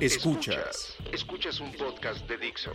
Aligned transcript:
Escuchas. 0.00 0.94
Escuchas 1.10 1.58
un 1.58 1.72
podcast 1.72 2.28
de 2.28 2.36
Dixo. 2.36 2.72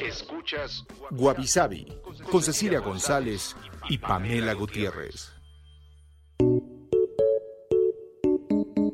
Escuchas 0.00 0.82
Guavisabi 1.10 1.86
con 2.30 2.42
Cecilia 2.42 2.80
González 2.80 3.54
y 3.90 3.98
Pamela 3.98 4.54
Gutiérrez. 4.54 5.30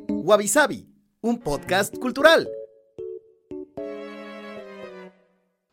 Wabi 0.08 0.50
un 1.20 1.38
podcast 1.38 1.96
cultural. 1.98 2.48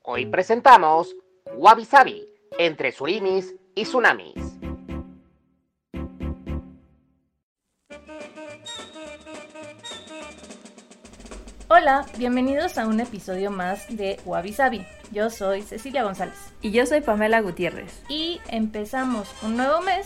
Hoy 0.03 0.27
presentamos 0.27 1.15
Wabi 1.55 1.87
entre 2.59 2.91
surimis 2.91 3.55
y 3.73 3.85
tsunamis. 3.85 4.42
Hola, 11.75 12.05
bienvenidos 12.19 12.77
a 12.77 12.85
un 12.85 12.99
episodio 12.99 13.49
más 13.49 13.87
de 13.89 14.19
Wabi 14.25 14.55
Yo 15.11 15.31
soy 15.31 15.63
Cecilia 15.63 16.03
González. 16.03 16.35
Y 16.61 16.69
yo 16.69 16.85
soy 16.85 17.01
Pamela 17.01 17.41
Gutiérrez. 17.41 18.03
Y 18.09 18.39
empezamos 18.47 19.27
un 19.41 19.57
nuevo 19.57 19.81
mes 19.81 20.05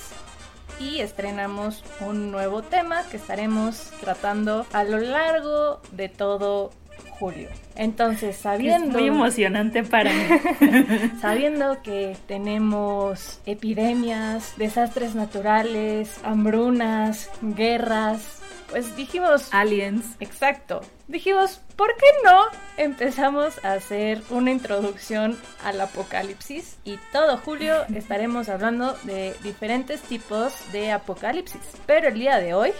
y 0.80 1.02
estrenamos 1.02 1.84
un 2.00 2.32
nuevo 2.32 2.62
tema 2.62 3.04
que 3.12 3.18
estaremos 3.18 3.92
tratando 4.00 4.66
a 4.72 4.86
lo 4.86 4.98
largo 4.98 5.82
de 5.92 6.08
todo 6.08 6.72
julio. 7.20 7.50
Entonces, 7.76 8.38
sabiendo... 8.38 8.88
Es 8.88 8.94
muy 8.94 9.08
emocionante 9.10 9.84
para 9.84 10.10
mí. 10.14 10.24
sabiendo 11.22 11.82
que 11.84 12.16
tenemos 12.28 13.42
epidemias, 13.46 14.54
desastres 14.56 15.16
naturales, 15.16 16.18
hambrunas, 16.24 17.30
guerras, 17.42 18.42
pues 18.70 18.96
dijimos... 18.96 19.50
Aliens. 19.54 20.16
Exacto. 20.20 20.82
Dijimos, 21.08 21.62
¿por 21.76 21.96
qué 21.96 22.06
no 22.24 22.46
empezamos 22.78 23.64
a 23.64 23.74
hacer 23.74 24.22
una 24.30 24.52
introducción 24.52 25.38
al 25.64 25.80
apocalipsis? 25.82 26.78
Y 26.84 26.98
todo 27.12 27.38
julio 27.38 27.84
estaremos 27.96 28.50
hablando 28.50 28.98
de 29.04 29.34
diferentes 29.44 30.02
tipos 30.02 30.54
de 30.72 30.92
apocalipsis. 30.92 31.62
Pero 31.86 32.10
el 32.10 32.20
día 32.20 32.40
de 32.40 32.54
hoy, 32.54 32.72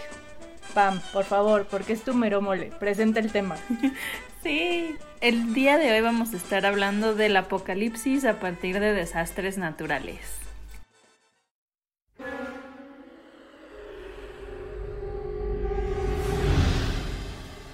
Pam, 0.74 1.00
por 1.12 1.24
favor, 1.24 1.66
porque 1.70 1.94
es 1.94 2.02
tu 2.02 2.14
mero 2.14 2.40
mole, 2.40 2.70
presenta 2.78 3.20
el 3.20 3.32
tema. 3.32 3.56
Sí, 4.40 4.94
el 5.20 5.52
día 5.52 5.78
de 5.78 5.92
hoy 5.92 6.00
vamos 6.00 6.32
a 6.32 6.36
estar 6.36 6.64
hablando 6.64 7.16
del 7.16 7.36
apocalipsis 7.36 8.24
a 8.24 8.38
partir 8.38 8.78
de 8.78 8.94
desastres 8.94 9.58
naturales. 9.58 10.20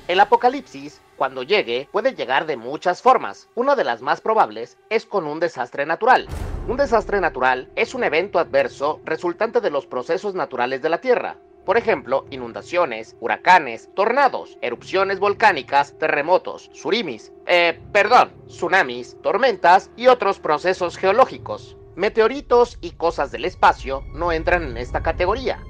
El 0.07 0.21
apocalipsis, 0.21 1.01
cuando 1.17 1.43
llegue, 1.43 1.89
puede 1.91 2.15
llegar 2.15 2.45
de 2.45 2.59
muchas 2.59 3.01
formas. 3.01 3.48
Una 3.55 3.75
de 3.75 3.85
las 3.85 4.03
más 4.03 4.20
probables 4.20 4.77
es 4.91 5.07
con 5.07 5.27
un 5.27 5.41
desastre 5.41 5.87
natural. 5.87 6.29
Un 6.69 6.77
desastre 6.77 7.23
natural 7.23 7.70
es 7.75 7.95
un 7.95 8.05
evento 8.05 8.39
adverso 8.39 9.01
resultante 9.07 9.63
de 9.63 9.70
los 9.70 9.87
procesos 9.87 10.35
naturales 10.35 10.83
de 10.83 10.91
la 10.91 11.01
Tierra. 11.01 11.39
Por 11.64 11.79
ejemplo, 11.79 12.27
inundaciones, 12.29 13.17
huracanes, 13.20 13.89
tornados, 13.95 14.59
erupciones 14.61 15.20
volcánicas, 15.20 15.98
terremotos, 15.98 16.69
tsunamis, 16.73 17.33
eh, 17.47 17.81
perdón, 17.91 18.35
tsunamis, 18.47 19.17
tormentas 19.23 19.91
y 19.97 20.09
otros 20.09 20.39
procesos 20.39 20.98
geológicos. 20.98 21.79
Meteoritos 21.97 22.77
y 22.83 22.91
cosas 22.91 23.33
del 23.33 23.47
espacio 23.47 24.03
no 24.13 24.33
entran 24.33 24.64
en 24.64 24.77
esta 24.77 25.03
categoría 25.03 25.64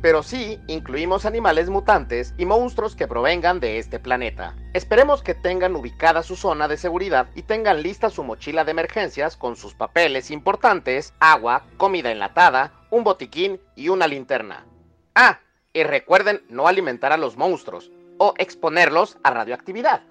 pero 0.00 0.22
sí 0.22 0.60
incluimos 0.66 1.24
animales 1.24 1.70
mutantes 1.70 2.34
y 2.38 2.46
monstruos 2.46 2.94
que 2.94 3.08
provengan 3.08 3.60
de 3.60 3.78
este 3.78 3.98
planeta. 3.98 4.54
Esperemos 4.72 5.22
que 5.22 5.34
tengan 5.34 5.74
ubicada 5.76 6.22
su 6.22 6.36
zona 6.36 6.68
de 6.68 6.76
seguridad 6.76 7.28
y 7.34 7.42
tengan 7.42 7.82
lista 7.82 8.10
su 8.10 8.24
mochila 8.24 8.64
de 8.64 8.70
emergencias 8.70 9.36
con 9.36 9.56
sus 9.56 9.74
papeles 9.74 10.30
importantes, 10.30 11.14
agua, 11.20 11.64
comida 11.76 12.12
enlatada, 12.12 12.72
un 12.90 13.04
botiquín 13.04 13.60
y 13.74 13.88
una 13.88 14.06
linterna. 14.06 14.66
Ah, 15.14 15.40
y 15.72 15.82
recuerden 15.82 16.42
no 16.48 16.68
alimentar 16.68 17.12
a 17.12 17.16
los 17.16 17.36
monstruos 17.36 17.90
o 18.18 18.34
exponerlos 18.38 19.18
a 19.22 19.30
radioactividad. 19.30 20.02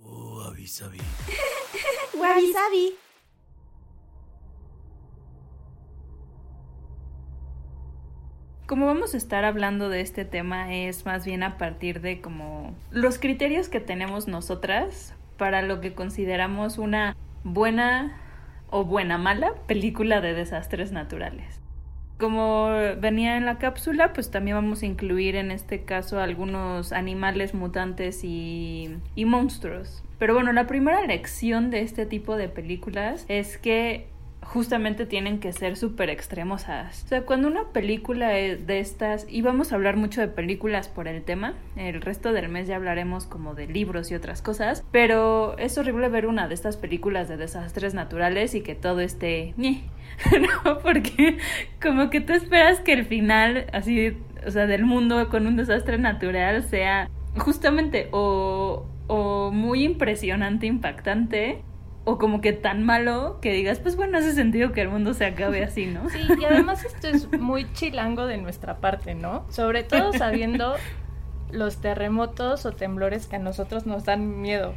Oh, 0.00 0.52
como 8.72 8.86
vamos 8.86 9.12
a 9.12 9.18
estar 9.18 9.44
hablando 9.44 9.90
de 9.90 10.00
este 10.00 10.24
tema 10.24 10.74
es 10.74 11.04
más 11.04 11.26
bien 11.26 11.42
a 11.42 11.58
partir 11.58 12.00
de 12.00 12.22
como 12.22 12.74
los 12.90 13.18
criterios 13.18 13.68
que 13.68 13.80
tenemos 13.80 14.28
nosotras 14.28 15.14
para 15.36 15.60
lo 15.60 15.82
que 15.82 15.92
consideramos 15.92 16.78
una 16.78 17.14
buena 17.44 18.18
o 18.70 18.86
buena 18.86 19.18
mala 19.18 19.52
película 19.66 20.22
de 20.22 20.32
desastres 20.32 20.90
naturales. 20.90 21.60
Como 22.18 22.70
venía 22.98 23.36
en 23.36 23.44
la 23.44 23.58
cápsula, 23.58 24.14
pues 24.14 24.30
también 24.30 24.56
vamos 24.56 24.80
a 24.80 24.86
incluir 24.86 25.36
en 25.36 25.50
este 25.50 25.82
caso 25.82 26.18
algunos 26.18 26.94
animales 26.94 27.52
mutantes 27.52 28.24
y, 28.24 28.96
y 29.14 29.26
monstruos. 29.26 30.02
Pero 30.18 30.32
bueno, 30.32 30.50
la 30.54 30.66
primera 30.66 31.06
lección 31.06 31.68
de 31.68 31.82
este 31.82 32.06
tipo 32.06 32.36
de 32.36 32.48
películas 32.48 33.26
es 33.28 33.58
que 33.58 34.06
justamente 34.42 35.06
tienen 35.06 35.38
que 35.38 35.52
ser 35.52 35.76
súper 35.76 36.10
extremosas. 36.10 37.04
O 37.04 37.08
sea, 37.08 37.22
cuando 37.22 37.48
una 37.48 37.68
película 37.72 38.28
de 38.28 38.80
estas, 38.80 39.26
y 39.28 39.42
vamos 39.42 39.72
a 39.72 39.76
hablar 39.76 39.96
mucho 39.96 40.20
de 40.20 40.28
películas 40.28 40.88
por 40.88 41.08
el 41.08 41.22
tema, 41.22 41.54
el 41.76 42.00
resto 42.00 42.32
del 42.32 42.48
mes 42.48 42.66
ya 42.66 42.76
hablaremos 42.76 43.26
como 43.26 43.54
de 43.54 43.66
libros 43.66 44.10
y 44.10 44.14
otras 44.14 44.42
cosas, 44.42 44.84
pero 44.90 45.56
es 45.58 45.78
horrible 45.78 46.08
ver 46.08 46.26
una 46.26 46.48
de 46.48 46.54
estas 46.54 46.76
películas 46.76 47.28
de 47.28 47.36
desastres 47.36 47.94
naturales 47.94 48.54
y 48.54 48.60
que 48.62 48.74
todo 48.74 49.00
esté... 49.00 49.54
¿no? 49.56 50.78
Porque 50.80 51.38
como 51.80 52.10
que 52.10 52.20
tú 52.20 52.32
esperas 52.32 52.80
que 52.80 52.92
el 52.92 53.04
final, 53.06 53.66
así, 53.72 54.16
o 54.46 54.50
sea, 54.50 54.66
del 54.66 54.84
mundo 54.84 55.28
con 55.28 55.46
un 55.46 55.56
desastre 55.56 55.98
natural 55.98 56.64
sea 56.64 57.08
justamente 57.38 58.08
o, 58.12 58.86
o 59.06 59.50
muy 59.50 59.84
impresionante, 59.84 60.66
impactante, 60.66 61.62
o 62.04 62.18
como 62.18 62.40
que 62.40 62.52
tan 62.52 62.82
malo 62.82 63.38
que 63.40 63.52
digas, 63.52 63.78
pues 63.78 63.96
bueno, 63.96 64.18
hace 64.18 64.32
sentido 64.32 64.72
que 64.72 64.82
el 64.82 64.88
mundo 64.88 65.14
se 65.14 65.24
acabe 65.24 65.62
así, 65.62 65.86
¿no? 65.86 66.08
Sí, 66.10 66.18
y 66.40 66.44
además 66.44 66.84
esto 66.84 67.08
es 67.08 67.30
muy 67.38 67.72
chilango 67.72 68.26
de 68.26 68.38
nuestra 68.38 68.78
parte, 68.78 69.14
¿no? 69.14 69.44
Sobre 69.50 69.84
todo 69.84 70.12
sabiendo 70.12 70.74
los 71.52 71.80
terremotos 71.80 72.66
o 72.66 72.72
temblores 72.72 73.26
que 73.26 73.36
a 73.36 73.38
nosotros 73.38 73.86
nos 73.86 74.04
dan 74.04 74.40
miedo. 74.40 74.74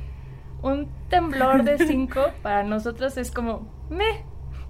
Un 0.62 0.88
temblor 1.10 1.64
de 1.64 1.78
5 1.80 2.22
para 2.42 2.64
nosotros 2.64 3.18
es 3.18 3.32
como, 3.32 3.68
me, 3.90 4.24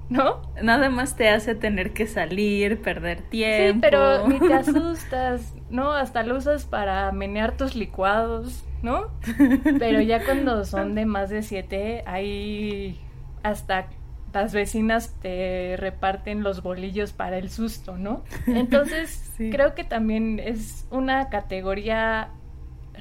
¿no? 0.09 0.41
Nada 0.61 0.89
más 0.89 1.16
te 1.16 1.29
hace 1.29 1.55
tener 1.55 1.93
que 1.93 2.07
salir, 2.07 2.81
perder 2.81 3.22
tiempo. 3.22 3.73
Sí, 3.73 3.79
pero 3.81 4.28
ni 4.28 4.40
te 4.40 4.53
asustas, 4.53 5.53
¿no? 5.69 5.93
Hasta 5.93 6.23
lo 6.23 6.37
usas 6.37 6.66
para 6.66 7.11
menear 7.11 7.57
tus 7.57 7.75
licuados, 7.75 8.63
¿no? 8.85 9.09
Pero 9.79 9.99
ya 9.99 10.23
cuando 10.23 10.64
son 10.64 10.96
de 10.96 11.05
más 11.05 11.29
de 11.29 11.41
siete, 11.41 12.03
hay 12.05 13.02
hasta 13.43 13.87
las 14.32 14.53
vecinas 14.53 15.16
te 15.22 15.76
reparten 15.78 16.43
los 16.43 16.61
bolillos 16.61 17.14
para 17.14 17.37
el 17.37 17.49
susto, 17.49 17.97
¿no? 17.97 18.23
Entonces, 18.47 19.34
creo 19.37 19.73
que 19.76 19.84
también 19.84 20.40
es 20.40 20.85
una 20.91 21.29
categoría 21.29 22.29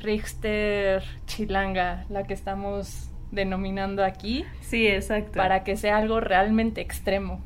Richter 0.01 1.03
chilanga 1.27 2.07
la 2.09 2.25
que 2.25 2.35
estamos 2.35 3.11
denominando 3.33 4.05
aquí. 4.05 4.45
Sí, 4.61 4.87
exacto. 4.87 5.33
Para 5.33 5.65
que 5.65 5.77
sea 5.77 5.99
algo 5.99 6.21
realmente 6.21 6.81
extremo. 6.81 7.43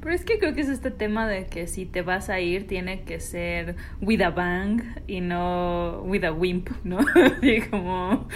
Pero 0.00 0.14
es 0.14 0.24
que 0.24 0.38
creo 0.38 0.54
que 0.54 0.60
es 0.60 0.68
este 0.68 0.90
tema 0.90 1.26
de 1.26 1.46
que 1.46 1.66
si 1.66 1.86
te 1.86 2.02
vas 2.02 2.28
a 2.30 2.40
ir 2.40 2.66
tiene 2.66 3.02
que 3.02 3.20
ser 3.20 3.76
with 4.00 4.20
a 4.22 4.30
bang 4.30 4.82
y 5.06 5.20
no 5.20 6.02
with 6.04 6.24
a 6.24 6.32
wimp, 6.32 6.70
¿no? 6.84 6.98
Como 7.70 8.28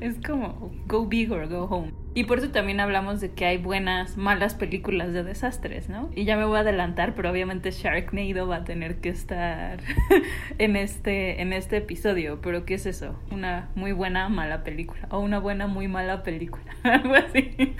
es 0.00 0.18
como 0.24 0.72
go 0.86 1.06
big 1.06 1.30
or 1.32 1.48
go 1.48 1.64
home. 1.64 1.92
Y 2.14 2.24
por 2.24 2.38
eso 2.38 2.50
también 2.50 2.80
hablamos 2.80 3.20
de 3.20 3.30
que 3.30 3.46
hay 3.46 3.56
buenas, 3.56 4.18
malas 4.18 4.54
películas 4.54 5.14
de 5.14 5.22
desastres, 5.22 5.88
¿no? 5.88 6.10
Y 6.14 6.24
ya 6.24 6.36
me 6.36 6.44
voy 6.44 6.58
a 6.58 6.60
adelantar, 6.60 7.14
pero 7.14 7.30
obviamente 7.30 7.70
Sharknado 7.70 8.46
va 8.46 8.56
a 8.56 8.64
tener 8.64 8.96
que 8.96 9.08
estar 9.08 9.78
en 10.58 10.76
este, 10.76 11.40
en 11.40 11.54
este 11.54 11.78
episodio. 11.78 12.40
Pero 12.42 12.66
¿qué 12.66 12.74
es 12.74 12.84
eso? 12.84 13.18
Una 13.30 13.70
muy 13.74 13.92
buena, 13.92 14.28
mala 14.28 14.62
película. 14.62 15.08
O 15.10 15.20
una 15.20 15.38
buena, 15.38 15.66
muy 15.66 15.88
mala 15.88 16.22
película. 16.22 16.64
Algo 16.82 17.14
así. 17.14 17.74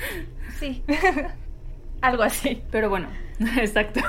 Sí. 0.58 0.82
Algo 2.03 2.23
así. 2.25 2.63
Pero 2.71 2.91
bueno, 2.91 3.09
exacto. 3.57 4.01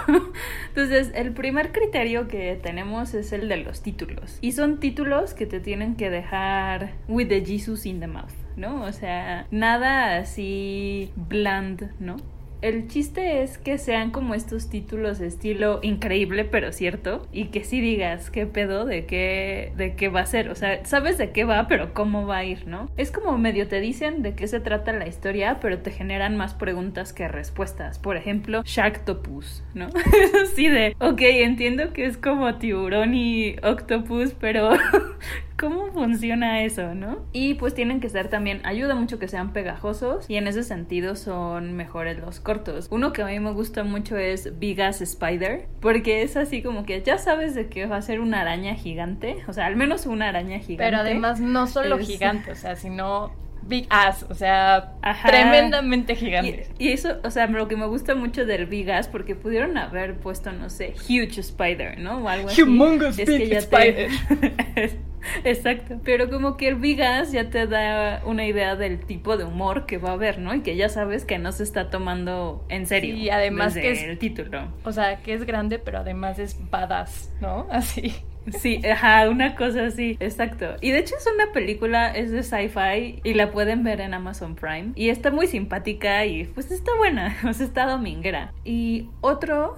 Entonces, 0.69 1.11
el 1.15 1.31
primer 1.31 1.71
criterio 1.71 2.27
que 2.27 2.59
tenemos 2.61 3.13
es 3.13 3.31
el 3.31 3.47
de 3.47 3.57
los 3.57 3.81
títulos. 3.81 4.37
Y 4.41 4.51
son 4.51 4.79
títulos 4.79 5.33
que 5.33 5.45
te 5.45 5.59
tienen 5.59 5.95
que 5.95 6.09
dejar 6.09 6.93
with 7.07 7.29
the 7.29 7.45
Jesus 7.45 7.85
in 7.85 7.99
the 7.99 8.07
mouth. 8.07 8.33
¿no? 8.55 8.83
O 8.83 8.91
sea, 8.91 9.47
nada 9.51 10.17
así 10.17 11.11
bland, 11.15 11.91
¿no? 11.99 12.17
El 12.63 12.87
chiste 12.87 13.43
es 13.43 13.57
que 13.57 13.77
sean 13.77 14.11
como 14.11 14.33
estos 14.33 14.69
títulos 14.69 15.19
estilo 15.19 15.79
increíble 15.83 16.45
pero 16.45 16.71
cierto 16.71 17.27
y 17.33 17.45
que 17.45 17.65
sí 17.65 17.81
digas 17.81 18.31
qué 18.31 18.45
pedo 18.45 18.85
de 18.85 19.05
qué 19.05 19.73
de 19.75 19.95
qué 19.95 20.07
va 20.07 20.21
a 20.21 20.25
ser, 20.25 20.49
o 20.49 20.55
sea, 20.55 20.83
sabes 20.85 21.17
de 21.17 21.31
qué 21.31 21.43
va, 21.43 21.67
pero 21.67 21.93
cómo 21.93 22.25
va 22.25 22.37
a 22.37 22.45
ir, 22.45 22.65
¿no? 22.65 22.89
Es 22.95 23.11
como 23.11 23.37
medio 23.37 23.67
te 23.67 23.81
dicen 23.81 24.21
de 24.21 24.33
qué 24.33 24.47
se 24.47 24.61
trata 24.61 24.93
la 24.93 25.07
historia, 25.07 25.59
pero 25.59 25.79
te 25.79 25.91
generan 25.91 26.37
más 26.37 26.53
preguntas 26.53 27.11
que 27.11 27.27
respuestas. 27.27 27.99
Por 27.99 28.15
ejemplo, 28.15 28.63
Sharktopus, 28.63 29.63
¿no? 29.73 29.89
sí 30.55 30.69
de, 30.69 30.95
ok, 30.99 31.21
entiendo 31.21 31.91
que 31.91 32.05
es 32.05 32.17
como 32.17 32.55
tiburón 32.55 33.13
y 33.13 33.57
octopus, 33.61 34.33
pero 34.39 34.71
¿Cómo 35.57 35.91
funciona 35.91 36.63
eso, 36.63 36.95
no? 36.95 37.25
Y 37.31 37.53
pues 37.55 37.73
tienen 37.73 37.99
que 37.99 38.09
ser 38.09 38.27
también, 38.27 38.61
ayuda 38.65 38.95
mucho 38.95 39.19
que 39.19 39.27
sean 39.27 39.53
pegajosos 39.53 40.29
y 40.29 40.35
en 40.35 40.47
ese 40.47 40.63
sentido 40.63 41.15
son 41.15 41.73
mejores 41.73 42.17
los 42.19 42.39
cortos. 42.39 42.87
Uno 42.91 43.13
que 43.13 43.21
a 43.21 43.27
mí 43.27 43.39
me 43.39 43.51
gusta 43.51 43.83
mucho 43.83 44.17
es 44.17 44.57
Bigas 44.59 45.01
Spider, 45.01 45.67
porque 45.79 46.23
es 46.23 46.37
así 46.37 46.63
como 46.63 46.85
que 46.85 47.01
ya 47.03 47.17
sabes 47.17 47.53
de 47.55 47.67
que 47.67 47.85
va 47.85 47.97
a 47.97 48.01
ser 48.01 48.19
una 48.19 48.41
araña 48.41 48.75
gigante, 48.75 49.37
o 49.47 49.53
sea, 49.53 49.67
al 49.67 49.75
menos 49.75 50.05
una 50.05 50.29
araña 50.29 50.59
gigante. 50.59 50.83
Pero 50.83 50.97
además 50.97 51.39
no 51.39 51.67
solo 51.67 51.99
gigante, 51.99 52.51
o 52.51 52.55
sea, 52.55 52.75
sino 52.75 53.31
big 53.67 53.87
ass, 53.89 54.25
o 54.29 54.33
sea, 54.35 54.93
tremendamente 55.25 56.15
gigante. 56.15 56.67
Y, 56.77 56.89
eso, 56.89 57.17
o 57.23 57.31
sea, 57.31 57.47
lo 57.47 57.67
que 57.67 57.75
me 57.75 57.85
gusta 57.85 58.15
mucho 58.15 58.45
del 58.45 58.65
big 58.65 58.91
ass, 58.91 59.07
porque 59.07 59.35
pudieron 59.35 59.77
haber 59.77 60.15
puesto, 60.15 60.51
no 60.51 60.69
sé, 60.69 60.93
huge 61.07 61.39
spider, 61.39 61.99
¿no? 61.99 62.19
O 62.19 62.29
algo 62.29 62.49
Humongous 62.49 63.19
así. 63.19 63.25
big 63.25 63.53
spider. 63.53 64.09
Exacto. 65.43 65.99
Pero 66.03 66.29
como 66.29 66.57
que 66.57 66.67
el 66.67 66.75
big 66.75 67.01
ass 67.01 67.31
ya 67.31 67.49
te 67.49 67.67
da 67.67 68.21
una 68.25 68.45
idea 68.45 68.75
del 68.75 68.99
tipo 68.99 69.37
de 69.37 69.45
humor 69.45 69.85
que 69.85 69.97
va 69.97 70.09
a 70.09 70.13
haber, 70.13 70.39
¿no? 70.39 70.53
Y 70.53 70.61
que 70.61 70.75
ya 70.75 70.89
sabes 70.89 71.25
que 71.25 71.39
no 71.39 71.51
se 71.51 71.63
está 71.63 71.89
tomando 71.89 72.65
en 72.69 72.85
serio. 72.85 73.15
Y 73.15 73.29
además 73.29 73.73
que 73.73 73.91
es 73.91 74.03
el 74.03 74.17
título. 74.17 74.67
O 74.83 74.91
sea, 74.91 75.17
que 75.21 75.33
es 75.33 75.45
grande, 75.45 75.79
pero 75.79 75.99
además 75.99 76.39
es 76.39 76.57
badass, 76.69 77.31
¿no? 77.41 77.67
Así. 77.71 78.13
Sí, 78.51 78.81
ajá, 78.85 79.29
una 79.29 79.55
cosa 79.55 79.85
así, 79.85 80.17
exacto. 80.19 80.75
Y 80.81 80.91
de 80.91 80.99
hecho 80.99 81.15
es 81.17 81.27
una 81.33 81.51
película, 81.51 82.11
es 82.11 82.31
de 82.31 82.43
sci-fi 82.43 83.21
y 83.23 83.33
la 83.33 83.51
pueden 83.51 83.83
ver 83.83 84.01
en 84.01 84.13
Amazon 84.13 84.55
Prime. 84.55 84.91
Y 84.95 85.09
está 85.09 85.31
muy 85.31 85.47
simpática 85.47 86.25
y 86.25 86.45
pues 86.45 86.71
está 86.71 86.91
buena, 86.97 87.35
o 87.47 87.53
sea, 87.53 87.65
está 87.65 87.85
dominguera. 87.85 88.53
Y 88.63 89.09
otro 89.21 89.75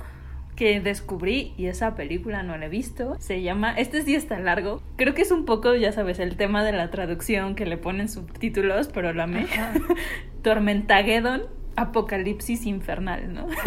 que 0.56 0.80
descubrí 0.80 1.54
y 1.58 1.66
esa 1.66 1.96
película 1.96 2.42
no 2.42 2.58
la 2.58 2.68
he 2.68 2.70
visto. 2.70 3.18
Se 3.20 3.42
llama, 3.42 3.74
este 3.74 4.02
sí 4.04 4.16
está 4.16 4.40
largo. 4.40 4.82
Creo 4.96 5.14
que 5.14 5.22
es 5.22 5.32
un 5.32 5.46
poco, 5.46 5.76
ya 5.76 5.92
sabes, 5.92 6.20
el 6.20 6.38
tema 6.38 6.64
de 6.64 6.72
la 6.72 6.90
traducción 6.92 7.56
que 7.56 7.66
le 7.66 7.78
ponen 7.78 8.10
subtítulos, 8.10 8.88
pero 8.88 9.14
la 9.14 9.28
me. 9.28 9.48
Tormentageddon 10.44 11.44
apocalipsis 11.75 12.66
infernal, 12.66 13.33
¿no? 13.33 13.48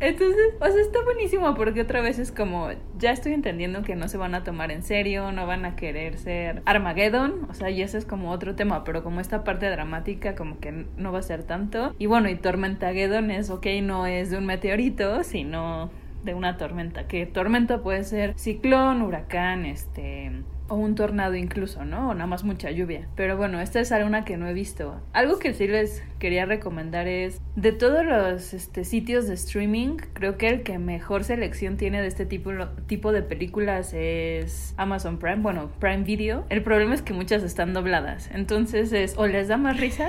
Entonces, 0.00 0.54
o 0.60 0.66
sea, 0.66 0.80
está 0.82 1.02
buenísimo 1.02 1.54
porque 1.54 1.80
otra 1.80 2.02
vez 2.02 2.18
es 2.18 2.30
como, 2.30 2.68
ya 2.98 3.10
estoy 3.10 3.32
entendiendo 3.32 3.82
que 3.82 3.96
no 3.96 4.08
se 4.08 4.18
van 4.18 4.34
a 4.34 4.44
tomar 4.44 4.70
en 4.70 4.82
serio, 4.82 5.32
no 5.32 5.46
van 5.46 5.64
a 5.64 5.76
querer 5.76 6.18
ser 6.18 6.62
Armageddon, 6.66 7.46
o 7.48 7.54
sea, 7.54 7.70
y 7.70 7.80
ese 7.80 7.96
es 7.96 8.04
como 8.04 8.30
otro 8.30 8.54
tema, 8.54 8.84
pero 8.84 9.02
como 9.02 9.20
esta 9.20 9.44
parte 9.44 9.70
dramática 9.70 10.34
como 10.34 10.58
que 10.58 10.86
no 10.96 11.10
va 11.10 11.20
a 11.20 11.22
ser 11.22 11.44
tanto. 11.44 11.94
Y 11.98 12.04
bueno, 12.04 12.28
y 12.28 12.34
Tormentageddon 12.34 13.30
es, 13.30 13.48
ok, 13.48 13.66
no 13.82 14.06
es 14.06 14.30
de 14.30 14.36
un 14.36 14.44
meteorito, 14.44 15.24
sino 15.24 15.90
de 16.22 16.34
una 16.34 16.58
tormenta, 16.58 17.06
que 17.06 17.24
tormenta 17.24 17.82
puede 17.82 18.04
ser 18.04 18.34
ciclón, 18.36 19.00
huracán, 19.02 19.64
este 19.64 20.32
o 20.68 20.76
un 20.76 20.94
tornado 20.94 21.34
incluso, 21.34 21.84
¿no? 21.84 22.10
O 22.10 22.14
nada 22.14 22.26
más 22.26 22.44
mucha 22.44 22.70
lluvia. 22.70 23.06
Pero 23.16 23.36
bueno, 23.36 23.60
esta 23.60 23.80
es 23.80 23.92
alguna 23.92 24.24
que 24.24 24.36
no 24.36 24.48
he 24.48 24.52
visto. 24.52 25.00
Algo 25.12 25.38
que 25.38 25.54
sí 25.54 25.66
les 25.66 26.02
quería 26.18 26.46
recomendar 26.46 27.06
es, 27.06 27.40
de 27.54 27.72
todos 27.72 28.04
los 28.04 28.54
este, 28.54 28.84
sitios 28.84 29.28
de 29.28 29.34
streaming, 29.34 29.96
creo 30.14 30.38
que 30.38 30.48
el 30.48 30.62
que 30.62 30.78
mejor 30.78 31.24
selección 31.24 31.76
tiene 31.76 32.00
de 32.00 32.06
este 32.06 32.24
tipo, 32.24 32.50
tipo 32.86 33.12
de 33.12 33.22
películas 33.22 33.92
es 33.92 34.74
Amazon 34.76 35.18
Prime, 35.18 35.36
bueno, 35.36 35.70
Prime 35.80 36.04
Video. 36.04 36.44
El 36.48 36.62
problema 36.62 36.94
es 36.94 37.02
que 37.02 37.12
muchas 37.12 37.42
están 37.42 37.74
dobladas. 37.74 38.30
Entonces 38.32 38.92
es, 38.92 39.18
o 39.18 39.26
les 39.26 39.48
da 39.48 39.56
más 39.56 39.78
risa, 39.78 40.08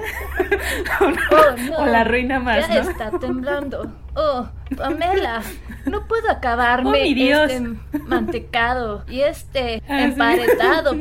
oh, 1.01 1.81
o, 1.81 1.85
la 1.85 2.01
arruina 2.01 2.39
más. 2.39 2.67
Ya 2.69 2.81
está 2.81 3.11
temblando. 3.19 3.93
Oh, 4.17 4.47
Pamela, 4.77 5.41
no 5.85 6.07
puedo 6.07 6.31
acabarme 6.31 6.89
oh, 6.89 7.43
este 7.45 7.99
mantecado 8.05 9.03
y 9.09 9.19
este 9.21 9.83
ah, 9.89 10.05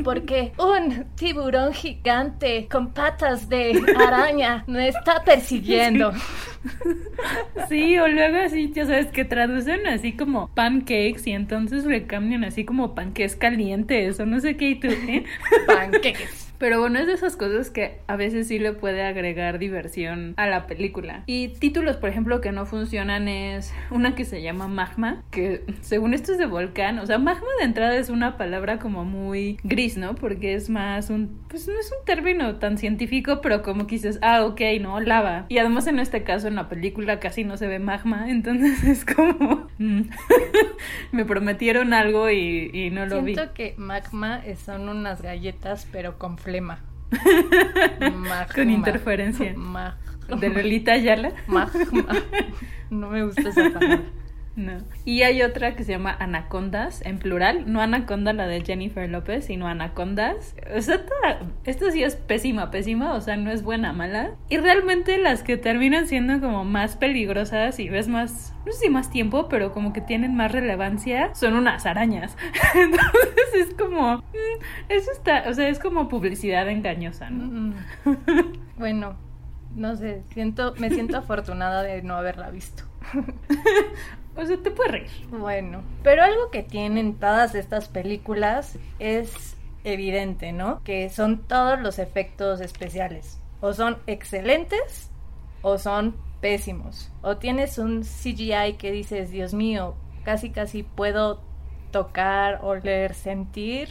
porque 0.03 0.51
un 0.57 1.05
tiburón 1.15 1.73
gigante 1.73 2.67
con 2.69 2.93
patas 2.93 3.49
de 3.49 3.81
araña 3.97 4.63
me 4.67 4.89
está 4.89 5.23
persiguiendo. 5.23 6.11
Sí. 7.69 7.97
o 7.99 8.07
luego 8.07 8.37
así, 8.37 8.71
ya 8.73 8.85
sabes, 8.85 9.07
que 9.07 9.23
traducen 9.25 9.85
así 9.87 10.13
como 10.13 10.49
pancakes 10.53 11.21
y 11.25 11.31
entonces 11.31 11.85
le 11.85 12.07
cambian 12.07 12.43
así 12.43 12.65
como 12.65 12.95
panqués 12.95 13.35
calientes 13.35 14.19
o 14.19 14.25
no 14.25 14.39
sé 14.39 14.57
qué 14.57 14.69
y 14.69 14.79
tú, 14.79 14.87
¿eh? 14.87 15.23
Pancakes. 15.67 16.44
Pero 16.57 16.79
bueno, 16.79 16.99
es 16.99 17.07
de 17.07 17.13
esas 17.13 17.35
cosas 17.35 17.69
que 17.69 17.99
a 18.07 18.15
veces 18.15 18.47
sí 18.47 18.59
le 18.59 18.73
puede 18.73 19.03
agregar 19.03 19.59
diversión 19.59 20.33
a 20.37 20.47
la 20.47 20.67
película. 20.67 21.23
Y 21.25 21.49
títulos, 21.49 21.97
por 21.97 22.09
ejemplo, 22.09 22.41
que 22.41 22.51
no 22.51 22.65
funcionan 22.65 23.27
es 23.27 23.73
una 23.91 24.15
que 24.15 24.25
se 24.25 24.41
llama 24.41 24.67
Magma, 24.67 25.23
que 25.31 25.63
según 25.81 26.13
esto 26.13 26.31
es 26.31 26.37
de 26.37 26.45
volcán. 26.45 26.99
O 26.99 27.05
sea, 27.05 27.17
magma 27.17 27.47
de 27.59 27.65
entrada 27.65 27.95
es 27.97 28.09
una 28.09 28.37
palabra 28.37 28.79
como 28.79 29.03
muy 29.03 29.57
gris, 29.63 29.97
¿no? 29.97 30.15
Porque 30.15 30.55
es 30.55 30.69
más 30.69 31.09
un, 31.09 31.39
pues 31.49 31.67
no 31.67 31.79
es 31.79 31.91
un 31.91 32.05
término 32.05 32.55
tan 32.55 32.77
científico, 32.77 33.41
pero 33.41 33.61
como 33.61 33.87
que 33.87 33.95
dices, 33.95 34.19
ah, 34.21 34.45
ok, 34.45 34.61
no, 34.81 34.99
lava. 34.99 35.45
Y 35.49 35.57
además 35.57 35.87
en 35.87 35.99
este 35.99 36.23
caso 36.23 36.47
en 36.47 36.55
la 36.55 36.69
película 36.69 37.19
casi 37.19 37.43
no 37.43 37.57
se 37.57 37.67
ve 37.67 37.79
magma, 37.79 38.29
entonces 38.29 38.83
es 38.83 39.05
como, 39.05 39.67
mm, 39.77 40.01
me 41.11 41.25
prometieron 41.25 41.93
algo 41.93 42.29
y, 42.29 42.89
no 42.91 43.05
lo 43.05 43.21
vi. 43.21 43.33
Siento 43.35 43.53
que 43.53 43.73
magma 43.77 44.41
son 44.63 44.89
unas 44.89 45.21
galletas, 45.21 45.87
pero 45.91 46.17
con 46.17 46.37
flema. 46.45 46.79
Con 48.55 48.69
interferencia. 48.69 49.53
De 50.39 50.49
Lolita 50.49 50.93
Ayala. 50.93 51.33
No 52.89 53.09
me 53.09 53.23
gusta 53.25 53.49
esa 53.49 53.69
palabra. 53.71 54.01
No. 54.55 54.77
Y 55.03 55.23
hay 55.23 55.41
otra 55.41 55.75
que 55.75 55.83
se 55.83 55.91
llama 55.91 56.15
Anacondas, 56.17 57.01
en 57.05 57.19
plural. 57.19 57.71
No 57.71 57.81
Anaconda 57.81 58.31
la 58.31 58.47
de 58.47 58.61
Jennifer 58.61 59.09
López, 59.09 59.45
sino 59.45 59.67
Anacondas. 59.67 60.55
O 60.75 60.81
sea, 60.81 61.01
esto 61.65 61.91
sí 61.91 62.03
es 62.03 62.15
pésima, 62.15 62.71
pésima. 62.71 63.13
O 63.13 63.21
sea, 63.21 63.35
no 63.35 63.51
es 63.51 63.63
buena, 63.63 63.91
mala. 63.91 64.31
Y 64.49 64.57
realmente 64.57 65.17
las 65.17 65.43
que 65.43 65.57
terminan 65.57 66.07
siendo 66.07 66.39
como 66.39 66.63
más 66.63 66.95
peligrosas 66.95 67.79
y 67.79 67.89
ves 67.89 68.07
más, 68.07 68.53
no 68.65 68.71
sé 68.71 68.79
si 68.85 68.89
más 68.89 69.09
tiempo, 69.11 69.49
pero 69.49 69.73
como 69.73 69.91
que 69.91 70.01
tienen 70.01 70.35
más 70.35 70.51
relevancia, 70.53 71.35
son 71.35 71.55
unas 71.55 71.85
arañas. 71.85 72.37
Entonces 72.75 73.67
es 73.67 73.73
como, 73.73 74.17
mm, 74.17 74.89
eso 74.89 75.11
está, 75.11 75.43
o 75.49 75.53
sea, 75.53 75.67
es 75.67 75.79
como 75.79 76.07
publicidad 76.07 76.69
engañosa, 76.69 77.29
¿no? 77.29 77.73
bueno, 78.77 79.17
no 79.75 79.95
sé, 79.97 80.23
siento, 80.33 80.73
me 80.77 80.89
siento 80.89 81.17
afortunada 81.17 81.83
de 81.83 82.01
no 82.01 82.15
haberla 82.15 82.49
visto. 82.49 82.83
O 84.37 84.45
sea, 84.45 84.57
te 84.57 84.71
puedes 84.71 84.91
reír. 84.91 85.09
Bueno, 85.29 85.81
pero 86.03 86.23
algo 86.23 86.51
que 86.51 86.63
tienen 86.63 87.15
todas 87.15 87.55
estas 87.55 87.87
películas 87.87 88.77
es 88.99 89.55
evidente, 89.83 90.51
¿no? 90.51 90.83
Que 90.83 91.09
son 91.09 91.39
todos 91.47 91.79
los 91.79 91.99
efectos 91.99 92.59
especiales. 92.59 93.39
O 93.61 93.73
son 93.73 93.97
excelentes 94.07 95.09
o 95.61 95.77
son 95.77 96.15
pésimos. 96.41 97.11
O 97.21 97.37
tienes 97.37 97.77
un 97.77 98.03
CGI 98.03 98.73
que 98.77 98.91
dices, 98.91 99.31
Dios 99.31 99.53
mío, 99.53 99.95
casi 100.23 100.49
casi 100.49 100.83
puedo 100.83 101.39
tocar, 101.91 102.59
oler, 102.63 103.13
sentir 103.13 103.89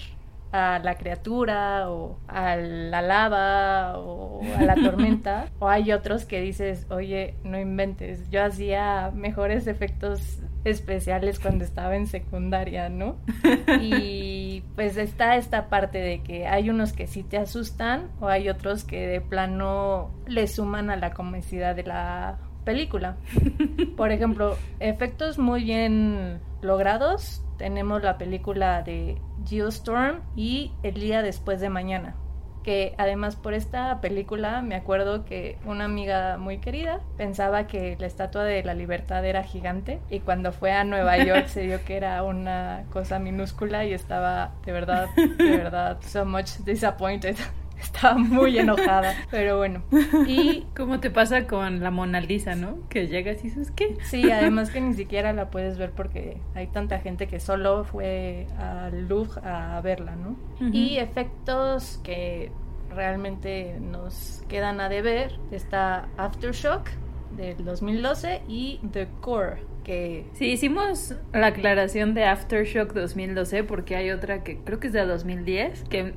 a 0.54 0.78
la 0.78 0.94
criatura 0.94 1.90
o 1.90 2.16
a 2.28 2.54
la 2.54 3.02
lava 3.02 3.98
o 3.98 4.40
a 4.56 4.62
la 4.62 4.76
tormenta. 4.76 5.46
o 5.58 5.68
hay 5.68 5.90
otros 5.90 6.24
que 6.26 6.40
dices, 6.40 6.86
oye, 6.90 7.34
no 7.42 7.58
inventes, 7.58 8.30
yo 8.30 8.44
hacía 8.44 9.10
mejores 9.12 9.66
efectos 9.66 10.38
especiales 10.64 11.40
cuando 11.40 11.64
estaba 11.64 11.96
en 11.96 12.06
secundaria, 12.06 12.88
¿no? 12.88 13.16
Y 13.80 14.62
pues 14.76 14.96
está 14.96 15.36
esta 15.36 15.68
parte 15.68 15.98
de 15.98 16.22
que 16.22 16.46
hay 16.46 16.70
unos 16.70 16.92
que 16.92 17.08
sí 17.08 17.24
te 17.24 17.36
asustan 17.36 18.08
o 18.20 18.28
hay 18.28 18.48
otros 18.48 18.84
que 18.84 19.08
de 19.08 19.20
plano 19.20 20.12
le 20.28 20.46
suman 20.46 20.88
a 20.88 20.96
la 20.96 21.12
comicidad 21.14 21.74
de 21.74 21.82
la 21.82 22.38
película. 22.64 23.16
Por 23.96 24.12
ejemplo, 24.12 24.56
efectos 24.78 25.36
muy 25.36 25.64
bien 25.64 26.40
logrados. 26.62 27.42
Tenemos 27.64 28.02
la 28.02 28.18
película 28.18 28.82
de 28.82 29.16
Geostorm 29.48 30.20
y 30.36 30.72
El 30.82 30.96
día 30.96 31.22
después 31.22 31.62
de 31.62 31.70
mañana 31.70 32.14
que 32.62 32.94
además 32.98 33.36
por 33.36 33.54
esta 33.54 34.02
película 34.02 34.60
me 34.60 34.74
acuerdo 34.74 35.24
que 35.24 35.56
una 35.64 35.84
amiga 35.86 36.36
muy 36.36 36.58
querida 36.58 37.00
pensaba 37.16 37.66
que 37.66 37.96
la 37.98 38.06
Estatua 38.06 38.44
de 38.44 38.62
la 38.64 38.74
Libertad 38.74 39.24
era 39.24 39.44
gigante 39.44 40.00
y 40.10 40.20
cuando 40.20 40.52
fue 40.52 40.72
a 40.72 40.84
Nueva 40.84 41.16
York 41.24 41.46
se 41.46 41.62
dio 41.62 41.82
que 41.86 41.96
era 41.96 42.22
una 42.22 42.84
cosa 42.92 43.18
minúscula 43.18 43.86
y 43.86 43.94
estaba 43.94 44.52
de 44.66 44.72
verdad, 44.72 45.08
de 45.14 45.56
verdad, 45.56 45.98
so 46.02 46.26
much 46.26 46.58
disappointed. 46.66 47.36
Estaba 47.80 48.16
muy 48.16 48.58
enojada, 48.58 49.14
pero 49.30 49.58
bueno. 49.58 49.82
Y 50.26 50.66
como 50.76 51.00
te 51.00 51.10
pasa 51.10 51.46
con 51.46 51.80
la 51.80 51.90
Mona 51.90 52.20
Lisa, 52.20 52.54
¿no? 52.54 52.78
Que 52.88 53.06
llegas 53.06 53.40
y 53.40 53.48
dices, 53.48 53.70
¿qué? 53.70 53.96
Sí, 54.04 54.30
además 54.30 54.70
que 54.70 54.80
ni 54.80 54.94
siquiera 54.94 55.32
la 55.32 55.50
puedes 55.50 55.78
ver 55.78 55.90
porque 55.90 56.38
hay 56.54 56.66
tanta 56.68 56.98
gente 57.00 57.26
que 57.26 57.40
solo 57.40 57.84
fue 57.84 58.46
al 58.58 59.08
Louvre 59.08 59.40
a 59.44 59.80
verla, 59.82 60.16
¿no? 60.16 60.36
Y 60.72 60.96
efectos 60.96 62.00
que 62.02 62.50
realmente 62.90 63.78
nos 63.80 64.44
quedan 64.48 64.80
a 64.80 64.88
deber. 64.88 65.38
Está 65.50 66.08
Aftershock 66.16 66.88
del 67.36 67.64
2012 67.64 68.42
y 68.48 68.80
The 68.92 69.08
Core 69.20 69.74
que... 69.84 70.26
Sí, 70.32 70.46
hicimos 70.46 71.14
la 71.32 71.48
aclaración 71.48 72.14
de 72.14 72.24
Aftershock 72.24 72.92
2012 72.92 73.62
porque 73.64 73.94
hay 73.94 74.10
otra 74.10 74.42
que 74.42 74.58
creo 74.58 74.80
que 74.80 74.88
es 74.88 74.92
de 74.92 75.04
2010 75.04 75.84
que 75.84 76.14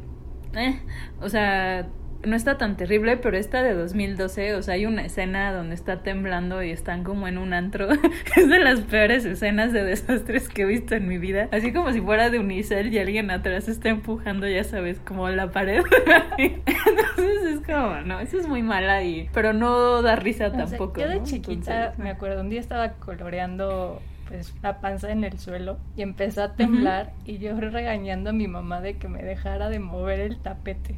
eh, 0.56 0.80
o 1.22 1.30
sea, 1.30 1.88
no 2.24 2.36
está 2.36 2.58
tan 2.58 2.78
terrible, 2.78 3.18
pero 3.18 3.38
esta 3.38 3.64
de 3.64 3.74
2012, 3.74 4.56
o 4.56 4.62
sea, 4.62 4.76
hay 4.76 4.86
una 4.86 5.06
escena 5.06 5.54
donde 5.54 5.76
está 5.76 6.04
temblando 6.04 6.64
y 6.64 6.72
están 6.72 7.04
como 7.04 7.28
en 7.28 7.38
un 7.38 7.54
antro. 7.54 7.88
es 8.36 8.50
de 8.50 8.60
las 8.60 8.82
peores 8.82 9.26
escenas 9.26 9.74
de 9.74 9.84
desastres 9.84 10.50
que 10.50 10.64
he 10.64 10.66
visto 10.66 10.96
en 10.96 11.08
mi 11.08 11.18
vida. 11.18 11.48
Así 11.52 11.72
como 11.72 11.92
si 11.92 12.02
fuera 12.02 12.30
de 12.30 12.40
Unicel 12.40 12.94
y 12.94 13.00
alguien 13.00 13.32
atrás 13.32 13.68
está 13.68 13.90
empujando, 13.90 14.48
ya 14.48 14.64
sabes, 14.64 15.00
como 15.00 15.30
la 15.30 15.52
pared. 15.52 15.84
Entonces 16.38 17.44
es 17.46 17.60
como, 17.66 18.02
no, 18.02 18.20
eso 18.20 18.40
es 18.40 18.48
muy 18.48 18.64
mala 18.64 19.04
y... 19.04 19.30
Pero 19.34 19.54
no 19.54 20.02
da 20.02 20.16
risa 20.16 20.52
tampoco. 20.52 21.00
yo 21.00 21.08
de 21.08 21.24
chiquita, 21.24 21.94
me 21.98 22.10
acuerdo, 22.10 22.42
un 22.42 22.50
día 22.50 22.60
estaba 22.60 22.94
coloreando 22.94 24.02
pues 24.28 24.54
la 24.62 24.82
panza 24.82 25.12
en 25.12 25.24
el 25.24 25.40
suelo 25.40 25.78
y 25.96 26.02
empezó 26.02 26.44
a 26.44 26.54
temblar 26.54 27.14
y 27.26 27.38
yo 27.38 27.60
regañando 27.60 28.32
a 28.32 28.34
mi 28.34 28.48
mamá 28.48 28.82
de 28.82 28.98
que 28.98 29.08
me 29.08 29.24
dejara 29.24 29.70
de 29.70 29.80
mover 29.80 30.20
el 30.20 30.38
tapete 30.38 30.96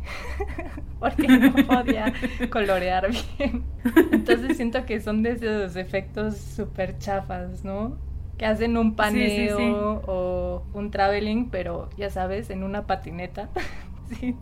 porque 0.99 1.27
no 1.27 1.53
podía 1.65 2.13
colorear 2.49 3.09
bien. 3.37 3.63
Entonces 4.11 4.57
siento 4.57 4.85
que 4.85 4.99
son 4.99 5.23
de 5.23 5.31
esos 5.31 5.75
efectos 5.75 6.37
súper 6.37 6.97
chafas, 6.97 7.63
¿no? 7.63 7.97
Que 8.37 8.45
hacen 8.45 8.77
un 8.77 8.95
paneo 8.95 10.01
o 10.07 10.63
un 10.73 10.91
traveling, 10.91 11.49
pero 11.49 11.89
ya 11.97 12.09
sabes, 12.09 12.49
en 12.49 12.63
una 12.63 12.87
patineta. 12.87 13.49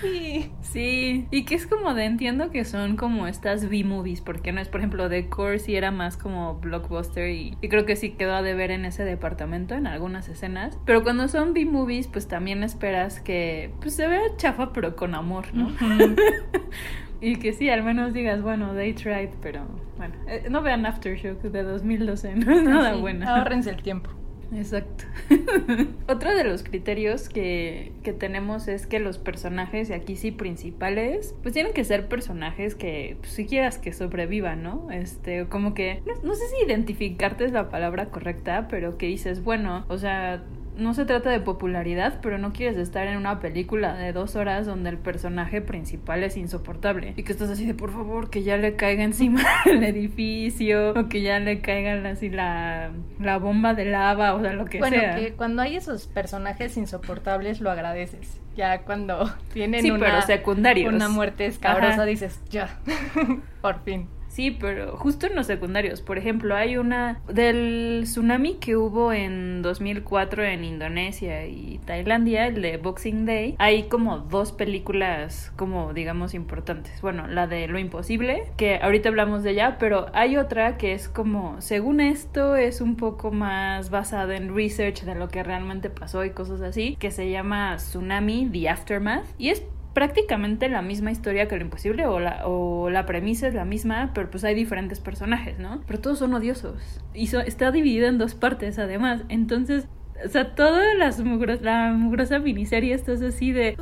Sí. 0.00 0.50
sí. 0.60 1.26
y 1.30 1.44
que 1.44 1.54
es 1.54 1.66
como 1.66 1.94
de 1.94 2.04
entiendo 2.04 2.50
que 2.50 2.64
son 2.64 2.96
como 2.96 3.26
estas 3.26 3.68
B-movies, 3.68 4.20
porque 4.20 4.52
no 4.52 4.60
es, 4.60 4.68
por 4.68 4.80
ejemplo, 4.80 5.08
The 5.08 5.28
Core 5.28 5.58
sí 5.58 5.76
era 5.76 5.90
más 5.90 6.16
como 6.16 6.56
blockbuster 6.56 7.30
y, 7.30 7.56
creo 7.68 7.86
que 7.86 7.96
sí 7.96 8.10
quedó 8.10 8.34
a 8.34 8.42
deber 8.42 8.70
en 8.70 8.84
ese 8.84 9.04
departamento 9.04 9.74
en 9.74 9.86
algunas 9.86 10.28
escenas. 10.28 10.78
Pero 10.84 11.02
cuando 11.02 11.28
son 11.28 11.54
B-movies, 11.54 12.08
pues 12.08 12.28
también 12.28 12.62
esperas 12.62 13.20
que 13.20 13.72
pues 13.80 13.94
se 13.94 14.06
vea 14.06 14.22
chafa, 14.36 14.72
pero 14.72 14.96
con 14.96 15.14
amor, 15.14 15.46
¿no? 15.54 15.70
y 17.20 17.36
que 17.36 17.52
sí, 17.52 17.70
al 17.70 17.82
menos 17.82 18.12
digas, 18.12 18.42
bueno, 18.42 18.74
they 18.74 18.92
tried, 18.92 19.30
pero 19.40 19.66
bueno, 19.96 20.14
eh, 20.26 20.46
no 20.50 20.60
vean 20.60 20.84
Aftershock 20.86 21.40
de 21.40 21.62
2012, 21.62 22.34
no 22.36 22.52
es 22.52 22.62
nada 22.62 22.96
bueno. 22.96 23.28
Ahorrense 23.28 23.70
el 23.70 23.82
tiempo. 23.82 24.10
Exacto. 24.52 25.04
Otro 26.08 26.34
de 26.34 26.44
los 26.44 26.62
criterios 26.62 27.28
que, 27.28 27.92
que, 28.02 28.12
tenemos 28.12 28.68
es 28.68 28.86
que 28.86 29.00
los 29.00 29.18
personajes, 29.18 29.90
y 29.90 29.92
aquí 29.92 30.16
sí 30.16 30.30
principales, 30.30 31.34
pues 31.42 31.54
tienen 31.54 31.72
que 31.72 31.84
ser 31.84 32.08
personajes 32.08 32.74
que 32.74 33.16
pues, 33.20 33.32
si 33.32 33.46
quieras 33.46 33.78
que 33.78 33.92
sobrevivan, 33.92 34.62
¿no? 34.62 34.90
Este, 34.90 35.46
como 35.46 35.74
que, 35.74 36.02
no, 36.06 36.14
no 36.22 36.34
sé 36.34 36.42
si 36.48 36.66
identificarte 36.66 37.44
es 37.44 37.52
la 37.52 37.68
palabra 37.68 38.06
correcta, 38.06 38.68
pero 38.68 38.98
que 38.98 39.06
dices, 39.06 39.42
bueno, 39.42 39.84
o 39.88 39.98
sea, 39.98 40.44
no 40.76 40.94
se 40.94 41.04
trata 41.04 41.30
de 41.30 41.40
popularidad, 41.40 42.18
pero 42.22 42.38
no 42.38 42.52
quieres 42.52 42.76
estar 42.76 43.06
en 43.06 43.16
una 43.16 43.40
película 43.40 43.94
de 43.94 44.12
dos 44.12 44.36
horas 44.36 44.66
donde 44.66 44.90
el 44.90 44.98
personaje 44.98 45.60
principal 45.60 46.22
es 46.22 46.36
insoportable 46.36 47.14
y 47.16 47.22
que 47.22 47.32
estás 47.32 47.50
así 47.50 47.66
de 47.66 47.74
por 47.74 47.92
favor 47.92 48.30
que 48.30 48.42
ya 48.42 48.56
le 48.56 48.76
caiga 48.76 49.04
encima 49.04 49.42
el 49.66 49.84
edificio 49.84 50.90
o 50.90 51.08
que 51.08 51.22
ya 51.22 51.38
le 51.38 51.60
caigan 51.60 52.06
así 52.06 52.28
la, 52.28 52.90
la 53.20 53.38
bomba 53.38 53.74
de 53.74 53.84
lava 53.84 54.34
o 54.34 54.40
sea 54.40 54.52
lo 54.52 54.64
que 54.64 54.80
sea. 54.80 54.88
Bueno, 54.88 55.02
que 55.16 55.32
cuando 55.34 55.62
hay 55.62 55.76
esos 55.76 56.06
personajes 56.06 56.76
insoportables 56.76 57.60
lo 57.60 57.70
agradeces. 57.70 58.40
Ya 58.56 58.82
cuando 58.82 59.32
tienen 59.52 59.90
una, 59.90 60.22
secundarios. 60.22 60.92
una 60.92 61.08
muerte 61.08 61.46
escabrosa 61.46 62.04
dices, 62.04 62.40
ya, 62.50 62.78
por 63.60 63.82
fin. 63.82 64.08
Sí, 64.34 64.50
pero 64.50 64.96
justo 64.96 65.28
en 65.28 65.36
los 65.36 65.46
secundarios. 65.46 66.02
Por 66.02 66.18
ejemplo, 66.18 66.56
hay 66.56 66.76
una 66.76 67.20
del 67.32 68.00
tsunami 68.02 68.54
que 68.54 68.76
hubo 68.76 69.12
en 69.12 69.62
2004 69.62 70.42
en 70.42 70.64
Indonesia 70.64 71.46
y 71.46 71.78
Tailandia, 71.84 72.48
el 72.48 72.60
de 72.60 72.76
Boxing 72.78 73.26
Day. 73.26 73.54
Hay 73.60 73.84
como 73.84 74.18
dos 74.18 74.50
películas 74.50 75.52
como 75.54 75.94
digamos 75.94 76.34
importantes. 76.34 77.00
Bueno, 77.00 77.28
la 77.28 77.46
de 77.46 77.68
Lo 77.68 77.78
Imposible, 77.78 78.42
que 78.56 78.80
ahorita 78.82 79.08
hablamos 79.08 79.44
de 79.44 79.52
ella, 79.52 79.76
pero 79.78 80.06
hay 80.14 80.36
otra 80.36 80.78
que 80.78 80.94
es 80.94 81.08
como, 81.08 81.60
según 81.60 82.00
esto, 82.00 82.56
es 82.56 82.80
un 82.80 82.96
poco 82.96 83.30
más 83.30 83.90
basada 83.90 84.34
en 84.36 84.52
research 84.52 85.04
de 85.04 85.14
lo 85.14 85.28
que 85.28 85.44
realmente 85.44 85.90
pasó 85.90 86.24
y 86.24 86.30
cosas 86.30 86.60
así, 86.60 86.96
que 86.98 87.12
se 87.12 87.30
llama 87.30 87.76
Tsunami, 87.76 88.48
The 88.50 88.68
Aftermath. 88.68 89.26
Y 89.38 89.50
es 89.50 89.62
prácticamente 89.94 90.68
la 90.68 90.82
misma 90.82 91.10
historia 91.10 91.48
que 91.48 91.56
lo 91.56 91.62
imposible 91.62 92.06
o 92.06 92.20
la, 92.20 92.46
o 92.46 92.90
la 92.90 93.06
premisa 93.06 93.48
es 93.48 93.54
la 93.54 93.64
misma, 93.64 94.10
pero 94.14 94.30
pues 94.30 94.44
hay 94.44 94.54
diferentes 94.54 95.00
personajes, 95.00 95.58
¿no? 95.58 95.80
Pero 95.86 96.00
todos 96.00 96.18
son 96.18 96.34
odiosos. 96.34 97.00
Y 97.14 97.34
está 97.34 97.70
dividida 97.70 98.08
en 98.08 98.18
dos 98.18 98.34
partes 98.34 98.78
además. 98.78 99.22
Entonces 99.28 99.86
o 100.22 100.28
sea, 100.28 100.54
toda 100.54 100.94
las 100.94 101.18
la 101.62 101.92
mugrosa 101.92 102.38
miniserie 102.38 102.94
estás 102.94 103.20
así 103.22 103.52
de 103.52 103.76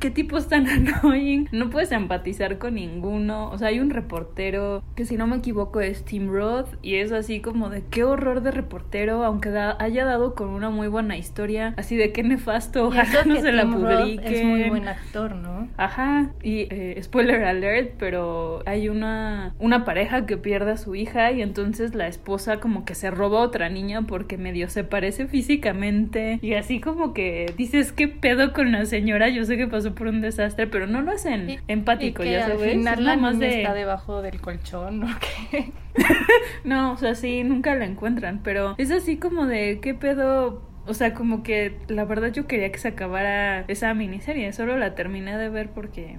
qué 0.00 0.10
tipos 0.10 0.48
tan 0.48 0.66
annoying. 1.02 1.48
No 1.52 1.70
puedes 1.70 1.92
empatizar 1.92 2.58
con 2.58 2.74
ninguno. 2.74 3.50
O 3.50 3.58
sea, 3.58 3.68
hay 3.68 3.80
un 3.80 3.90
reportero 3.90 4.82
que 4.94 5.04
si 5.04 5.16
no 5.16 5.26
me 5.26 5.36
equivoco 5.36 5.80
es 5.80 6.04
Tim 6.04 6.30
Roth 6.30 6.68
y 6.82 6.96
es 6.96 7.12
así 7.12 7.40
como 7.40 7.70
de 7.70 7.84
qué 7.90 8.04
horror 8.04 8.42
de 8.42 8.50
reportero, 8.50 9.24
aunque 9.24 9.48
haya 9.78 10.04
dado 10.04 10.34
con 10.34 10.50
una 10.50 10.70
muy 10.70 10.88
buena 10.88 11.16
historia, 11.16 11.74
así 11.76 11.96
de 11.96 12.12
qué 12.12 12.22
nefasto, 12.22 12.86
ojalá 12.86 13.24
no 13.24 13.40
se 13.40 13.52
la 13.52 13.64
publique. 13.64 14.40
Es 14.40 14.44
muy 14.44 14.68
buen 14.68 14.88
actor, 14.88 15.34
¿no? 15.34 15.68
Ajá. 15.76 16.30
Y 16.42 16.66
eh, 16.70 16.98
spoiler 17.02 17.44
alert, 17.44 17.94
pero 17.98 18.62
hay 18.66 18.88
una 18.88 19.54
una 19.58 19.84
pareja 19.84 20.26
que 20.26 20.36
pierde 20.36 20.72
a 20.72 20.76
su 20.76 20.94
hija 20.94 21.32
y 21.32 21.42
entonces 21.42 21.94
la 21.94 22.08
esposa 22.08 22.60
como 22.60 22.84
que 22.84 22.94
se 22.94 23.10
roba 23.10 23.40
a 23.40 23.42
otra 23.42 23.68
niña 23.68 24.02
porque 24.02 24.36
medio 24.36 24.68
se 24.68 24.84
parece 24.84 25.26
físicamente 25.26 25.77
y 26.42 26.54
así 26.54 26.80
como 26.80 27.12
que 27.12 27.52
dices, 27.56 27.92
¿qué 27.92 28.08
pedo 28.08 28.52
con 28.52 28.72
la 28.72 28.84
señora? 28.86 29.28
Yo 29.28 29.44
sé 29.44 29.56
que 29.56 29.66
pasó 29.66 29.94
por 29.94 30.08
un 30.08 30.20
desastre, 30.20 30.66
pero 30.66 30.86
no 30.86 31.02
lo 31.02 31.12
hacen 31.12 31.60
empático, 31.68 32.24
ya 32.24 32.46
sabes. 32.46 32.62
Al 32.62 32.70
final 32.70 33.04
la 33.04 33.16
más 33.16 33.38
de... 33.38 33.62
está 33.62 33.74
debajo 33.74 34.22
del 34.22 34.40
colchón, 34.40 35.04
¿o 35.04 35.08
qué? 35.50 35.72
no, 36.64 36.92
o 36.92 36.96
sea, 36.96 37.14
sí, 37.14 37.44
nunca 37.44 37.74
la 37.74 37.84
encuentran, 37.84 38.40
pero 38.42 38.74
es 38.78 38.90
así 38.90 39.16
como 39.16 39.46
de, 39.46 39.80
¿qué 39.80 39.94
pedo? 39.94 40.62
O 40.86 40.94
sea, 40.94 41.14
como 41.14 41.42
que 41.42 41.78
la 41.88 42.04
verdad 42.04 42.32
yo 42.32 42.46
quería 42.46 42.72
que 42.72 42.78
se 42.78 42.88
acabara 42.88 43.64
esa 43.68 43.92
miniserie, 43.94 44.52
solo 44.52 44.76
la 44.78 44.94
terminé 44.94 45.36
de 45.36 45.48
ver 45.48 45.70
porque, 45.70 46.16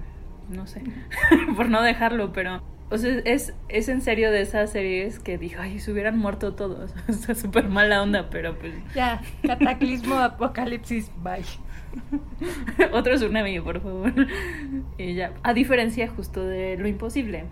no 0.48 0.66
sé, 0.66 0.82
por 1.56 1.68
no 1.68 1.82
dejarlo, 1.82 2.32
pero 2.32 2.62
o 2.90 2.98
sea, 2.98 3.20
es, 3.24 3.54
es 3.68 3.88
en 3.88 4.00
serio 4.00 4.32
de 4.32 4.40
esas 4.40 4.70
series 4.70 5.20
que 5.20 5.38
dijo, 5.38 5.60
ay, 5.60 5.78
se 5.78 5.92
hubieran 5.92 6.18
muerto 6.18 6.54
todos. 6.54 6.92
Está 7.08 7.34
súper 7.34 7.68
mala 7.68 8.02
onda, 8.02 8.28
pero 8.30 8.58
pues. 8.58 8.74
Ya, 8.94 9.22
cataclismo, 9.46 10.16
apocalipsis, 10.16 11.10
bye. 11.22 11.44
Otro 12.92 13.14
tsunami, 13.14 13.60
por 13.60 13.80
favor. 13.80 14.12
Y 14.98 15.14
ya. 15.14 15.32
A 15.42 15.54
diferencia 15.54 16.08
justo 16.08 16.44
de 16.44 16.76
lo 16.76 16.88
imposible. 16.88 17.46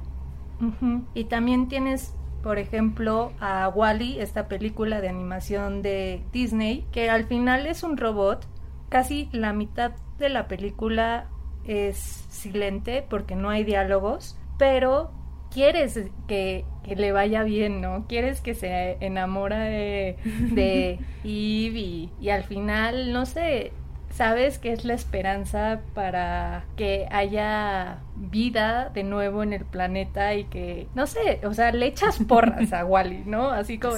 Y 1.15 1.25
también 1.25 1.69
tienes, 1.69 2.17
por 2.43 2.59
ejemplo, 2.59 3.33
a 3.39 3.69
Wally, 3.69 4.19
esta 4.19 4.49
película 4.49 5.01
de 5.01 5.09
animación 5.09 5.83
de 5.83 6.23
Disney, 6.33 6.85
que 6.91 7.11
al 7.11 7.25
final 7.25 7.67
es 7.67 7.85
un 7.85 7.97
robot. 7.97 8.47
Casi 8.89 9.29
la 9.33 9.53
mitad 9.53 9.93
de 10.19 10.31
la 10.31 10.49
película 10.49 11.29
es 11.65 12.27
silente 12.29 13.05
porque 13.09 13.37
no 13.37 13.51
hay 13.51 13.63
diálogos, 13.63 14.37
pero 14.59 15.13
quieres 15.59 15.99
que, 16.29 16.65
que 16.85 16.95
le 16.95 17.11
vaya 17.11 17.43
bien, 17.43 17.81
¿no? 17.81 18.07
Quieres 18.07 18.41
que 18.41 18.55
se 18.55 18.97
enamora 19.01 19.65
de, 19.65 20.17
de 20.53 21.01
Eve 21.25 22.11
y 22.21 22.29
al 22.29 22.45
final, 22.45 23.13
no 23.13 23.27
sé, 23.27 23.73
sabes 24.19 24.59
que 24.59 24.73
es 24.73 24.85
la 24.85 24.95
esperanza 24.95 25.81
para 25.95 26.65
que 26.77 27.07
haya 27.13 27.99
vida 28.17 28.91
de 28.93 29.05
nuevo 29.05 29.45
en 29.45 29.53
el 29.53 29.65
planeta 29.65 30.35
y 30.35 30.43
que, 30.43 30.89
no 30.97 31.07
sé, 31.07 31.39
o 31.45 31.55
sea, 31.55 31.71
le 31.71 31.87
echas 31.87 32.19
porras 32.29 32.73
a 32.73 32.85
Wally, 32.85 33.23
¿no? 33.27 33.51
Así 33.51 33.79
como 33.79 33.95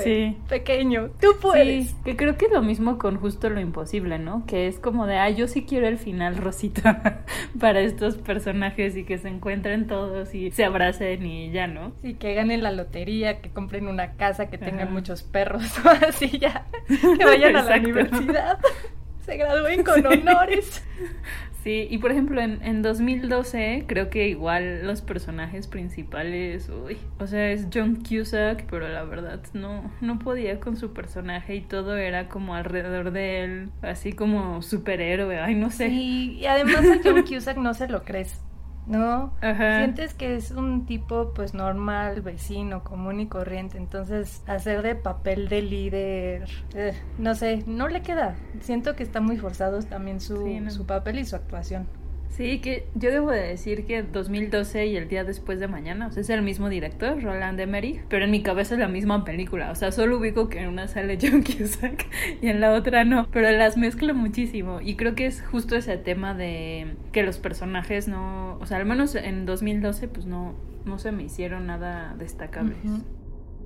pequeño, 0.47 1.09
tú 1.23 1.29
puedes. 1.41 1.95
que 2.05 2.17
creo 2.17 2.37
que 2.37 2.47
es 2.47 2.53
lo 2.53 2.61
mismo 2.61 2.99
con 2.99 3.17
justo 3.17 3.49
lo 3.49 3.61
imposible, 3.61 4.19
¿no? 4.19 4.45
Que 4.45 4.69
es 4.69 4.79
como 4.79 5.07
de, 5.07 5.17
ah, 5.17 5.31
yo 5.31 5.49
sí 5.49 5.65
quiero 5.65 5.89
el 5.89 5.97
final 5.97 6.37
rosita 6.37 7.25
para 7.59 7.81
estos 7.81 8.17
personajes 8.17 8.99
y 8.99 9.05
que 9.05 9.17
se 9.17 9.29
encuentren 9.29 9.87
todos 9.87 10.35
y 10.35 10.51
se 10.51 10.65
abracen 10.65 11.25
y 11.25 11.51
ya, 11.51 11.67
¿no? 11.67 11.93
Sí, 12.03 12.13
que 12.13 12.35
ganen 12.35 12.63
la 12.63 12.73
lotería, 12.73 13.41
que 13.41 13.49
compren 13.49 13.89
una 13.89 14.13
casa, 14.17 14.51
que 14.51 14.59
tengan 14.59 14.93
muchos 14.93 15.23
perros, 15.23 15.65
así 16.07 16.39
ya, 16.39 16.67
que 16.87 17.25
vayan 17.25 17.57
a 17.57 17.63
la 17.63 17.77
universidad 17.79 18.59
se 19.25 19.37
gradúen 19.37 19.83
con 19.85 20.05
honores. 20.07 20.83
Sí, 21.63 21.87
y 21.91 21.99
por 21.99 22.11
ejemplo 22.11 22.41
en, 22.41 22.63
en 22.63 22.81
2012 22.81 23.85
creo 23.87 24.09
que 24.09 24.29
igual 24.29 24.87
los 24.87 25.03
personajes 25.03 25.67
principales, 25.67 26.71
uy, 26.71 26.97
o 27.19 27.27
sea, 27.27 27.51
es 27.53 27.67
John 27.73 27.97
Cusack, 27.97 28.65
pero 28.71 28.89
la 28.89 29.05
verdad 29.05 29.41
no, 29.53 29.91
no 30.01 30.19
podía 30.19 30.59
con 30.59 30.79
su 30.79 30.95
personaje 30.95 31.57
y 31.57 31.61
todo 31.61 31.99
era 31.99 32.29
como 32.29 32.55
alrededor 32.55 33.11
de 33.11 33.45
él, 33.45 33.69
así 33.83 34.15
como 34.15 34.63
superhéroe, 34.63 35.39
ay, 35.39 35.55
no 35.55 35.71
sé. 35.71 35.89
y 35.89 36.47
además 36.47 36.87
a 36.87 37.01
John 37.05 37.23
Cusack 37.29 37.59
no 37.59 37.75
se 37.75 37.89
lo 37.89 38.05
crees. 38.05 38.41
¿No? 38.91 39.33
Sientes 39.41 40.15
que 40.15 40.35
es 40.35 40.51
un 40.51 40.85
tipo 40.85 41.33
pues 41.33 41.55
normal, 41.55 42.23
vecino, 42.23 42.83
común 42.83 43.21
y 43.21 43.27
corriente, 43.27 43.79
entonces 43.79 44.43
hacer 44.47 44.83
de 44.83 44.97
papel 44.97 45.49
de 45.49 45.63
líder, 45.63 46.49
eh, 46.75 47.01
no 47.19 47.35
sé, 47.35 47.63
no 47.67 47.89
le 47.89 48.03
queda. 48.03 48.35
Siento 48.61 48.97
que 48.97 49.03
está 49.03 49.21
muy 49.21 49.37
forzado 49.37 49.81
también 49.83 50.21
su, 50.21 50.61
su 50.71 50.87
papel 50.87 51.21
y 51.21 51.25
su 51.25 51.37
actuación. 51.37 51.87
Sí, 52.31 52.61
que 52.61 52.87
yo 52.95 53.11
debo 53.11 53.33
de 53.33 53.41
decir 53.41 53.85
que 53.85 54.03
2012 54.03 54.87
y 54.87 54.97
el 54.97 55.09
día 55.09 55.25
después 55.25 55.59
de 55.59 55.67
mañana, 55.67 56.07
o 56.07 56.13
sea, 56.13 56.21
es 56.21 56.31
el 56.31 56.43
mismo 56.43 56.69
director, 56.69 57.21
Roland 57.21 57.59
Emmerich, 57.59 58.03
pero 58.09 58.25
en 58.25 58.31
mi 58.31 58.43
cabeza 58.43 58.75
es 58.75 58.81
la 58.81 58.89
misma 58.89 59.25
película, 59.25 59.71
o 59.71 59.75
sea, 59.75 59.91
solo 59.91 60.19
ubico 60.19 60.49
que 60.49 60.61
en 60.61 60.69
una 60.69 60.87
sale 60.87 61.19
John 61.21 61.43
Cusack 61.45 62.07
y 62.41 62.47
en 62.47 62.61
la 62.61 62.73
otra 62.73 63.05
no, 63.05 63.27
pero 63.33 63.51
las 63.51 63.77
mezclo 63.77 64.15
muchísimo. 64.15 64.81
Y 64.81 64.95
creo 64.95 65.15
que 65.15 65.27
es 65.27 65.43
justo 65.43 65.77
ese 65.77 65.97
tema 65.97 66.33
de 66.35 66.95
que 67.13 67.25
los 67.25 67.39
personajes 67.39 68.07
no, 68.07 68.59
o 68.61 68.67
sea, 68.67 68.79
al 68.79 68.87
menos 68.87 69.17
en 69.17 69.45
2012 69.45 70.09
pues 70.09 70.25
no, 70.25 70.55
no 70.85 70.99
se 70.99 71.11
me 71.11 71.25
hicieron 71.25 71.67
nada 71.67 72.15
destacables. 72.17 72.79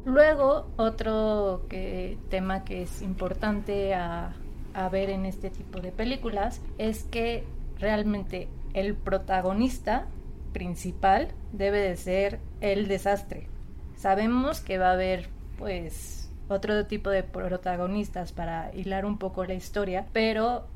Luego, 0.07 0.67
otro 0.77 1.67
que, 1.69 2.19
tema 2.29 2.65
que 2.65 2.83
es 2.83 3.03
importante 3.03 3.95
a, 3.95 4.35
a 4.75 4.89
ver 4.89 5.11
en 5.11 5.27
este 5.27 5.51
tipo 5.51 5.81
de 5.81 5.93
películas 5.93 6.63
es 6.79 7.05
que 7.05 7.45
realmente 7.85 8.49
el 8.73 8.97
protagonista 8.97 10.07
principal 10.55 11.29
debe 11.53 11.81
de 11.81 11.97
ser 11.97 12.41
el 12.63 12.89
desastre. 12.89 13.47
Sabemos 13.95 14.63
que 14.63 14.79
va 14.79 14.89
a 14.89 14.93
haber 14.95 15.29
pues 15.59 16.33
otro 16.49 16.87
tipo 16.87 17.11
de 17.11 17.23
protagonistas 17.23 18.33
para 18.33 18.75
hilar 18.75 19.05
un 19.05 19.19
poco 19.19 19.45
la 19.45 19.53
historia, 19.53 20.07
pero 20.15 20.67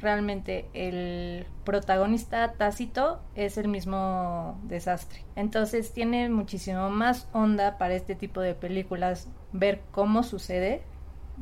realmente 0.00 0.70
el 0.72 1.44
protagonista 1.64 2.54
tácito 2.54 3.20
es 3.34 3.58
el 3.58 3.68
mismo 3.68 4.58
desastre. 4.62 5.26
Entonces 5.36 5.92
tiene 5.92 6.30
muchísimo 6.30 6.88
más 6.88 7.28
onda 7.34 7.76
para 7.76 7.94
este 7.94 8.14
tipo 8.14 8.40
de 8.40 8.54
películas 8.54 9.28
ver 9.52 9.82
cómo 9.90 10.22
sucede, 10.22 10.82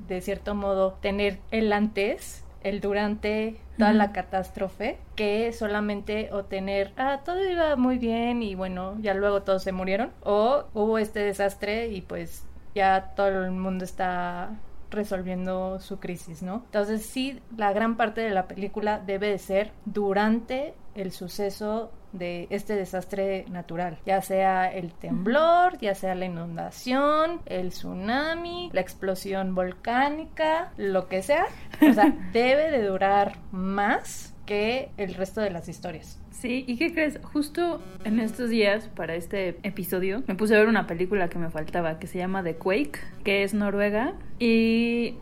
de 0.08 0.20
cierto 0.20 0.56
modo 0.56 0.94
tener 0.94 1.38
el 1.52 1.72
antes 1.72 2.42
el 2.68 2.80
durante 2.80 3.56
toda 3.78 3.92
la 3.92 4.12
catástrofe 4.12 4.98
que 5.14 5.52
solamente 5.52 6.30
o 6.32 6.44
tener, 6.44 6.92
ah, 6.96 7.20
todo 7.24 7.48
iba 7.48 7.76
muy 7.76 7.98
bien 7.98 8.42
y 8.42 8.54
bueno, 8.54 8.96
ya 9.00 9.14
luego 9.14 9.42
todos 9.42 9.62
se 9.62 9.72
murieron 9.72 10.10
o 10.22 10.64
hubo 10.74 10.98
este 10.98 11.20
desastre 11.20 11.88
y 11.88 12.00
pues 12.00 12.44
ya 12.74 13.12
todo 13.14 13.44
el 13.44 13.52
mundo 13.52 13.84
está 13.84 14.50
resolviendo 14.90 15.78
su 15.80 15.98
crisis, 15.98 16.42
¿no? 16.42 16.62
Entonces 16.66 17.04
sí, 17.04 17.40
la 17.56 17.72
gran 17.72 17.96
parte 17.96 18.20
de 18.20 18.30
la 18.30 18.48
película 18.48 18.98
debe 18.98 19.28
de 19.28 19.38
ser 19.38 19.72
durante 19.84 20.74
el 20.94 21.12
suceso 21.12 21.90
de 22.18 22.46
este 22.50 22.74
desastre 22.74 23.44
natural, 23.50 23.98
ya 24.06 24.20
sea 24.22 24.72
el 24.72 24.92
temblor, 24.92 25.78
ya 25.78 25.94
sea 25.94 26.14
la 26.14 26.26
inundación, 26.26 27.40
el 27.46 27.70
tsunami, 27.70 28.70
la 28.72 28.80
explosión 28.80 29.54
volcánica, 29.54 30.72
lo 30.76 31.08
que 31.08 31.22
sea, 31.22 31.46
o 31.80 31.92
sea, 31.92 32.14
debe 32.32 32.70
de 32.70 32.82
durar 32.82 33.38
más 33.52 34.34
que 34.46 34.90
el 34.96 35.14
resto 35.14 35.40
de 35.40 35.50
las 35.50 35.68
historias. 35.68 36.20
Sí, 36.30 36.64
¿y 36.66 36.76
qué 36.76 36.92
crees? 36.92 37.18
Justo 37.22 37.82
en 38.04 38.20
estos 38.20 38.50
días, 38.50 38.88
para 38.88 39.14
este 39.14 39.58
episodio, 39.62 40.22
me 40.26 40.34
puse 40.34 40.54
a 40.54 40.58
ver 40.58 40.68
una 40.68 40.86
película 40.86 41.28
que 41.28 41.38
me 41.38 41.50
faltaba, 41.50 41.98
que 41.98 42.06
se 42.06 42.18
llama 42.18 42.42
The 42.42 42.56
Quake, 42.56 42.98
que 43.24 43.42
es 43.42 43.54
noruega, 43.54 44.14
y 44.38 45.16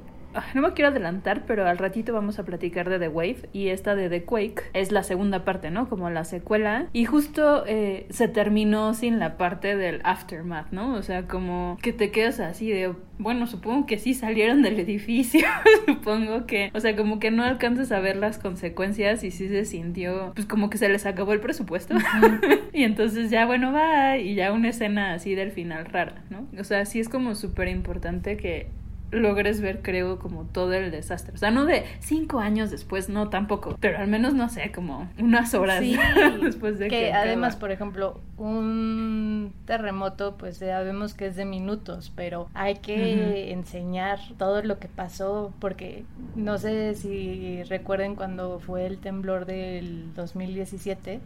no 0.55 0.62
me 0.62 0.73
quiero 0.73 0.90
adelantar, 0.90 1.44
pero 1.47 1.66
al 1.66 1.79
ratito 1.79 2.12
vamos 2.12 2.38
a 2.38 2.44
platicar 2.44 2.88
de 2.88 2.99
The 2.99 3.09
Wave 3.09 3.49
y 3.53 3.68
esta 3.68 3.94
de 3.94 4.09
The 4.09 4.25
Quake 4.25 4.62
es 4.73 4.92
la 4.92 5.03
segunda 5.03 5.44
parte, 5.44 5.70
¿no? 5.70 5.88
Como 5.88 6.11
la 6.11 6.25
secuela. 6.25 6.87
Y 6.92 7.05
justo 7.05 7.64
eh, 7.66 8.07
se 8.11 8.29
terminó 8.29 8.94
sin 8.94 9.18
la 9.18 9.37
parte 9.37 9.77
del 9.77 10.01
aftermath, 10.05 10.70
¿no? 10.73 10.94
O 10.94 11.03
sea, 11.03 11.27
como 11.27 11.79
que 11.83 11.92
te 11.92 12.11
quedas 12.11 12.40
así 12.40 12.70
de, 12.70 12.94
bueno, 13.18 13.47
supongo 13.47 13.87
que 13.87 13.99
sí 13.99 14.14
salieron 14.14 14.62
del 14.62 14.79
edificio, 14.81 15.47
supongo 15.87 16.47
que, 16.47 16.70
o 16.75 16.81
sea, 16.81 16.97
como 16.97 17.18
que 17.18 17.31
no 17.31 17.44
alcanzas 17.44 17.92
a 17.92 18.01
ver 18.01 18.16
las 18.16 18.38
consecuencias 18.38 19.25
y 19.25 19.31
sí 19.31 19.49
se 19.49 19.64
sintió, 19.64 20.33
pues 20.35 20.47
como 20.47 20.70
que 20.70 20.79
se 20.79 20.88
les 20.88 21.07
acabó 21.07 21.33
el 21.33 21.40
presupuesto. 21.40 21.94
y 22.73 22.85
entonces 22.85 23.31
ya, 23.31 23.47
bueno, 23.47 23.73
va 23.73 24.18
y 24.18 24.35
ya 24.35 24.53
una 24.53 24.70
escena 24.70 25.14
así 25.14 25.35
del 25.35 25.53
final 25.53 25.85
rara, 25.87 26.25
¿no? 26.31 26.47
O 26.59 26.64
sea, 26.64 26.85
sí 26.85 27.01
es 27.01 27.09
como 27.09 27.35
súper 27.35 27.68
importante 27.68 28.37
que 28.37 28.68
logres 29.14 29.61
ver, 29.61 29.81
creo, 29.83 30.18
como 30.18 30.44
todo 30.44 30.72
el 30.74 30.90
desastre. 30.90 31.35
O 31.35 31.38
sea, 31.38 31.50
no 31.50 31.64
de 31.64 31.85
cinco 32.00 32.40
años 32.40 32.70
después, 32.70 33.09
no 33.09 33.29
tampoco, 33.29 33.77
pero 33.81 33.98
al 33.98 34.09
menos, 34.09 34.35
no 34.35 34.48
sé, 34.48 34.72
como 34.72 35.09
unas 35.18 35.55
horas 35.55 35.83
después 36.42 36.79
de 36.79 36.88
que... 36.88 37.00
que 37.00 37.12
además, 37.12 37.57
por 37.57 37.70
ejemplo, 37.70 38.20
un 38.37 39.53
terremoto, 39.66 40.37
pues 40.37 40.59
sabemos 40.59 41.14
que 41.14 41.27
es 41.27 41.37
de 41.37 41.44
minutos, 41.44 42.12
pero 42.14 42.48
hay 42.55 42.77
que 42.77 43.53
enseñar 43.53 44.18
todo 44.38 44.62
lo 44.62 44.79
que 44.79 44.88
pasó, 44.88 45.53
porque 45.59 46.05
no 46.35 46.59
sé 46.59 46.94
si 46.94 47.62
recuerden 47.64 48.14
cuando 48.16 48.59
fue 48.61 48.87
el 48.87 48.98
temblor 48.98 49.46
del 49.46 50.12
2017 50.14 51.20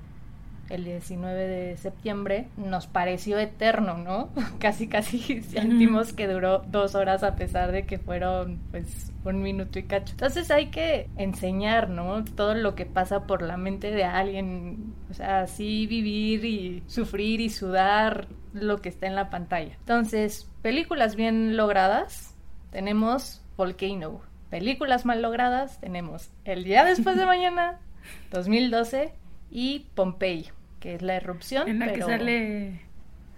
el 0.71 0.85
19 0.85 1.47
de 1.47 1.77
septiembre, 1.77 2.49
nos 2.57 2.87
pareció 2.87 3.39
eterno, 3.39 3.97
¿no? 3.97 4.31
Casi, 4.59 4.89
casi 4.89 5.43
sentimos 5.43 6.13
que 6.13 6.27
duró 6.27 6.59
dos 6.69 6.95
horas 6.95 7.23
a 7.23 7.37
pesar 7.37 7.73
de 7.73 7.87
que 7.87 7.99
fueron, 7.99 8.59
pues, 8.71 9.13
un 9.25 9.43
minuto 9.43 9.79
y 9.79 9.85
cacho. 9.85 10.13
Entonces 10.13 10.51
hay 10.51 10.67
que 10.67 11.09
enseñar, 11.17 11.91
¿no? 11.91 12.25
Todo 12.25 12.55
lo 12.55 12.75
que 12.75 12.87
pasa 12.87 13.27
por 13.27 13.43
la 13.43 13.57
mente 13.57 13.91
de 13.91 14.05
alguien, 14.05 14.95
o 15.11 15.15
sea, 15.15 15.41
así 15.41 15.87
vivir 15.87 16.45
y 16.45 16.83
sufrir 16.87 17.41
y 17.41 17.51
sudar 17.51 18.27
lo 18.53 18.79
que 18.79 18.89
está 18.89 19.07
en 19.07 19.15
la 19.15 19.31
pantalla. 19.31 19.75
Entonces, 19.81 20.51
películas 20.63 21.17
bien 21.17 21.57
logradas, 21.57 22.35
tenemos 22.71 23.43
Volcano. 23.57 24.21
Películas 24.51 25.05
mal 25.05 25.21
logradas, 25.21 25.79
tenemos 25.81 26.31
El 26.45 26.65
día 26.65 26.85
después 26.85 27.17
de 27.17 27.27
mañana, 27.27 27.79
2012 28.31 29.13
y 29.51 29.87
Pompeii 29.95 30.51
que 30.81 30.95
es 30.95 31.03
la 31.03 31.17
erupción. 31.17 31.69
En 31.69 31.79
la 31.79 31.93
que 31.93 32.03
sale. 32.03 32.81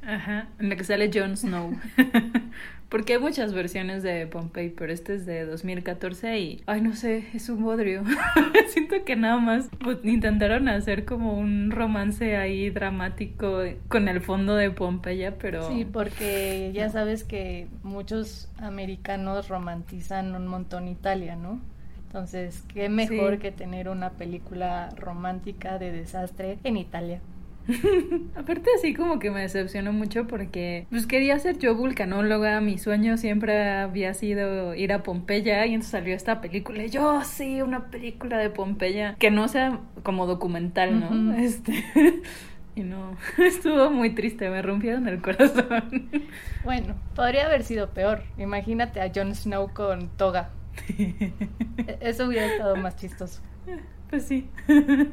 Ajá, 0.02 0.48
en 0.58 0.68
la 0.70 0.76
que 0.76 0.84
sale 0.84 1.10
Jon 1.12 1.36
Snow. 1.36 1.78
Porque 2.90 3.12
hay 3.12 3.18
muchas 3.20 3.54
versiones 3.54 4.02
de 4.02 4.26
Pompeii, 4.26 4.70
pero 4.70 4.92
este 4.92 5.14
es 5.14 5.24
de 5.24 5.46
2014 5.46 6.40
y, 6.40 6.62
ay, 6.66 6.80
no 6.80 6.96
sé, 6.96 7.24
es 7.34 7.48
un 7.48 7.62
bodrio. 7.62 8.02
Siento 8.68 9.04
que 9.04 9.14
nada 9.14 9.38
más 9.38 9.70
pues, 9.78 9.98
intentaron 10.02 10.68
hacer 10.68 11.04
como 11.04 11.38
un 11.38 11.70
romance 11.70 12.36
ahí 12.36 12.68
dramático 12.70 13.60
con 13.86 14.08
el 14.08 14.20
fondo 14.20 14.56
de 14.56 14.72
Pompeya, 14.72 15.38
pero... 15.38 15.68
Sí, 15.68 15.84
porque 15.84 16.72
ya 16.74 16.88
sabes 16.88 17.22
que 17.22 17.68
muchos 17.84 18.50
americanos 18.58 19.46
romantizan 19.46 20.34
un 20.34 20.48
montón 20.48 20.88
Italia, 20.88 21.36
¿no? 21.36 21.60
Entonces, 22.10 22.64
qué 22.74 22.88
mejor 22.88 23.38
que 23.38 23.52
tener 23.52 23.88
una 23.88 24.10
película 24.10 24.88
romántica 24.96 25.78
de 25.78 25.92
desastre 25.92 26.58
en 26.64 26.76
Italia. 26.76 27.20
Aparte 28.34 28.68
así 28.76 28.94
como 28.94 29.20
que 29.20 29.30
me 29.30 29.42
decepcionó 29.42 29.92
mucho 29.92 30.26
porque 30.26 30.88
pues 30.90 31.06
quería 31.06 31.38
ser 31.38 31.58
yo 31.58 31.76
vulcanóloga, 31.76 32.60
mi 32.60 32.78
sueño 32.78 33.16
siempre 33.16 33.70
había 33.70 34.12
sido 34.14 34.74
ir 34.74 34.92
a 34.92 35.04
Pompeya 35.04 35.64
y 35.66 35.74
entonces 35.74 35.92
salió 35.92 36.16
esta 36.16 36.40
película 36.40 36.82
y 36.82 36.90
yo 36.90 37.22
sí, 37.22 37.62
una 37.62 37.90
película 37.90 38.38
de 38.38 38.50
Pompeya 38.50 39.14
que 39.20 39.30
no 39.30 39.46
sea 39.46 39.78
como 40.02 40.26
documental, 40.26 40.98
¿no? 40.98 41.34
Este 41.36 41.84
Y 42.74 42.82
no, 42.82 43.16
estuvo 43.38 43.90
muy 43.90 44.10
triste, 44.16 44.50
me 44.50 44.62
rompieron 44.62 45.06
el 45.06 45.22
corazón. 45.22 46.10
Bueno, 46.64 46.94
podría 47.14 47.46
haber 47.46 47.62
sido 47.62 47.90
peor. 47.90 48.22
Imagínate 48.36 49.00
a 49.00 49.12
Jon 49.14 49.34
Snow 49.34 49.72
con 49.72 50.08
toga. 50.16 50.50
E- 50.88 51.98
Eso 52.00 52.26
hubiera 52.26 52.46
estado 52.46 52.76
más 52.76 52.96
chistoso. 52.96 53.40
Pues 54.08 54.26
sí. 54.26 54.48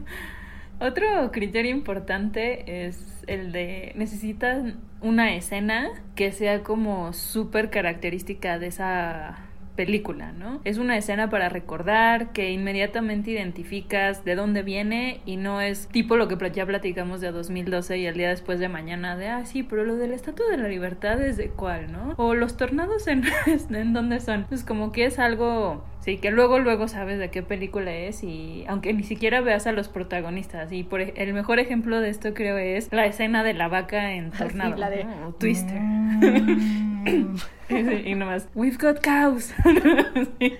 Otro 0.80 1.32
criterio 1.32 1.72
importante 1.72 2.86
es 2.88 3.24
el 3.28 3.52
de 3.52 3.94
necesitas 3.96 4.76
una 5.02 5.36
escena 5.36 5.90
que 6.16 6.32
sea 6.32 6.62
como 6.64 7.14
súper 7.14 7.70
característica 7.72 8.60
de 8.60 8.68
esa 8.68 9.47
película, 9.78 10.34
¿no? 10.34 10.60
Es 10.66 10.78
una 10.78 10.98
escena 10.98 11.30
para 11.30 11.48
recordar 11.48 12.34
que 12.34 12.52
inmediatamente 12.52 13.32
identificas 13.32 14.26
de 14.26 14.36
dónde 14.36 14.64
viene 14.64 15.22
y 15.26 15.38
no 15.38 15.62
es 15.62 15.88
tipo 15.88 16.18
lo 16.18 16.28
que 16.28 16.36
ya 16.52 16.66
platicamos 16.66 17.22
de 17.22 17.32
2012 17.32 17.98
y 18.00 18.06
el 18.08 18.16
día 18.16 18.28
después 18.28 18.60
de 18.60 18.68
mañana 18.68 19.16
de, 19.16 19.30
ah, 19.30 19.46
sí, 19.46 19.64
pero 19.64 19.86
lo 19.86 19.96
de 19.96 20.10
la 20.10 20.16
Estatua 20.16 20.48
de 20.50 20.58
la 20.58 20.68
Libertad 20.68 21.22
es 21.22 21.38
de 21.38 21.48
cuál, 21.50 21.92
¿no? 21.94 22.16
O 22.18 22.34
los 22.34 22.58
tornados 22.58 23.08
en, 23.08 23.24
en 23.70 23.94
dónde 23.94 24.20
son. 24.20 24.46
Pues 24.50 24.64
como 24.66 24.92
que 24.92 25.06
es 25.06 25.20
algo, 25.20 25.86
sí, 26.02 26.18
que 26.18 26.32
luego, 26.32 26.60
luego 26.60 26.88
sabes 26.88 27.20
de 27.20 27.30
qué 27.30 27.44
película 27.44 27.94
es 27.94 28.24
y 28.24 28.66
aunque 28.68 28.92
ni 28.94 29.04
siquiera 29.04 29.42
veas 29.42 29.68
a 29.68 29.72
los 29.72 29.88
protagonistas. 29.88 30.72
Y 30.72 30.84
por 30.84 31.02
ej- 31.02 31.14
el 31.16 31.34
mejor 31.34 31.60
ejemplo 31.60 32.02
de 32.02 32.10
esto 32.10 32.34
creo 32.34 32.58
es 32.58 32.92
la 32.92 33.06
escena 33.06 33.44
de 33.44 33.54
la 33.54 33.68
vaca 33.68 34.14
en 34.14 34.32
Sí, 34.32 34.38
Tornado. 34.40 34.76
la 34.76 34.90
de- 34.90 35.04
¿no? 35.04 35.28
O 35.28 35.34
Twister. 35.34 35.80
Mm. 35.80 36.87
y 37.70 38.16
nomás, 38.16 38.48
we've 38.56 38.78
got 38.78 39.04
cows. 39.04 39.54
Sí. 40.40 40.58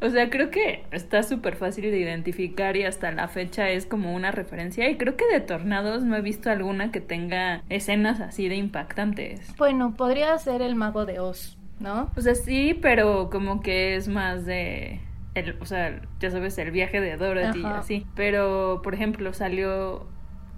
O 0.00 0.10
sea, 0.10 0.28
creo 0.28 0.50
que 0.50 0.84
está 0.90 1.22
súper 1.22 1.56
fácil 1.56 1.84
de 1.84 1.98
identificar 1.98 2.76
y 2.76 2.84
hasta 2.84 3.10
la 3.10 3.26
fecha 3.26 3.70
es 3.70 3.86
como 3.86 4.14
una 4.14 4.32
referencia. 4.32 4.88
Y 4.90 4.98
creo 4.98 5.16
que 5.16 5.24
de 5.26 5.40
tornados 5.40 6.02
no 6.02 6.14
he 6.14 6.20
visto 6.20 6.50
alguna 6.50 6.90
que 6.90 7.00
tenga 7.00 7.62
escenas 7.70 8.20
así 8.20 8.48
de 8.48 8.56
impactantes. 8.56 9.56
Bueno, 9.56 9.94
podría 9.96 10.36
ser 10.36 10.60
el 10.60 10.74
mago 10.74 11.06
de 11.06 11.20
Oz, 11.20 11.56
¿no? 11.80 12.10
O 12.16 12.20
sea, 12.20 12.34
sí, 12.34 12.78
pero 12.80 13.30
como 13.30 13.62
que 13.62 13.96
es 13.96 14.08
más 14.08 14.44
de... 14.44 15.00
El, 15.34 15.56
o 15.60 15.64
sea, 15.64 16.02
ya 16.20 16.30
sabes, 16.30 16.58
el 16.58 16.70
viaje 16.70 17.00
de 17.00 17.16
Dorothy 17.16 17.60
y 17.62 17.64
así. 17.64 18.06
Pero, 18.14 18.82
por 18.84 18.92
ejemplo, 18.94 19.32
salió 19.32 20.06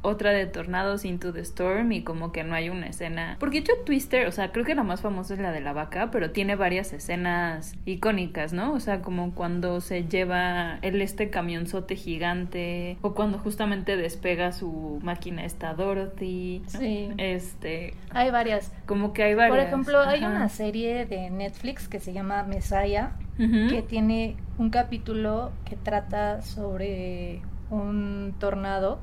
otra 0.06 0.30
de 0.30 0.46
Tornados 0.46 1.04
Into 1.04 1.32
the 1.32 1.40
Storm 1.40 1.90
y 1.92 2.02
como 2.02 2.32
que 2.32 2.44
no 2.44 2.54
hay 2.54 2.68
una 2.68 2.86
escena. 2.86 3.36
Porque 3.40 3.58
hecho 3.58 3.72
Twister, 3.84 4.26
o 4.26 4.32
sea, 4.32 4.52
creo 4.52 4.64
que 4.64 4.74
la 4.74 4.84
más 4.84 5.00
famosa 5.00 5.34
es 5.34 5.40
la 5.40 5.50
de 5.50 5.60
la 5.60 5.72
vaca, 5.72 6.10
pero 6.10 6.30
tiene 6.30 6.54
varias 6.54 6.92
escenas 6.92 7.74
icónicas, 7.84 8.52
¿no? 8.52 8.72
O 8.72 8.80
sea, 8.80 9.02
como 9.02 9.34
cuando 9.34 9.80
se 9.80 10.04
lleva 10.04 10.78
el 10.82 11.02
este 11.02 11.30
camionzote 11.30 11.96
gigante 11.96 12.98
o 13.02 13.14
cuando 13.14 13.38
justamente 13.38 13.96
despega 13.96 14.52
su 14.52 15.00
máquina 15.02 15.44
esta 15.44 15.74
Dorothy. 15.74 16.62
¿no? 16.72 16.80
Sí. 16.80 17.10
Este, 17.18 17.94
Hay 18.10 18.30
varias. 18.30 18.72
como 18.86 19.12
que 19.12 19.24
hay 19.24 19.34
varias. 19.34 19.56
Por 19.56 19.66
ejemplo, 19.66 20.00
hay 20.00 20.24
una 20.24 20.48
serie 20.48 21.06
de 21.06 21.30
Netflix 21.30 21.88
que 21.88 22.00
se 22.00 22.12
llama 22.12 22.44
Messiah, 22.44 23.12
que 23.36 23.84
tiene 23.86 24.36
un 24.58 24.70
capítulo 24.70 25.52
que 25.64 25.76
trata 25.76 26.42
sobre 26.42 27.42
un 27.70 28.34
tornado. 28.38 29.00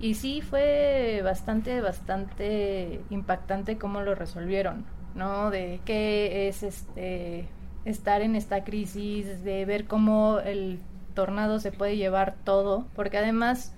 Y 0.00 0.14
sí 0.14 0.40
fue 0.40 1.20
bastante, 1.22 1.80
bastante 1.80 3.00
impactante 3.10 3.76
cómo 3.76 4.00
lo 4.00 4.14
resolvieron, 4.14 4.86
¿no? 5.14 5.50
De 5.50 5.80
qué 5.84 6.48
es 6.48 6.62
este 6.62 7.46
estar 7.84 8.22
en 8.22 8.36
esta 8.36 8.64
crisis, 8.64 9.44
de 9.44 9.64
ver 9.64 9.86
cómo 9.86 10.38
el 10.40 10.78
tornado 11.14 11.60
se 11.60 11.72
puede 11.72 11.96
llevar 11.96 12.34
todo, 12.44 12.86
porque 12.94 13.18
además 13.18 13.74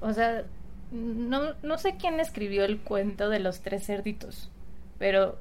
o 0.00 0.12
sea, 0.12 0.44
no, 0.90 1.54
no 1.62 1.78
sé 1.78 1.96
quién 1.96 2.20
escribió 2.20 2.64
el 2.64 2.80
cuento 2.80 3.28
de 3.28 3.38
los 3.38 3.60
tres 3.60 3.86
cerditos, 3.86 4.50
pero 4.98 5.38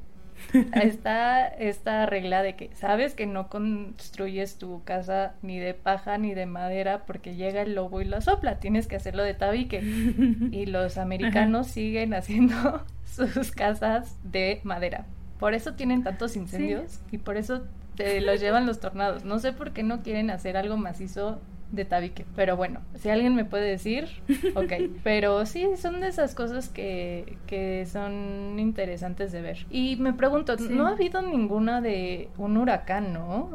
está 0.73 1.47
esta 1.47 2.05
regla 2.05 2.43
de 2.43 2.55
que 2.55 2.69
sabes 2.73 3.13
que 3.13 3.25
no 3.25 3.49
construyes 3.49 4.57
tu 4.57 4.83
casa 4.83 5.33
ni 5.41 5.59
de 5.59 5.73
paja 5.73 6.17
ni 6.17 6.33
de 6.33 6.45
madera 6.45 7.05
porque 7.05 7.35
llega 7.35 7.61
el 7.61 7.75
lobo 7.75 8.01
y 8.01 8.05
la 8.05 8.21
sopla, 8.21 8.59
tienes 8.59 8.87
que 8.87 8.95
hacerlo 8.95 9.23
de 9.23 9.33
tabique. 9.33 9.81
Y 10.51 10.65
los 10.65 10.97
americanos 10.97 11.67
siguen 11.67 12.13
haciendo 12.13 12.83
sus 13.05 13.51
casas 13.51 14.17
de 14.23 14.59
madera. 14.63 15.05
Por 15.39 15.53
eso 15.53 15.73
tienen 15.73 16.03
tantos 16.03 16.35
incendios 16.35 17.01
y 17.11 17.17
por 17.17 17.37
eso 17.37 17.63
te 17.95 18.21
los 18.21 18.39
llevan 18.39 18.65
los 18.65 18.79
tornados. 18.79 19.25
No 19.25 19.39
sé 19.39 19.53
por 19.53 19.71
qué 19.71 19.83
no 19.83 20.01
quieren 20.01 20.29
hacer 20.29 20.57
algo 20.57 20.77
macizo 20.77 21.41
de 21.71 21.85
tabique. 21.85 22.25
Pero 22.35 22.57
bueno, 22.57 22.81
si 22.95 23.09
alguien 23.09 23.33
me 23.35 23.45
puede 23.45 23.65
decir, 23.69 24.07
ok. 24.55 24.73
Pero 25.03 25.45
sí, 25.45 25.67
son 25.77 26.01
de 26.01 26.07
esas 26.07 26.35
cosas 26.35 26.69
que, 26.69 27.37
que 27.47 27.85
son 27.85 28.57
interesantes 28.59 29.31
de 29.31 29.41
ver. 29.41 29.65
Y 29.69 29.95
me 29.97 30.13
pregunto, 30.13 30.57
Sí. 30.57 30.67
¿no 30.69 30.87
ha 30.87 30.91
habido 30.91 31.21
ninguna 31.21 31.81
de 31.81 32.29
un 32.37 32.57
huracán, 32.57 33.13
no? 33.13 33.49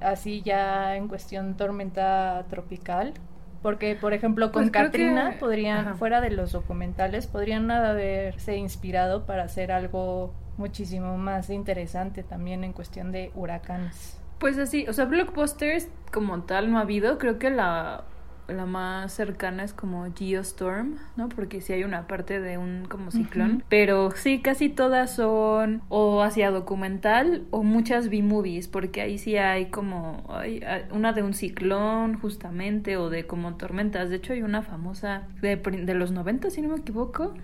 Así 0.00 0.42
ya 0.42 0.96
en 0.96 1.08
cuestión 1.08 1.56
tormenta 1.56 2.44
tropical. 2.50 3.14
Porque, 3.62 3.96
por 3.96 4.12
ejemplo, 4.12 4.52
con 4.52 4.64
Pues 4.64 4.70
que- 4.70 4.78
Katrina 4.78 5.36
podrían, 5.40 5.78
Ajá. 5.88 5.94
fuera 5.94 6.20
de 6.20 6.30
los 6.30 6.52
documentales, 6.52 7.26
podrían 7.26 7.68
haberse 7.70 8.56
inspirado 8.58 9.24
para 9.26 9.44
hacer 9.44 9.72
algo 9.72 10.34
muchísimo 10.56 11.16
más 11.18 11.50
interesante 11.50 12.22
también 12.22 12.62
en 12.64 12.72
cuestión 12.72 13.10
de 13.12 13.30
huracanes. 13.34 14.20
Pues 14.38 14.58
así, 14.58 14.86
o 14.88 14.92
sea, 14.92 15.06
blockbusters 15.06 15.88
como 16.12 16.42
tal 16.42 16.70
no 16.70 16.78
ha 16.78 16.82
habido. 16.82 17.18
Creo 17.18 17.38
que 17.38 17.50
la, 17.50 18.04
la 18.48 18.66
más 18.66 19.12
cercana 19.12 19.64
es 19.64 19.72
como 19.72 20.06
Geostorm, 20.14 20.96
¿no? 21.16 21.28
Porque 21.28 21.60
sí 21.60 21.72
hay 21.72 21.84
una 21.84 22.06
parte 22.06 22.40
de 22.40 22.58
un 22.58 22.84
como 22.88 23.10
ciclón. 23.10 23.64
Pero 23.68 24.10
sí, 24.12 24.40
casi 24.40 24.68
todas 24.68 25.14
son 25.14 25.82
o 25.88 26.22
hacia 26.22 26.50
documental 26.50 27.46
o 27.50 27.62
muchas 27.62 28.08
B-movies, 28.08 28.68
porque 28.68 29.00
ahí 29.00 29.18
sí 29.18 29.36
hay 29.36 29.66
como 29.66 30.24
hay, 30.28 30.62
una 30.90 31.12
de 31.12 31.22
un 31.22 31.34
ciclón 31.34 32.18
justamente 32.18 32.96
o 32.96 33.10
de 33.10 33.26
como 33.26 33.56
tormentas. 33.56 34.10
De 34.10 34.16
hecho 34.16 34.32
hay 34.32 34.42
una 34.42 34.62
famosa 34.62 35.28
de, 35.40 35.56
de 35.56 35.94
los 35.94 36.12
90, 36.12 36.50
si 36.50 36.62
no 36.62 36.68
me 36.68 36.76
equivoco, 36.76 37.34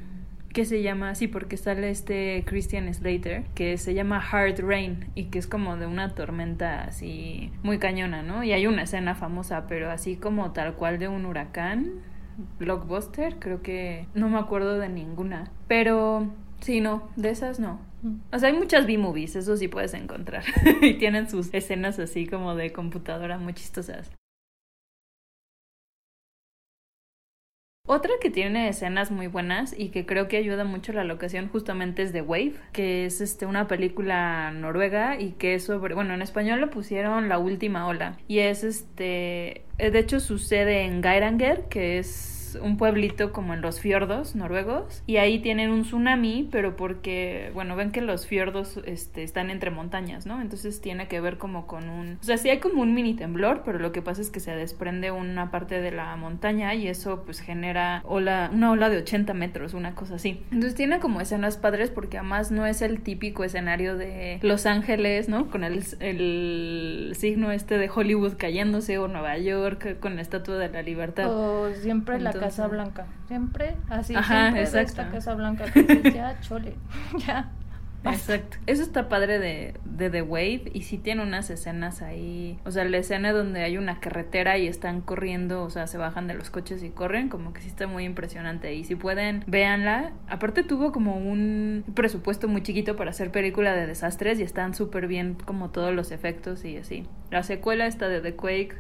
que 0.53 0.65
se 0.65 0.83
llama 0.83 1.11
así 1.11 1.29
porque 1.29 1.57
sale 1.57 1.91
este 1.91 2.45
Christian 2.47 2.93
Slater, 2.93 3.45
que 3.55 3.79
se 3.79 3.95
llama 3.95 4.19
Hard 4.19 4.61
Rain 4.61 5.11
y 5.15 5.25
que 5.25 5.39
es 5.39 5.47
como 5.47 5.77
de 5.77 5.87
una 5.87 6.15
tormenta 6.15 6.85
así 6.85 7.51
muy 7.63 7.79
cañona, 7.79 8.23
¿no? 8.23 8.45
Y 8.45 8.53
hay 8.53 8.67
una 8.67 8.83
escena 8.83 9.15
famosa, 9.15 9.67
pero 9.67 9.91
así 9.91 10.17
como 10.17 10.53
tal 10.53 10.75
cual 10.75 10.99
de 10.99 11.09
un 11.09 11.27
huracán, 11.27 11.93
blockbuster, 12.59 13.39
creo 13.39 13.63
que 13.63 14.07
no 14.15 14.29
me 14.29 14.39
acuerdo 14.39 14.79
de 14.79 14.89
ninguna, 14.89 15.51
pero 15.69 16.31
sí, 16.61 16.81
no, 16.81 17.09
de 17.17 17.31
esas 17.31 17.61
no. 17.61 17.81
O 18.33 18.39
sea, 18.39 18.49
hay 18.49 18.57
muchas 18.57 18.87
B-movies, 18.87 19.37
eso 19.37 19.57
sí 19.57 19.69
puedes 19.69 19.95
encontrar. 19.95 20.43
y 20.83 20.95
tienen 20.95 21.29
sus 21.29 21.53
escenas 21.55 21.99
así 21.99 22.27
como 22.27 22.55
de 22.55 22.73
computadora 22.73 23.39
muy 23.39 23.55
chistosas. 23.55 24.11
Otra 27.93 28.11
que 28.23 28.31
tiene 28.31 28.71
escenas 28.71 29.11
muy 29.11 29.27
buenas 29.27 29.75
y 29.79 29.91
que 29.91 30.07
creo 30.07 30.27
que 30.27 30.39
ayuda 30.39 30.65
mucho 30.65 30.95
la 30.95 31.05
locación 31.05 31.51
justamente 31.51 32.01
es 32.01 32.13
The 32.13 32.23
Wave, 32.23 32.55
que 32.73 33.05
es 33.05 33.21
este 33.21 33.45
una 33.45 33.69
película 33.69 34.51
noruega 34.51 35.21
y 35.21 35.33
que 35.33 35.57
es 35.57 35.65
sobre, 35.65 35.95
bueno, 35.95 36.15
en 36.15 36.23
español 36.23 36.63
le 36.63 36.69
pusieron 36.69 37.29
La 37.29 37.39
última 37.39 37.87
ola. 37.87 38.17
Y 38.29 38.39
es 38.39 38.65
este, 38.65 39.67
eh, 39.77 39.91
de 39.91 39.99
hecho 39.99 40.21
sucede 40.21 40.85
en 40.85 41.03
Geiranger, 41.03 41.65
que 41.69 41.99
es 41.99 42.32
un 42.57 42.77
pueblito 42.77 43.33
como 43.33 43.55
en 43.55 43.61
los 43.61 43.81
fiordos 43.81 44.35
noruegos 44.35 45.03
y 45.07 45.17
ahí 45.17 45.39
tienen 45.39 45.71
un 45.71 45.83
tsunami, 45.83 46.49
pero 46.51 46.77
porque, 46.77 47.51
bueno, 47.55 47.77
ven 47.77 47.91
que 47.91 48.01
los 48.01 48.27
fiordos 48.27 48.81
este, 48.85 49.23
están 49.23 49.51
entre 49.51 49.71
montañas, 49.71 50.27
¿no? 50.27 50.41
Entonces 50.41 50.81
tiene 50.81 51.09
que 51.09 51.21
ver 51.21 51.39
como 51.39 51.67
con 51.67 51.89
un, 51.89 52.19
o 52.21 52.25
sea, 52.25 52.37
sí 52.37 52.51
hay 52.51 52.59
como 52.59 52.83
un 52.83 52.95
mini 52.95 53.15
temblor, 53.15 53.63
pero 53.65 53.79
lo 53.79 53.93
que 53.93 54.03
pasa 54.03 54.21
es 54.21 54.31
que 54.31 54.41
se 54.41 54.55
desprende 54.55 55.11
una 55.11 55.51
parte 55.51 55.81
de 55.81 55.91
la 55.91 56.15
montaña 56.17 56.75
y 56.75 56.89
eso 56.89 57.23
pues 57.25 57.41
genera 57.41 58.03
ola, 58.05 58.51
una 58.53 58.71
ola 58.71 58.91
de 58.91 58.99
80 58.99 59.35
metros, 59.35 59.75
una 59.75 59.95
cosa 59.95 60.17
así. 60.17 60.43
Entonces 60.51 60.75
tiene 60.75 61.01
como 61.01 61.21
escenas 61.21 61.57
padres 61.57 61.91
porque 61.91 62.19
además 62.19 62.51
no 62.51 62.67
es 62.67 62.83
el 62.83 63.01
típico 63.01 63.45
escenario 63.45 63.97
de 63.97 64.39
Los 64.43 64.67
Ángeles, 64.67 65.29
¿no? 65.29 65.51
Con 65.51 65.65
el, 65.65 65.83
signo 67.15 67.53
este 67.53 67.79
de 67.79 67.91
Hollywood 67.95 68.35
cayéndose 68.37 68.99
o 68.99 69.09
Nueva 69.09 69.39
York 69.39 69.99
con 70.01 70.17
la 70.17 70.23
Estatua 70.23 70.57
de 70.57 70.69
la 70.69 70.83
Libertad. 70.83 71.31
O 71.31 71.73
siempre 71.75 72.17
Entonces- 72.17 72.42
Casa 72.47 72.67
Blanca. 72.69 73.07
Siempre 73.29 73.77
así. 73.89 74.15
Ajá, 74.15 74.51
siempre 74.51 74.61
de 74.61 74.67
exacto. 74.67 75.03
esta 75.03 75.11
Casa 75.11 75.35
Blanca 75.35 75.65
que 75.65 75.83
dices, 75.83 76.15
ya, 76.15 76.41
chole. 76.43 76.75
ya. 77.27 77.51
basta". 78.03 78.35
Exacto. 78.35 78.57
Eso 78.67 78.83
está 78.83 79.09
padre 79.09 79.39
de, 79.39 79.75
de 79.85 80.11
The 80.11 80.23
Wave 80.23 80.71
y 80.75 80.83
sí 80.83 80.99
tiene 80.99 81.23
unas 81.23 81.51
escenas 81.51 82.03
ahí. 82.03 82.59
O 82.65 82.71
sea, 82.71 82.85
la 82.85 82.99
escena 82.99 83.33
donde 83.33 83.63
hay 83.63 83.79
una 83.79 84.01
carretera 84.01 84.59
y 84.59 84.67
están 84.67 85.01
corriendo, 85.01 85.63
o 85.63 85.71
sea, 85.71 85.87
se 85.87 85.99
bajan 85.99 86.27
de 86.27 86.35
los 86.35 86.51
coches 86.51 86.83
y 86.83 86.91
corren, 86.91 87.29
como 87.29 87.53
que 87.53 87.61
sí 87.61 87.69
está 87.69 87.87
muy 87.87 88.05
impresionante. 88.05 88.75
Y 88.75 88.85
si 88.85 88.97
pueden, 88.97 89.45
véanla. 89.47 90.13
Aparte 90.29 90.63
tuvo 90.63 90.93
como 90.93 91.17
un 91.17 91.85
presupuesto 91.95 92.49
muy 92.49 92.63
chiquito 92.63 92.97
para 92.97 93.11
hacer 93.11 93.31
película 93.31 93.75
de 93.75 93.87
desastres 93.87 94.41
y 94.41 94.43
están 94.43 94.75
súper 94.75 95.07
bien 95.07 95.37
como 95.45 95.71
todos 95.71 95.95
los 95.95 96.11
efectos 96.11 96.65
y 96.65 96.77
así. 96.77 97.07
La 97.31 97.43
secuela 97.43 97.87
esta 97.87 98.09
de 98.09 98.21
The 98.21 98.35
Quake. 98.35 98.77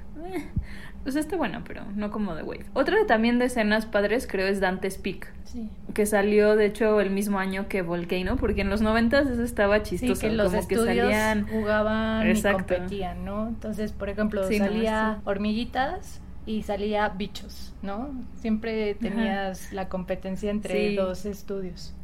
Eh, 1.02 1.04
Pues 1.04 1.16
está 1.16 1.36
buena, 1.36 1.62
pero 1.66 1.82
no 1.94 2.10
como 2.10 2.34
The 2.34 2.42
Wave. 2.42 2.66
Otra 2.74 2.96
también 3.06 3.38
de 3.38 3.46
escenas 3.46 3.86
padres 3.86 4.26
creo 4.30 4.46
es 4.46 4.60
Dante's 4.60 4.98
Peak. 4.98 5.32
Sí. 5.44 5.68
Que 5.94 6.06
salió, 6.06 6.56
de 6.56 6.66
hecho, 6.66 7.00
el 7.00 7.10
mismo 7.10 7.38
año 7.38 7.68
que 7.68 7.82
Volcano, 7.82 8.36
porque 8.36 8.62
en 8.62 8.70
los 8.70 8.80
noventas 8.80 9.26
eso 9.26 9.42
estaba 9.42 9.82
chistoso. 9.82 10.14
Sí, 10.14 10.20
que 10.28 10.32
los 10.32 10.52
como 10.52 10.66
que 10.68 10.76
salían... 10.76 11.46
jugaban 11.48 12.26
Exacto. 12.26 12.74
y 12.74 12.76
competían, 12.78 13.24
¿no? 13.24 13.48
Entonces, 13.48 13.92
por 13.92 14.08
ejemplo, 14.08 14.46
Sí, 14.48 14.58
salía 14.58 15.20
hormiguitas 15.24 16.20
y 16.46 16.62
salía 16.62 17.08
bichos, 17.10 17.74
¿no? 17.82 18.10
Siempre 18.40 18.94
tenías 18.94 19.72
la 19.72 19.88
competencia 19.88 20.50
entre 20.50 20.90
Sí. 20.90 20.96
dos 20.96 21.26
estudios. 21.26 21.94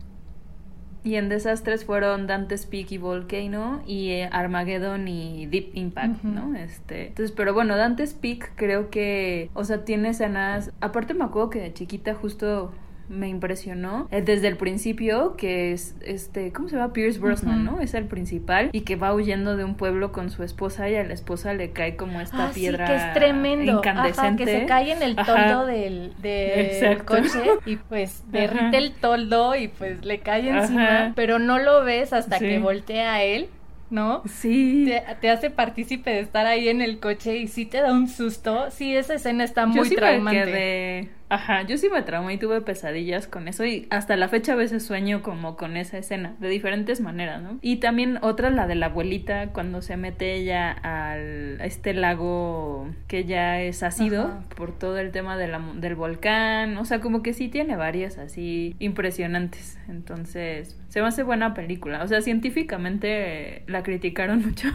Y 1.05 1.15
en 1.15 1.29
desastres 1.29 1.85
fueron 1.85 2.27
Dante's 2.27 2.67
Peak 2.67 2.93
y 2.93 2.99
Volcano 2.99 3.83
y 3.87 4.11
eh, 4.11 4.29
Armageddon 4.33 5.09
y 5.09 5.47
Deep 5.47 5.71
Impact. 5.75 6.23
¿no? 6.25 6.57
Este, 6.57 7.09
entonces, 7.09 7.35
pero 7.35 7.55
bueno, 7.55 7.77
Dante's 7.77 8.15
Peak 8.15 8.53
creo 8.57 8.91
que, 8.91 9.51
o 9.55 9.65
sea, 9.65 9.85
tiene 9.85 10.11
escenas, 10.11 10.73
aparte 10.81 11.15
me 11.15 11.25
acuerdo 11.25 11.51
que 11.51 11.61
de 11.61 11.73
chiquita 11.73 12.15
justo 12.15 12.73
me 13.09 13.29
impresionó 13.29 14.07
eh, 14.11 14.21
desde 14.23 14.49
el 14.49 14.57
principio 14.57 15.35
que 15.37 15.73
es 15.73 15.95
este 16.05 16.53
cómo 16.53 16.69
se 16.69 16.77
llama 16.77 16.93
Pierce 16.93 17.19
Brosnan 17.19 17.65
no 17.65 17.81
es 17.81 17.95
el 17.95 18.05
principal 18.05 18.69
y 18.73 18.83
que 18.83 18.97
va 18.97 19.15
huyendo 19.15 19.57
de 19.57 19.65
un 19.65 19.75
pueblo 19.77 20.13
con 20.13 20.31
su 20.31 20.43
esposa 20.43 20.89
y 20.91 20.95
a 20.97 21.05
la 21.05 21.15
esposa 21.15 21.55
le 21.55 21.71
cae 21.71 21.97
como 21.97 22.21
esta 22.21 22.49
Ah, 22.49 22.51
sí, 22.53 22.61
piedra 22.61 22.87
que 22.87 22.97
es 22.97 23.15
tremendo. 23.15 23.73
incandescente 23.79 24.43
Ajá, 24.43 24.53
que 24.53 24.61
se 24.61 24.67
cae 24.67 24.93
en 24.93 25.03
el 25.03 25.19
Ajá. 25.19 25.33
toldo 25.49 25.67
del, 25.67 26.13
del 26.21 27.05
coche 27.05 27.43
y 27.67 27.77
pues 27.77 28.23
derrite 28.31 28.67
Ajá. 28.67 28.77
el 28.79 28.93
toldo 28.93 29.55
y 29.57 29.69
pues 29.69 30.05
le 30.05 30.21
cae 30.21 30.49
encima, 30.51 31.13
pero 31.17 31.39
no 31.39 31.59
lo 31.59 31.85
ves 31.85 32.13
hasta 32.13 32.39
Sí. 32.39 32.47
que 32.47 32.59
voltea 32.59 33.15
a 33.15 33.23
él, 33.23 33.49
¿no? 33.91 34.23
sí 34.27 34.85
Te, 34.87 35.03
te 35.21 35.31
hace 35.31 35.49
partícipe 35.51 36.11
de 36.11 36.21
estar 36.21 36.47
ahí 36.47 36.69
en 36.69 36.83
el 36.83 37.01
coche 37.01 37.39
y 37.39 37.49
sí 37.49 37.65
te 37.65 37.81
da 37.81 37.93
un 37.93 38.07
susto. 38.09 38.71
Sí, 38.71 38.95
esa 38.95 39.15
escena 39.15 39.45
está 39.45 39.63
yo 39.63 39.69
muy 39.69 39.89
sí 39.89 39.97
traumante. 39.97 40.41
me 40.41 40.45
quedé 40.47 41.09
ajá 41.31 41.63
yo 41.63 41.77
sí 41.77 41.89
me 41.93 42.03
traumé 42.03 42.35
y 42.35 42.39
tuve 42.39 42.61
pesadillas 42.63 43.27
con 43.27 43.49
eso 43.49 43.65
y 43.65 43.87
hasta 43.91 44.17
la 44.17 44.29
fecha 44.29 44.53
a 44.53 44.57
veces 44.57 44.85
sueño 44.85 45.23
como 45.23 45.57
con 45.57 45.77
esa 45.77 45.99
escena 45.99 46.35
de 46.41 46.49
diferentes 46.49 47.01
maneras 47.01 47.43
no 47.43 47.59
y 47.61 47.77
también 47.77 48.19
otra 48.23 48.51
la 48.51 48.67
de 48.67 48.75
la 48.77 48.87
abuelita 48.87 49.49
cuando 49.49 49.83
se 49.83 49.97
mete 49.97 50.35
ella 50.37 50.71
al 50.73 51.61
a 51.61 51.67
este 51.67 51.93
lago 51.95 52.89
que 53.09 53.25
ya 53.25 53.61
es 53.61 53.83
ácido 53.83 54.23
Ajá. 54.25 54.41
por 54.57 54.79
todo 54.79 54.99
el 54.99 55.11
tema 55.13 55.37
de 55.37 55.49
la- 55.49 55.63
del 55.75 55.95
volcán 55.97 56.77
o 56.79 56.85
sea 56.85 57.01
como 57.01 57.23
que 57.23 57.33
sí 57.35 57.49
tiene 57.49 57.77
varias 57.77 58.17
así 58.19 58.75
impresionantes 58.79 59.79
entonces 59.89 60.79
se 60.89 61.01
me 61.03 61.09
hace 61.09 61.23
buena 61.23 61.53
película 61.53 62.03
o 62.03 62.09
sea 62.09 62.23
científicamente 62.23 63.63
la 63.67 63.83
criticaron 63.83 64.43
mucho 64.47 64.69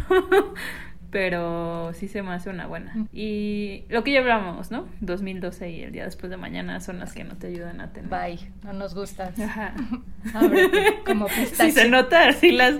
pero 1.13 1.93
sí 1.93 2.07
se 2.07 2.23
me 2.23 2.31
hace 2.31 2.49
una 2.49 2.65
buena. 2.65 2.91
Mm. 2.95 3.07
Y 3.13 3.83
lo 3.89 4.03
que 4.03 4.11
ya 4.11 4.19
hablamos, 4.19 4.71
¿no? 4.71 4.87
2012 5.01 5.69
y 5.69 5.83
el 5.83 5.91
día 5.91 6.05
después 6.05 6.31
de 6.31 6.37
mañana 6.37 6.81
son 6.81 6.99
las 6.99 7.13
que 7.13 7.23
no 7.23 7.37
te 7.37 7.47
ayudan 7.47 7.81
a 7.81 7.93
tener. 7.93 8.09
Bye, 8.09 8.39
no 8.63 8.73
nos 8.73 8.95
gustas. 8.95 9.39
Ajá. 9.39 9.75
Ábrete, 10.33 11.03
como 11.05 11.27
pistache. 11.27 11.71
Sí, 11.71 11.79
se 11.79 11.89
nota 11.89 12.27
así 12.27 12.51
las... 12.51 12.77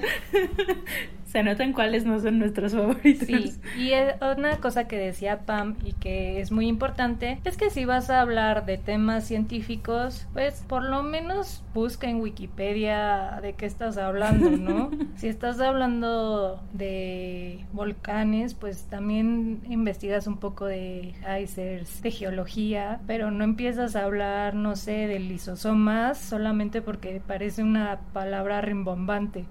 se 1.34 1.42
notan 1.42 1.74
cuáles 1.74 2.06
no 2.06 2.20
son 2.20 2.38
nuestros 2.38 2.74
favoritos. 2.74 3.28
Sí, 3.28 3.56
y 3.76 3.92
una 4.22 4.58
cosa 4.58 4.88
que 4.88 4.98
decía 4.98 5.48
Pam 5.48 5.78
y 5.84 5.94
que 5.94 6.40
es 6.40 6.52
muy 6.52 6.68
importante 6.68 7.40
es 7.44 7.58
que 7.58 7.72
si 7.72 7.86
vas 7.86 8.12
a 8.12 8.22
hablar 8.22 8.68
de 8.68 8.78
temas 8.78 9.24
científicos, 9.24 10.28
pues 10.34 10.64
por 10.68 10.84
lo 10.84 11.02
menos 11.02 11.64
busca 11.74 12.08
en 12.08 12.22
Wikipedia 12.22 13.40
de 13.42 13.54
qué 13.54 13.66
estás 13.66 13.98
hablando, 13.98 14.52
¿no? 14.52 14.92
si 15.16 15.28
estás 15.28 15.60
hablando 15.60 16.62
de 16.72 17.66
volcanes, 17.74 18.54
pues 18.54 18.84
también 18.84 19.64
investigas 19.68 20.28
un 20.28 20.38
poco 20.38 20.68
de 20.68 21.16
geysers, 21.26 22.04
de 22.04 22.12
geología, 22.12 23.02
pero 23.08 23.32
no 23.32 23.44
empiezas 23.44 23.96
a 23.96 24.04
hablar, 24.04 24.54
no 24.54 24.76
sé, 24.76 25.08
de 25.08 25.18
lisosomas 25.18 26.20
solamente 26.20 26.84
porque 26.84 27.24
parece 27.26 27.64
una 27.64 28.02
palabra 28.14 28.62
rimbombante. 28.62 29.46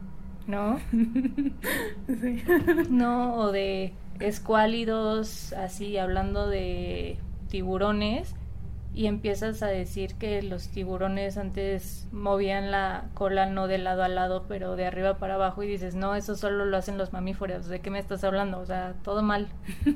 ¿No? 0.47 0.81
Sí. 2.21 2.43
No, 2.91 3.35
o 3.37 3.53
de 3.53 3.93
escuálidos, 4.21 5.53
así 5.55 5.97
hablando 5.97 6.49
de 6.49 7.19
tiburones, 7.49 8.35
y 8.95 9.07
empiezas 9.07 9.63
a 9.63 9.69
decir 9.69 10.15
que 10.17 10.43
los 10.43 10.69
tiburones 10.69 11.39
antes 11.39 12.07
movían 12.13 12.71
la 12.71 13.05
cola 13.15 13.47
no 13.47 13.67
de 13.67 13.79
lado 13.79 14.03
a 14.03 14.09
lado, 14.09 14.45
pero 14.49 14.77
de 14.77 14.87
arriba 14.87 15.19
para 15.19 15.35
abajo, 15.35 15.63
y 15.63 15.67
dices, 15.67 15.95
no, 15.95 16.15
eso 16.15 16.37
solo 16.37 16.67
lo 16.67 16.77
hacen 16.77 16.99
los 16.99 17.13
mamíferos, 17.13 17.69
¿de 17.69 17.81
qué 17.81 17.91
me 17.91 17.99
estás 17.99 18.23
hablando? 18.23 18.59
O 18.59 18.67
sea, 18.67 18.95
todo 19.03 19.23
mal, 19.23 19.49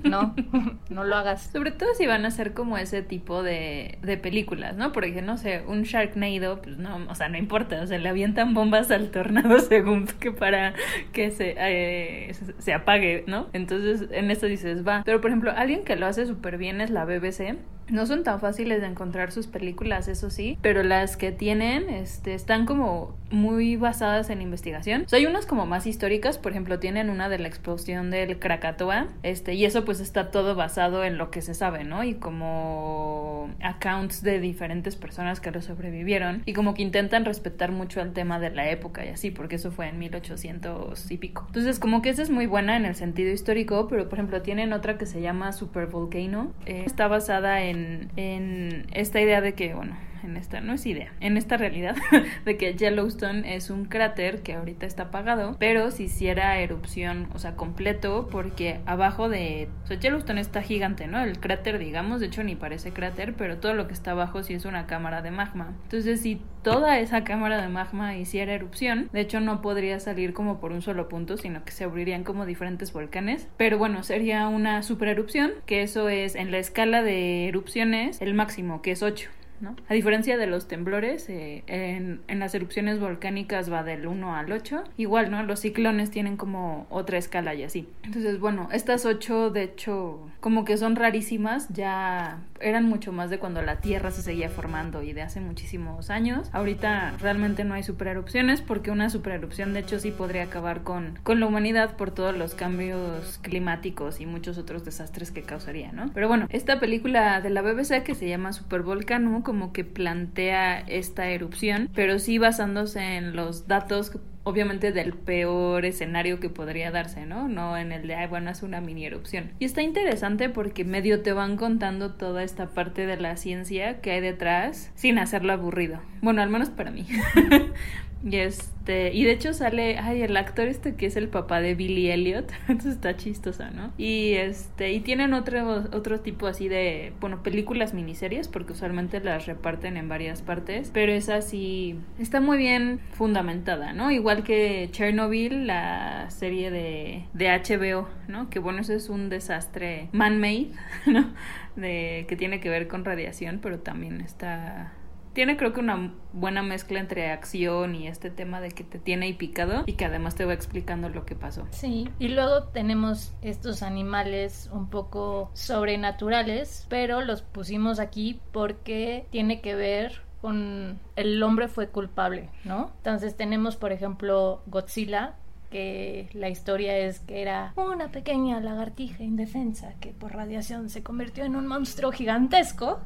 no, 0.05 0.35
no 0.89 1.05
lo 1.05 1.17
hagas. 1.17 1.51
Sobre 1.53 1.73
todo 1.73 1.93
si 1.95 2.07
van 2.07 2.25
a 2.25 2.31
ser 2.31 2.55
como 2.55 2.79
ese 2.79 3.03
tipo 3.03 3.43
de, 3.43 3.99
de 4.03 4.17
películas, 4.17 4.77
¿no? 4.77 4.93
Porque, 4.93 5.21
no 5.21 5.37
sé, 5.37 5.63
un 5.67 5.83
Sharknado, 5.83 6.63
pues 6.63 6.79
no, 6.79 7.07
o 7.09 7.15
sea, 7.15 7.29
no 7.29 7.37
importa, 7.37 7.83
o 7.83 7.87
sea, 7.87 7.99
le 7.99 8.09
avientan 8.09 8.55
bombas 8.55 8.91
al 8.91 9.11
tornado 9.11 9.59
según 9.61 10.07
que 10.07 10.33
para 10.33 10.73
que 11.13 11.31
se, 11.31 11.55
eh, 11.59 12.33
se, 12.33 12.61
se 12.61 12.73
apague, 12.73 13.25
¿no? 13.27 13.49
Entonces, 13.53 14.09
en 14.11 14.31
esto 14.31 14.47
dices, 14.47 14.87
va. 14.87 15.03
Pero, 15.05 15.21
por 15.21 15.31
ejemplo, 15.31 15.53
alguien 15.55 15.85
que 15.85 15.97
lo 15.97 16.07
hace 16.07 16.27
súper 16.27 16.57
bien 16.57 16.81
es 16.81 16.89
la 16.91 17.05
BBC. 17.05 17.57
No 17.88 18.07
son 18.07 18.25
tan 18.25 18.40
fáciles 18.40 18.81
de 18.81 18.88
encontrar 18.88 19.31
sus 19.31 19.46
películas, 19.46 20.09
eso 20.09 20.31
sí, 20.31 20.59
pero 20.61 20.83
las 20.83 21.16
que 21.16 21.31
tienen 21.33 21.88
este, 21.88 22.35
están 22.35 22.66
como 22.66 23.14
muy 23.31 23.77
basadas 23.77 24.31
en 24.31 24.43
investigación. 24.43 25.07
Hay 25.12 25.27
unas 25.27 25.47
como 25.47 25.67
más 25.67 25.87
históricas, 25.87 26.39
por 26.39 26.53
ejemplo, 26.53 26.79
tienen 26.79 27.11
una 27.11 27.29
de 27.29 27.39
la 27.39 27.49
explosión 27.49 28.11
del 28.11 28.39
Krakatoa, 28.39 29.09
este, 29.23 29.55
y 29.55 29.65
eso 29.65 29.85
pues 29.85 30.01
está 30.01 30.31
todo 30.31 30.55
basado 30.55 31.05
en 31.05 31.19
lo 31.19 31.31
que 31.31 31.43
se 31.43 31.55
sabe, 31.55 31.85
¿no? 31.85 32.05
Y 32.05 32.15
como 32.15 33.51
accounts 33.62 34.23
de 34.23 34.41
diferentes 34.41 34.97
personas 34.97 35.41
que 35.41 35.51
lo 35.51 35.62
sobrevivieron, 35.62 36.43
y 36.47 36.53
como 36.53 36.75
que 36.75 36.83
intentan 36.83 37.25
respetar 37.25 37.73
mucho 37.73 38.01
el 38.01 38.12
tema 38.12 38.39
de 38.39 38.51
la 38.51 38.69
época 38.71 39.05
y 39.05 39.09
así, 39.09 39.31
porque 39.31 39.57
eso 39.57 39.71
fue 39.71 39.89
en 39.89 39.99
1800 39.99 41.11
y 41.11 41.19
pico. 41.19 41.45
Entonces, 41.49 41.79
como 41.79 42.03
que 42.03 42.11
esa 42.11 42.23
es 42.23 42.31
muy 42.31 42.47
buena 42.47 42.77
en 42.77 42.85
el 42.85 42.95
sentido 42.95 43.33
histórico, 43.33 43.89
pero 43.89 44.09
por 44.09 44.19
ejemplo, 44.19 44.43
tienen 44.43 44.73
otra 44.73 44.99
que 44.99 45.07
se 45.07 45.21
llama 45.21 45.53
Super 45.53 45.87
Volcano, 45.87 46.53
eh, 46.67 46.85
está 46.87 47.09
basada 47.09 47.62
en, 47.62 48.11
en 48.17 48.87
esta 48.93 49.21
idea 49.21 49.41
de 49.41 49.55
que, 49.55 49.75
bueno, 49.75 49.97
en 50.27 50.37
esta, 50.37 50.61
no 50.61 50.75
es 50.75 50.85
idea, 50.87 51.12
en 51.21 51.37
esta 51.37 51.57
realidad 51.57 51.97
de 52.45 52.57
que 52.57 52.75
Yellowstone 52.75 53.57
es 53.57 53.71
un 53.71 53.87
cráter 53.87 54.43
que 54.43 54.55
ahorita 54.55 54.87
está 54.87 55.05
apagado, 55.05 55.57
pero 55.59 55.91
si 55.91 56.05
hiciera 56.05 56.59
erupción, 56.59 57.29
o 57.35 57.39
sea, 57.39 57.57
completo, 57.57 58.29
porque 58.31 58.81
abajo 58.87 59.29
de, 59.29 59.69
o 59.85 59.87
sea, 59.87 59.99
Yellowstone 59.99 60.41
está 60.41 60.62
gigante, 60.62 61.07
¿no? 61.07 61.21
El 61.21 61.39
cráter, 61.39 61.79
digamos, 61.79 62.21
de 62.21 62.27
hecho 62.27 62.45
ni 62.45 62.55
parece 62.57 62.93
cráter, 62.93 63.35
pero 63.35 63.59
todo 63.59 63.75
lo 63.75 63.89
que 63.89 63.95
está 63.95 64.12
abajo 64.12 64.43
sí 64.43 64.55
es 64.55 64.65
una 64.65 64.87
cámara 64.87 65.23
de 65.23 65.31
magma. 65.31 65.75
Entonces, 65.85 66.21
si 66.21 66.41
toda 66.62 66.99
esa 66.99 67.25
cámara 67.25 67.62
de 67.62 67.69
magma 67.69 68.17
hiciera 68.17 68.53
erupción, 68.53 69.09
de 69.12 69.21
hecho 69.21 69.41
no 69.41 69.62
podría 69.62 70.01
salir 70.01 70.33
como 70.33 70.59
por 70.59 70.73
un 70.73 70.83
solo 70.83 71.09
punto, 71.09 71.37
sino 71.37 71.65
que 71.65 71.73
se 71.73 71.85
abrirían 71.85 72.25
como 72.25 72.47
diferentes 72.47 72.93
volcanes, 72.93 73.49
pero 73.57 73.79
bueno, 73.79 74.03
sería 74.03 74.49
una 74.49 74.83
super 74.83 75.09
erupción, 75.09 75.53
que 75.67 75.83
eso 75.83 76.09
es 76.09 76.35
en 76.35 76.51
la 76.51 76.59
escala 76.59 77.03
de 77.03 77.49
erupciones 77.49 78.21
el 78.21 78.35
máximo, 78.35 78.83
que 78.83 78.93
es 78.93 79.03
8. 79.03 79.31
¿No? 79.61 79.77
A 79.88 79.95
diferencia 79.95 80.37
de 80.37 80.47
los 80.47 80.69
temblores, 80.69 81.29
eh, 81.29 81.62
en, 81.66 82.21
en, 82.29 82.38
las 82.38 82.55
erupciones 82.55 83.01
volcánicas 83.01 83.73
va 83.73 83.83
del 83.83 84.07
1 84.07 84.37
al 84.37 84.53
8. 84.53 84.85
Igual, 84.97 85.31
¿no? 85.31 85.42
Los 85.42 85.61
ciclones 85.61 86.11
tienen 86.11 86.37
como 86.37 86.87
otra 86.90 87.19
escala 87.19 87.55
y 87.55 87.62
así. 87.62 87.88
Entonces, 88.03 88.38
bueno, 88.38 88.69
estas 88.73 89.07
8 89.07 89.51
de 89.51 89.62
hecho 89.62 90.21
como 90.40 90.64
que 90.64 90.77
son 90.77 90.96
rarísimas, 90.96 91.68
ya 91.70 92.38
eran 92.61 92.85
mucho 92.85 93.12
más 93.12 93.31
de 93.31 93.38
cuando 93.38 93.62
la 93.62 93.77
Tierra 93.77 94.11
se 94.11 94.22
seguía 94.22 94.49
formando 94.49 95.03
y 95.03 95.12
de 95.12 95.22
hace 95.22 95.40
muchísimos 95.40 96.11
años. 96.11 96.49
Ahorita 96.53 97.14
realmente 97.18 97.64
no 97.64 97.75
hay 97.75 97.83
supererupciones 97.83 98.62
porque 98.62 98.90
una 98.90 99.11
supererupción 99.11 99.72
de 99.72 99.81
hecho 99.81 99.99
sí 99.99 100.11
podría 100.11 100.44
acabar 100.44 100.83
con, 100.83 101.18
con 101.22 101.40
la 101.40 101.46
humanidad 101.46 101.96
por 101.96 102.11
todos 102.11 102.37
los 102.37 102.55
cambios 102.55 103.38
climáticos 103.42 104.20
y 104.20 104.27
muchos 104.27 104.59
otros 104.59 104.85
desastres 104.85 105.31
que 105.31 105.42
causaría, 105.42 105.92
¿no? 105.92 106.11
Pero 106.14 106.29
bueno, 106.29 106.46
esta 106.51 106.81
película 106.81 107.40
de 107.40 107.51
la 107.51 107.62
BBC 107.62 108.03
que 108.03 108.14
se 108.14 108.29
llama 108.29 108.53
Supervolcano 108.53 109.42
como 109.42 109.72
que 109.72 109.85
plantea 109.85 110.81
esta 110.81 111.29
erupción, 111.29 111.88
pero 111.94 112.18
sí 112.18 112.38
basándose 112.38 113.16
en 113.16 113.37
los 113.37 113.66
datos 113.66 114.12
obviamente 114.47 114.93
del 114.93 115.13
peor 115.13 115.85
escenario 115.85 116.39
que 116.39 116.49
podría 116.49 116.93
darse, 116.93 117.27
¿no? 117.27 117.49
No 117.49 117.77
en 117.77 117.91
el 117.91 118.07
de, 118.07 118.15
ay, 118.15 118.29
bueno, 118.29 118.49
es 118.49 118.63
una 118.63 118.81
mini 118.81 119.05
erupción. 119.05 119.51
Y 119.59 119.65
está 119.65 119.83
interesante 119.83 120.49
porque 120.49 120.85
medio 120.85 121.21
te 121.23 121.33
van 121.33 121.57
contando 121.57 122.15
toda 122.15 122.45
esta 122.45 122.69
parte 122.69 123.07
de 123.07 123.17
la 123.17 123.37
ciencia 123.37 124.01
que 124.01 124.13
hay 124.13 124.21
detrás 124.21 124.93
sin 124.95 125.19
hacerlo 125.19 125.53
aburrido. 125.53 126.01
Bueno, 126.23 126.43
al 126.43 126.49
menos 126.49 126.71
para 126.71 126.93
mí. 126.93 127.09
Y 128.24 128.37
este, 128.37 129.12
y 129.12 129.24
de 129.24 129.33
hecho 129.33 129.52
sale, 129.52 129.98
ay, 129.98 130.22
el 130.22 130.37
actor 130.37 130.66
este 130.68 130.94
que 130.94 131.07
es 131.07 131.16
el 131.16 131.29
papá 131.29 131.61
de 131.61 131.74
Billy 131.74 132.11
Elliot, 132.11 132.50
entonces 132.68 132.94
está 132.94 133.16
chistosa, 133.16 133.70
¿no? 133.70 133.92
Y 133.98 134.35
este, 134.35 134.92
y 134.92 135.00
tienen 135.00 135.35
otro, 135.35 135.85
otro 135.92 136.20
tipo 136.20 136.46
así 136.46 136.68
de, 136.68 137.12
bueno, 137.20 137.42
películas 137.42 137.94
miniseries, 137.94 138.48
porque 138.48 138.72
usualmente 138.72 139.20
las 139.20 139.46
reparten 139.46 139.96
en 139.96 140.09
varias 140.09 140.42
partes, 140.42 140.90
pero 140.92 141.12
es 141.12 141.29
así, 141.29 141.98
está 142.18 142.40
muy 142.40 142.59
bien 142.59 143.00
fundamentada, 143.12 143.92
¿no? 143.92 144.11
Igual 144.11 144.42
que 144.42 144.88
Chernobyl, 144.90 145.66
la 145.66 146.31
serie 146.31 146.70
de, 146.70 147.24
de 147.35 147.48
HBO, 147.48 148.09
¿no? 148.29 148.48
Que 148.50 148.59
bueno, 148.59 148.81
eso 148.81 148.94
es 148.94 149.09
un 149.09 149.29
desastre 149.29 150.09
man-made, 150.12 150.70
¿no? 151.07 151.33
De, 151.76 152.24
que 152.29 152.37
tiene 152.37 152.61
que 152.61 152.70
ver 152.70 152.88
con 152.88 153.05
radiación, 153.05 153.61
pero 153.62 153.81
también 153.81 154.20
está 154.20 154.92
tiene 155.37 155.59
creo 155.59 155.75
que 155.75 155.81
una 155.81 156.14
buena 156.33 156.62
mezcla 156.62 156.99
entre 156.99 157.31
acción 157.31 157.94
y 157.94 158.09
este 158.09 158.31
tema 158.31 158.62
de 158.62 158.70
que 158.70 158.85
te 158.85 158.99
tiene 158.99 159.27
ahí 159.27 159.35
picado 159.35 159.83
y 159.85 159.92
que 159.92 160.07
además 160.07 160.35
te 160.35 160.46
va 160.46 160.55
explicando 160.55 161.11
lo 161.11 161.27
que 161.27 161.35
pasó. 161.35 161.66
Sí, 161.72 162.09
y 162.18 162.29
luego 162.29 162.68
tenemos 162.68 163.35
estos 163.42 163.83
animales 163.83 164.70
un 164.72 164.88
poco 164.88 165.51
sobrenaturales, 165.53 166.87
pero 166.88 167.20
los 167.20 167.42
pusimos 167.42 168.01
aquí 168.01 168.40
porque 168.51 169.27
tiene 169.29 169.61
que 169.61 169.75
ver 169.75 170.22
con 170.40 170.99
el 171.16 171.42
hombre 171.42 171.68
fue 171.68 171.88
culpable, 171.88 172.49
¿no? 172.64 172.92
Entonces 172.96 173.37
tenemos, 173.37 173.77
por 173.77 173.92
ejemplo, 173.92 174.62
Godzilla, 174.64 175.35
que 175.70 176.29
la 176.33 176.48
historia 176.48 176.96
es 176.96 177.20
que 177.20 177.42
era 177.42 177.72
una 177.76 178.09
pequeña 178.09 178.61
lagartija 178.61 179.22
indefensa 179.22 179.94
que 180.00 180.12
por 180.12 180.33
radiación 180.33 180.88
se 180.90 181.02
convirtió 181.02 181.44
en 181.44 181.57
un 181.57 181.66
monstruo 181.66 182.12
gigantesco. 182.12 183.00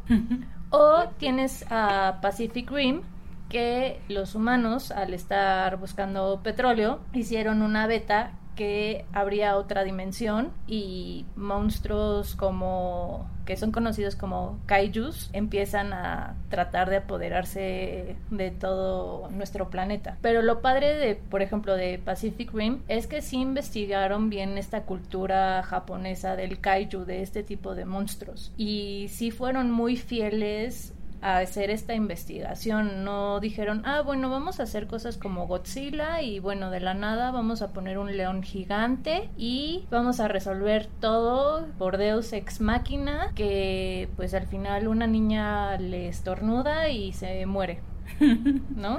o 0.70 1.04
tienes 1.18 1.64
a 1.70 2.18
Pacific 2.22 2.70
Rim, 2.70 3.02
que 3.48 4.00
los 4.08 4.34
humanos, 4.34 4.92
al 4.92 5.12
estar 5.12 5.76
buscando 5.76 6.40
petróleo, 6.42 7.00
hicieron 7.12 7.62
una 7.62 7.86
beta 7.86 8.32
que 8.60 9.06
habría 9.14 9.56
otra 9.56 9.84
dimensión 9.84 10.50
y 10.66 11.24
monstruos 11.34 12.36
como 12.36 13.26
que 13.46 13.56
son 13.56 13.72
conocidos 13.72 14.16
como 14.16 14.60
kaijus 14.66 15.30
empiezan 15.32 15.94
a 15.94 16.36
tratar 16.50 16.90
de 16.90 16.98
apoderarse 16.98 18.16
de 18.30 18.50
todo 18.50 19.30
nuestro 19.30 19.70
planeta. 19.70 20.18
Pero 20.20 20.42
lo 20.42 20.60
padre 20.60 20.94
de, 20.96 21.14
por 21.14 21.40
ejemplo, 21.40 21.74
de 21.74 21.98
Pacific 21.98 22.52
Rim 22.52 22.82
es 22.86 23.06
que 23.06 23.22
sí 23.22 23.38
investigaron 23.38 24.28
bien 24.28 24.58
esta 24.58 24.82
cultura 24.82 25.62
japonesa 25.62 26.36
del 26.36 26.60
kaiju, 26.60 27.06
de 27.06 27.22
este 27.22 27.42
tipo 27.42 27.74
de 27.74 27.86
monstruos. 27.86 28.52
Y 28.58 29.06
sí 29.08 29.30
fueron 29.30 29.70
muy 29.70 29.96
fieles 29.96 30.92
a 31.22 31.38
hacer 31.38 31.70
esta 31.70 31.94
investigación. 31.94 33.04
No 33.04 33.40
dijeron, 33.40 33.82
ah, 33.84 34.02
bueno, 34.02 34.30
vamos 34.30 34.60
a 34.60 34.64
hacer 34.64 34.86
cosas 34.86 35.16
como 35.16 35.46
Godzilla 35.46 36.22
y 36.22 36.38
bueno, 36.38 36.70
de 36.70 36.80
la 36.80 36.94
nada 36.94 37.30
vamos 37.30 37.62
a 37.62 37.72
poner 37.72 37.98
un 37.98 38.16
león 38.16 38.42
gigante 38.42 39.28
y 39.36 39.84
vamos 39.90 40.20
a 40.20 40.28
resolver 40.28 40.88
todo 41.00 41.66
por 41.78 41.96
Deus 41.96 42.32
ex 42.32 42.60
máquina 42.60 43.32
que 43.34 44.08
pues 44.16 44.34
al 44.34 44.46
final 44.46 44.88
una 44.88 45.06
niña 45.06 45.76
le 45.78 46.08
estornuda 46.08 46.88
y 46.88 47.12
se 47.12 47.46
muere. 47.46 47.80
¿No? 48.76 48.98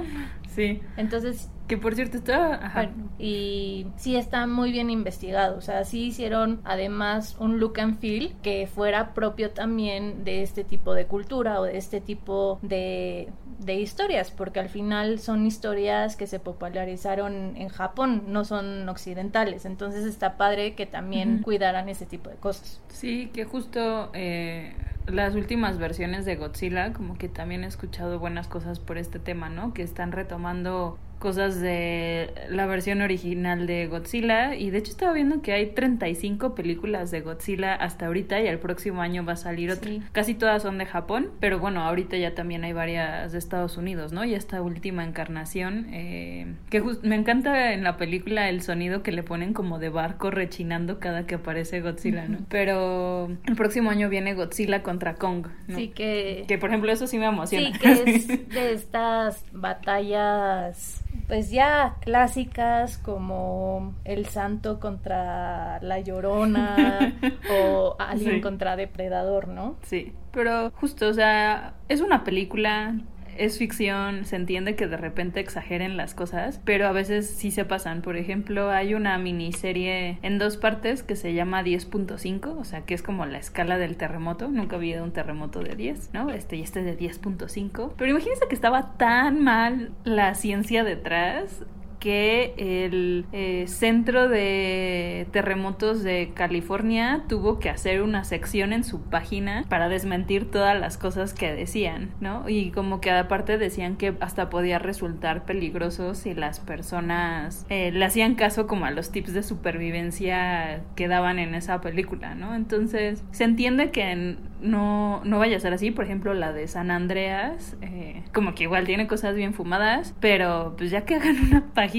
Sí. 0.54 0.80
Entonces 0.96 1.50
que 1.66 1.78
por 1.78 1.94
cierto 1.94 2.18
está... 2.18 2.90
y 3.18 3.86
sí 3.96 4.16
está 4.16 4.46
muy 4.46 4.72
bien 4.72 4.90
investigado. 4.90 5.56
O 5.56 5.60
sea, 5.60 5.84
sí 5.84 6.06
hicieron 6.06 6.60
además 6.64 7.36
un 7.38 7.60
look 7.60 7.80
and 7.80 7.98
feel 7.98 8.34
que 8.42 8.66
fuera 8.66 9.14
propio 9.14 9.50
también 9.50 10.24
de 10.24 10.42
este 10.42 10.64
tipo 10.64 10.94
de 10.94 11.06
cultura 11.06 11.60
o 11.60 11.64
de 11.64 11.78
este 11.78 12.00
tipo 12.00 12.58
de, 12.62 13.28
de 13.58 13.74
historias, 13.74 14.30
porque 14.30 14.60
al 14.60 14.68
final 14.68 15.18
son 15.18 15.46
historias 15.46 16.16
que 16.16 16.26
se 16.26 16.40
popularizaron 16.40 17.56
en 17.56 17.68
Japón, 17.68 18.24
no 18.26 18.44
son 18.44 18.88
occidentales. 18.88 19.64
Entonces 19.64 20.04
está 20.04 20.36
padre 20.36 20.74
que 20.74 20.86
también 20.86 21.42
cuidaran 21.42 21.88
ese 21.88 22.06
tipo 22.06 22.28
de 22.28 22.36
cosas. 22.36 22.80
Sí, 22.88 23.30
que 23.32 23.44
justo 23.44 24.10
eh, 24.14 24.74
las 25.06 25.34
últimas 25.34 25.78
versiones 25.78 26.24
de 26.24 26.36
Godzilla, 26.36 26.92
como 26.92 27.16
que 27.16 27.28
también 27.28 27.64
he 27.64 27.66
escuchado 27.66 28.18
buenas 28.18 28.48
cosas 28.48 28.78
por 28.78 28.98
este 28.98 29.18
tema, 29.18 29.48
¿no? 29.48 29.72
Que 29.74 29.82
están 29.82 30.12
retomando 30.12 30.98
cosas 31.22 31.60
de 31.60 32.34
la 32.50 32.66
versión 32.66 33.00
original 33.00 33.68
de 33.68 33.86
Godzilla 33.86 34.56
y 34.56 34.70
de 34.70 34.78
hecho 34.78 34.90
estaba 34.90 35.12
viendo 35.12 35.40
que 35.40 35.52
hay 35.52 35.66
35 35.66 36.56
películas 36.56 37.12
de 37.12 37.20
Godzilla 37.20 37.76
hasta 37.76 38.06
ahorita 38.06 38.40
y 38.40 38.48
el 38.48 38.58
próximo 38.58 39.02
año 39.02 39.24
va 39.24 39.34
a 39.34 39.36
salir 39.36 39.70
otra. 39.70 39.92
Casi 40.10 40.34
todas 40.34 40.64
son 40.64 40.78
de 40.78 40.86
Japón, 40.86 41.30
pero 41.38 41.60
bueno, 41.60 41.82
ahorita 41.82 42.16
ya 42.16 42.34
también 42.34 42.64
hay 42.64 42.72
varias 42.72 43.30
de 43.30 43.38
Estados 43.38 43.76
Unidos, 43.76 44.12
¿no? 44.12 44.24
Y 44.24 44.34
esta 44.34 44.62
última 44.62 45.04
encarnación, 45.04 45.86
eh, 45.92 46.56
que 46.70 46.82
me 47.04 47.14
encanta 47.14 47.72
en 47.72 47.84
la 47.84 47.96
película 47.96 48.48
el 48.48 48.60
sonido 48.60 49.04
que 49.04 49.12
le 49.12 49.22
ponen 49.22 49.54
como 49.54 49.78
de 49.78 49.90
barco 49.90 50.32
rechinando 50.32 50.98
cada 50.98 51.24
que 51.24 51.36
aparece 51.36 51.82
Godzilla, 51.82 52.26
¿no? 52.26 52.38
Pero 52.48 53.30
el 53.46 53.54
próximo 53.54 53.90
año 53.90 54.08
viene 54.08 54.34
Godzilla 54.34 54.82
contra 54.82 55.14
Kong, 55.14 55.46
¿no? 55.68 55.76
Sí, 55.76 55.86
que... 55.86 56.46
Que 56.48 56.58
por 56.58 56.70
ejemplo 56.70 56.90
eso 56.90 57.06
sí 57.06 57.16
me 57.16 57.26
emociona. 57.26 57.72
Sí, 57.72 57.78
que 57.78 57.92
es 57.92 58.26
de 58.48 58.72
estas 58.72 59.44
batallas 59.52 60.98
pues 61.28 61.50
ya 61.50 61.96
clásicas 62.00 62.98
como 62.98 63.94
El 64.04 64.26
Santo 64.26 64.80
contra 64.80 65.80
la 65.80 66.00
Llorona 66.00 67.14
o 67.50 67.96
Alguien 67.98 68.40
contra 68.40 68.76
Depredador, 68.76 69.48
¿no? 69.48 69.76
Sí, 69.82 70.12
pero 70.32 70.70
justo, 70.72 71.08
o 71.08 71.12
sea, 71.12 71.74
es 71.88 72.00
una 72.00 72.24
película 72.24 72.94
es 73.36 73.58
ficción, 73.58 74.24
se 74.24 74.36
entiende 74.36 74.74
que 74.74 74.86
de 74.86 74.96
repente 74.96 75.40
exageren 75.40 75.96
las 75.96 76.14
cosas, 76.14 76.60
pero 76.64 76.86
a 76.86 76.92
veces 76.92 77.28
sí 77.28 77.50
se 77.50 77.64
pasan. 77.64 78.02
Por 78.02 78.16
ejemplo, 78.16 78.70
hay 78.70 78.94
una 78.94 79.18
miniserie 79.18 80.18
en 80.22 80.38
dos 80.38 80.56
partes 80.56 81.02
que 81.02 81.16
se 81.16 81.34
llama 81.34 81.62
10.5, 81.62 82.46
o 82.58 82.64
sea, 82.64 82.82
que 82.82 82.94
es 82.94 83.02
como 83.02 83.26
la 83.26 83.38
escala 83.38 83.78
del 83.78 83.96
terremoto. 83.96 84.48
Nunca 84.48 84.76
había 84.76 85.02
un 85.02 85.12
terremoto 85.12 85.60
de 85.60 85.74
10, 85.74 86.10
¿no? 86.12 86.30
Este 86.30 86.56
y 86.56 86.62
este 86.62 86.80
es 86.80 86.86
de 86.86 86.98
10.5. 86.98 87.92
Pero 87.96 88.10
imagínense 88.10 88.46
que 88.48 88.54
estaba 88.54 88.94
tan 88.96 89.42
mal 89.42 89.92
la 90.04 90.34
ciencia 90.34 90.84
detrás 90.84 91.62
que 92.02 92.52
el 92.56 93.26
eh, 93.32 93.66
Centro 93.68 94.28
de 94.28 95.28
Terremotos 95.30 96.02
de 96.02 96.32
California 96.34 97.22
tuvo 97.28 97.60
que 97.60 97.70
hacer 97.70 98.02
una 98.02 98.24
sección 98.24 98.72
en 98.72 98.82
su 98.82 99.02
página 99.02 99.64
para 99.68 99.88
desmentir 99.88 100.50
todas 100.50 100.78
las 100.78 100.98
cosas 100.98 101.32
que 101.32 101.54
decían, 101.54 102.10
¿no? 102.20 102.48
Y 102.48 102.72
como 102.72 103.00
que 103.00 103.12
aparte 103.12 103.56
decían 103.56 103.94
que 103.96 104.16
hasta 104.18 104.50
podía 104.50 104.80
resultar 104.80 105.44
peligroso 105.44 106.16
si 106.16 106.34
las 106.34 106.58
personas 106.58 107.66
eh, 107.68 107.92
le 107.92 108.04
hacían 108.04 108.34
caso 108.34 108.66
como 108.66 108.86
a 108.86 108.90
los 108.90 109.12
tips 109.12 109.32
de 109.32 109.44
supervivencia 109.44 110.82
que 110.96 111.06
daban 111.06 111.38
en 111.38 111.54
esa 111.54 111.80
película, 111.80 112.34
¿no? 112.34 112.56
Entonces 112.56 113.22
se 113.30 113.44
entiende 113.44 113.92
que 113.92 114.38
no, 114.60 115.22
no 115.24 115.38
vaya 115.38 115.56
a 115.56 115.60
ser 115.60 115.72
así, 115.72 115.92
por 115.92 116.04
ejemplo 116.04 116.34
la 116.34 116.52
de 116.52 116.66
San 116.66 116.90
Andreas, 116.90 117.76
eh, 117.80 118.24
como 118.34 118.56
que 118.56 118.64
igual 118.64 118.86
tiene 118.86 119.06
cosas 119.06 119.36
bien 119.36 119.54
fumadas, 119.54 120.16
pero 120.18 120.74
pues 120.76 120.90
ya 120.90 121.04
que 121.04 121.14
hagan 121.14 121.36
una 121.48 121.66
página 121.74 121.91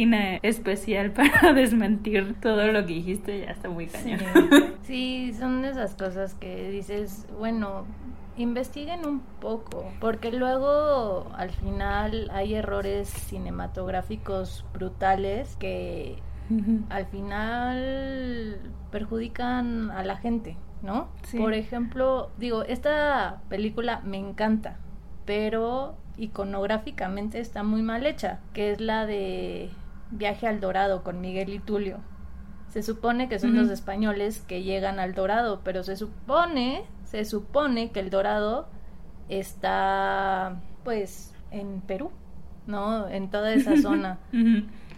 especial 0.44 1.12
para 1.14 1.54
desmentir 1.54 2.36
todo 2.42 2.72
lo 2.72 2.86
que 2.86 2.94
dijiste, 2.94 3.42
ya 3.42 3.52
está 3.52 3.70
muy 3.70 3.88
cañón. 3.88 4.20
Sí. 4.84 5.34
son 5.40 5.62
de 5.62 5.70
esas 5.70 5.96
cosas 5.96 6.34
que 6.34 6.70
dices, 6.70 7.26
bueno, 7.40 7.86
investiguen 8.38 9.06
un 9.06 9.22
poco, 9.40 9.86
porque 10.00 10.32
luego 10.32 11.32
al 11.36 11.52
final 11.52 12.30
hay 12.34 12.56
errores 12.56 13.08
cinematográficos 13.08 14.66
brutales 14.74 15.56
que 15.58 16.18
al 16.90 17.06
final 17.08 18.60
perjudican 18.92 19.90
a 19.92 20.04
la 20.04 20.18
gente, 20.18 20.58
¿no? 20.82 21.08
Por 21.36 21.54
ejemplo, 21.54 22.30
digo, 22.38 22.64
esta 22.64 23.42
película 23.50 24.02
me 24.04 24.18
encanta, 24.18 24.78
pero 25.26 25.96
iconográficamente 26.18 27.40
está 27.40 27.64
muy 27.64 27.82
mal 27.82 28.06
hecha, 28.06 28.40
que 28.54 28.72
es 28.72 28.82
la 28.82 29.06
de 29.06 29.70
Viaje 30.14 30.48
al 30.48 30.60
Dorado 30.60 31.04
con 31.04 31.22
Miguel 31.22 31.50
y 31.50 31.60
Tulio. 31.60 32.00
Se 32.70 32.82
supone 32.82 33.30
que 33.30 33.38
son 33.38 33.56
los 33.56 33.70
españoles 33.70 34.44
que 34.48 34.64
llegan 34.64 35.00
al 35.00 35.14
Dorado, 35.14 35.62
pero 35.64 35.84
se 35.84 35.96
supone, 35.96 36.86
se 37.04 37.24
supone 37.24 37.92
que 37.92 38.00
el 38.00 38.10
Dorado 38.10 38.68
está 39.30 40.60
pues 40.84 41.36
en 41.52 41.82
Perú, 41.82 42.12
¿no? 42.66 43.08
En 43.08 43.30
toda 43.30 43.54
esa 43.54 43.78
zona. 43.82 44.18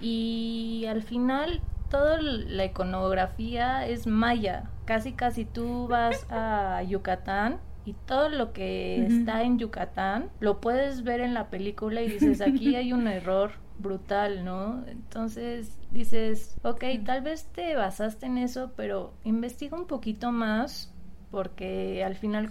Y 0.01 0.85
al 0.87 1.01
final 1.01 1.61
toda 1.89 2.21
la 2.21 2.65
iconografía 2.65 3.85
es 3.87 4.07
maya. 4.07 4.69
Casi 4.85 5.11
casi 5.13 5.45
tú 5.45 5.87
vas 5.87 6.25
a 6.29 6.81
Yucatán 6.83 7.59
y 7.85 7.93
todo 7.93 8.29
lo 8.29 8.53
que 8.53 9.05
está 9.05 9.43
en 9.43 9.59
Yucatán 9.59 10.29
lo 10.39 10.59
puedes 10.59 11.03
ver 11.03 11.21
en 11.21 11.33
la 11.33 11.49
película 11.49 12.01
y 12.01 12.09
dices, 12.09 12.41
aquí 12.41 12.75
hay 12.75 12.93
un 12.93 13.07
error 13.07 13.51
brutal, 13.77 14.45
¿no? 14.45 14.83
Entonces 14.87 15.77
dices, 15.91 16.55
ok, 16.63 16.83
tal 17.05 17.21
vez 17.21 17.45
te 17.45 17.75
basaste 17.75 18.25
en 18.25 18.37
eso, 18.37 18.71
pero 18.75 19.13
investiga 19.23 19.77
un 19.77 19.87
poquito 19.87 20.31
más 20.31 20.91
porque 21.31 22.03
al 22.03 22.15
final 22.15 22.49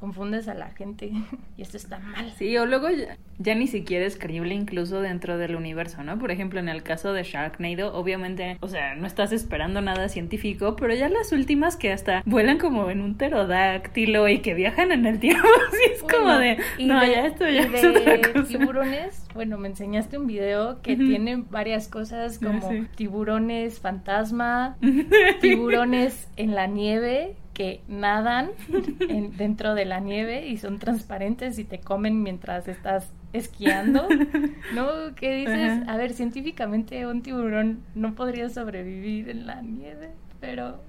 confundes 0.00 0.48
a 0.48 0.54
la 0.54 0.70
gente 0.70 1.12
y 1.56 1.62
esto 1.62 1.76
está 1.76 1.98
mal. 1.98 2.32
Sí, 2.38 2.56
o 2.56 2.66
luego 2.66 2.88
ya, 2.90 3.16
ya 3.38 3.54
ni 3.54 3.66
siquiera 3.66 4.06
es 4.06 4.16
creíble 4.16 4.54
incluso 4.54 5.00
dentro 5.00 5.38
del 5.38 5.54
universo, 5.56 6.02
¿no? 6.02 6.18
Por 6.18 6.30
ejemplo, 6.30 6.58
en 6.58 6.68
el 6.68 6.82
caso 6.82 7.12
de 7.12 7.22
Sharknado, 7.22 7.94
obviamente, 7.94 8.56
o 8.60 8.68
sea, 8.68 8.94
no 8.94 9.06
estás 9.06 9.32
esperando 9.32 9.80
nada 9.82 10.08
científico, 10.08 10.74
pero 10.76 10.94
ya 10.94 11.08
las 11.08 11.32
últimas 11.32 11.76
que 11.76 11.92
hasta 11.92 12.22
vuelan 12.24 12.58
como 12.58 12.90
en 12.90 13.00
un 13.02 13.16
pterodáctilo 13.16 14.26
y 14.28 14.38
que 14.40 14.54
viajan 14.54 14.90
en 14.92 15.06
el 15.06 15.20
tiempo, 15.20 15.46
sí 15.72 15.92
es 15.94 16.02
como 16.02 16.32
de, 16.38 16.56
no, 16.80 17.00
de- 17.00 17.10
ya 17.10 17.26
esto 17.26 17.48
ya 17.48 17.62
es 17.62 17.72
de 17.82 17.88
otra 17.88 18.32
cosa. 18.32 18.48
tiburones, 18.48 19.26
bueno, 19.34 19.58
me 19.58 19.68
enseñaste 19.68 20.18
un 20.18 20.26
video 20.26 20.80
que 20.82 20.96
tiene 20.96 21.36
varias 21.50 21.88
cosas 21.88 22.38
como 22.38 22.70
sí. 22.70 22.86
tiburones 22.96 23.78
fantasma, 23.80 24.76
tiburones 25.40 26.28
en 26.36 26.54
la 26.54 26.66
nieve 26.66 27.34
que 27.54 27.82
nadan 27.88 28.50
en- 29.08 29.36
dentro 29.36 29.74
de 29.74 29.84
la 29.84 30.00
nieve 30.00 30.46
y 30.46 30.56
son 30.56 30.78
transparentes 30.78 31.58
y 31.58 31.64
te 31.64 31.80
comen 31.80 32.22
mientras 32.22 32.68
estás 32.68 33.12
esquiando, 33.32 34.08
¿no? 34.74 35.14
Que 35.14 35.34
dices, 35.36 35.86
a 35.88 35.96
ver, 35.96 36.12
científicamente 36.12 37.06
un 37.06 37.22
tiburón 37.22 37.80
no 37.94 38.14
podría 38.14 38.48
sobrevivir 38.48 39.28
en 39.28 39.46
la 39.46 39.62
nieve, 39.62 40.10
pero. 40.40 40.80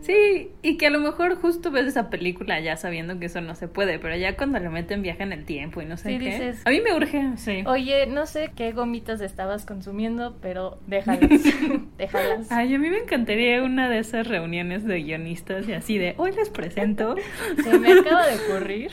Sí, 0.00 0.50
y 0.62 0.76
que 0.76 0.86
a 0.86 0.90
lo 0.90 0.98
mejor 1.00 1.36
justo 1.36 1.70
ves 1.70 1.86
esa 1.86 2.08
película 2.10 2.58
ya 2.60 2.76
sabiendo 2.76 3.18
que 3.18 3.26
eso 3.26 3.40
no 3.40 3.54
se 3.54 3.68
puede, 3.68 3.98
pero 3.98 4.16
ya 4.16 4.36
cuando 4.36 4.58
le 4.58 4.68
meten 4.70 5.02
viaje 5.02 5.22
en 5.22 5.32
el 5.32 5.44
tiempo 5.44 5.82
y 5.82 5.86
no 5.86 5.96
sé 5.96 6.10
Sí, 6.10 6.18
qué. 6.18 6.24
dices- 6.26 6.62
a 6.64 6.70
mí 6.70 6.80
me 6.80 6.94
urge, 6.94 7.36
sí. 7.36 7.62
Oye, 7.66 8.06
no 8.06 8.26
sé 8.26 8.50
qué 8.56 8.72
gomitas 8.72 9.20
estabas 9.20 9.66
consumiendo, 9.66 10.36
pero 10.40 10.78
déjalas, 10.86 11.28
déjalas. 11.98 12.50
Ay, 12.50 12.74
a 12.74 12.78
mí 12.78 12.88
me 12.90 12.98
encantaría 12.98 13.62
una 13.62 13.88
de 13.90 13.98
esas 13.98 14.26
reuniones 14.26 14.84
de 14.84 15.02
guionistas 15.02 15.68
y 15.68 15.72
así 15.74 15.98
de, 15.98 16.14
hoy 16.16 16.32
les 16.32 16.48
presento. 16.50 17.14
Se 17.62 17.78
me 17.78 17.92
acaba 17.92 18.26
de 18.26 18.36
ocurrir. 18.36 18.90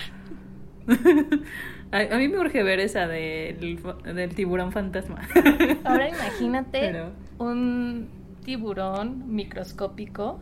A, 1.91 1.99
a 2.01 2.17
mí 2.17 2.27
me 2.27 2.37
urge 2.37 2.63
ver 2.63 2.81
esa 2.81 3.07
del, 3.07 3.79
del 4.13 4.35
tiburón 4.35 4.73
fantasma. 4.73 5.21
Ahora 5.85 6.09
imagínate 6.09 6.79
Pero- 6.81 7.11
un 7.37 8.09
tiburón 8.43 9.33
microscópico 9.33 10.41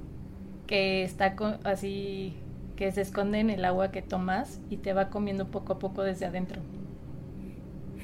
que 0.68 1.04
está 1.04 1.36
así, 1.64 2.34
que 2.76 2.92
se 2.92 3.02
esconde 3.02 3.40
en 3.40 3.50
el 3.50 3.66
agua 3.66 3.92
que 3.92 4.02
tomas 4.02 4.60
y 4.70 4.78
te 4.78 4.94
va 4.94 5.10
comiendo 5.10 5.48
poco 5.48 5.74
a 5.74 5.80
poco 5.80 6.04
desde 6.04 6.26
adentro. 6.26 6.62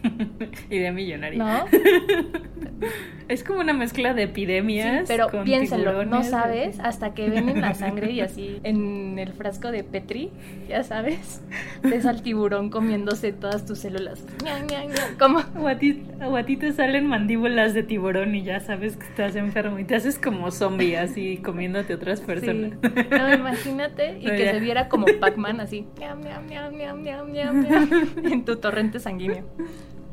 Idea 0.69 0.91
millonaria. 0.91 1.39
¿No? 1.43 1.65
Es 3.27 3.43
como 3.45 3.59
una 3.61 3.71
mezcla 3.73 4.13
de 4.13 4.23
Sí, 4.23 4.29
epidemias. 4.29 5.05
pero 5.07 5.29
con 5.29 5.43
piénsalo, 5.45 6.03
no 6.03 6.21
sabes 6.23 6.79
hasta 6.81 7.13
que 7.13 7.29
ven 7.29 7.47
en 7.47 7.61
la 7.61 7.73
sangre 7.75 8.11
y 8.11 8.19
así 8.21 8.59
en 8.63 9.17
el 9.19 9.31
frasco 9.33 9.71
de 9.71 9.83
Petri, 9.85 10.31
ya 10.67 10.83
sabes, 10.83 11.41
ves 11.83 12.05
al 12.05 12.23
tiburón 12.23 12.69
comiéndose 12.69 13.31
todas 13.31 13.65
tus 13.65 13.79
células. 13.79 14.25
Como 15.17 15.39
O 15.59 15.67
a, 15.67 15.77
ti, 15.77 16.03
o 16.25 16.35
a 16.35 16.43
ti 16.43 16.57
te 16.57 16.73
salen 16.73 17.05
mandíbulas 17.07 17.73
de 17.73 17.83
tiburón 17.83 18.35
y 18.35 18.43
ya 18.43 18.59
sabes 18.59 18.97
que 18.97 19.05
estás 19.05 19.35
enfermo 19.37 19.79
y 19.79 19.85
te 19.85 19.95
haces 19.95 20.17
como 20.19 20.51
zombie 20.51 20.97
así 20.97 21.37
comiéndote 21.37 21.93
otras 21.93 22.19
personas. 22.19 22.71
Sí. 22.83 22.89
No, 23.11 23.33
imagínate 23.33 24.19
y 24.19 24.25
No, 24.25 24.31
que 24.31 24.43
ya. 24.45 24.51
se 24.53 24.59
viera 24.59 24.89
como 24.89 25.05
Pac-Man 25.19 25.61
así 25.61 25.85
en 28.23 28.43
tu 28.43 28.55
torrente 28.57 28.99
sanguíneo. 28.99 29.45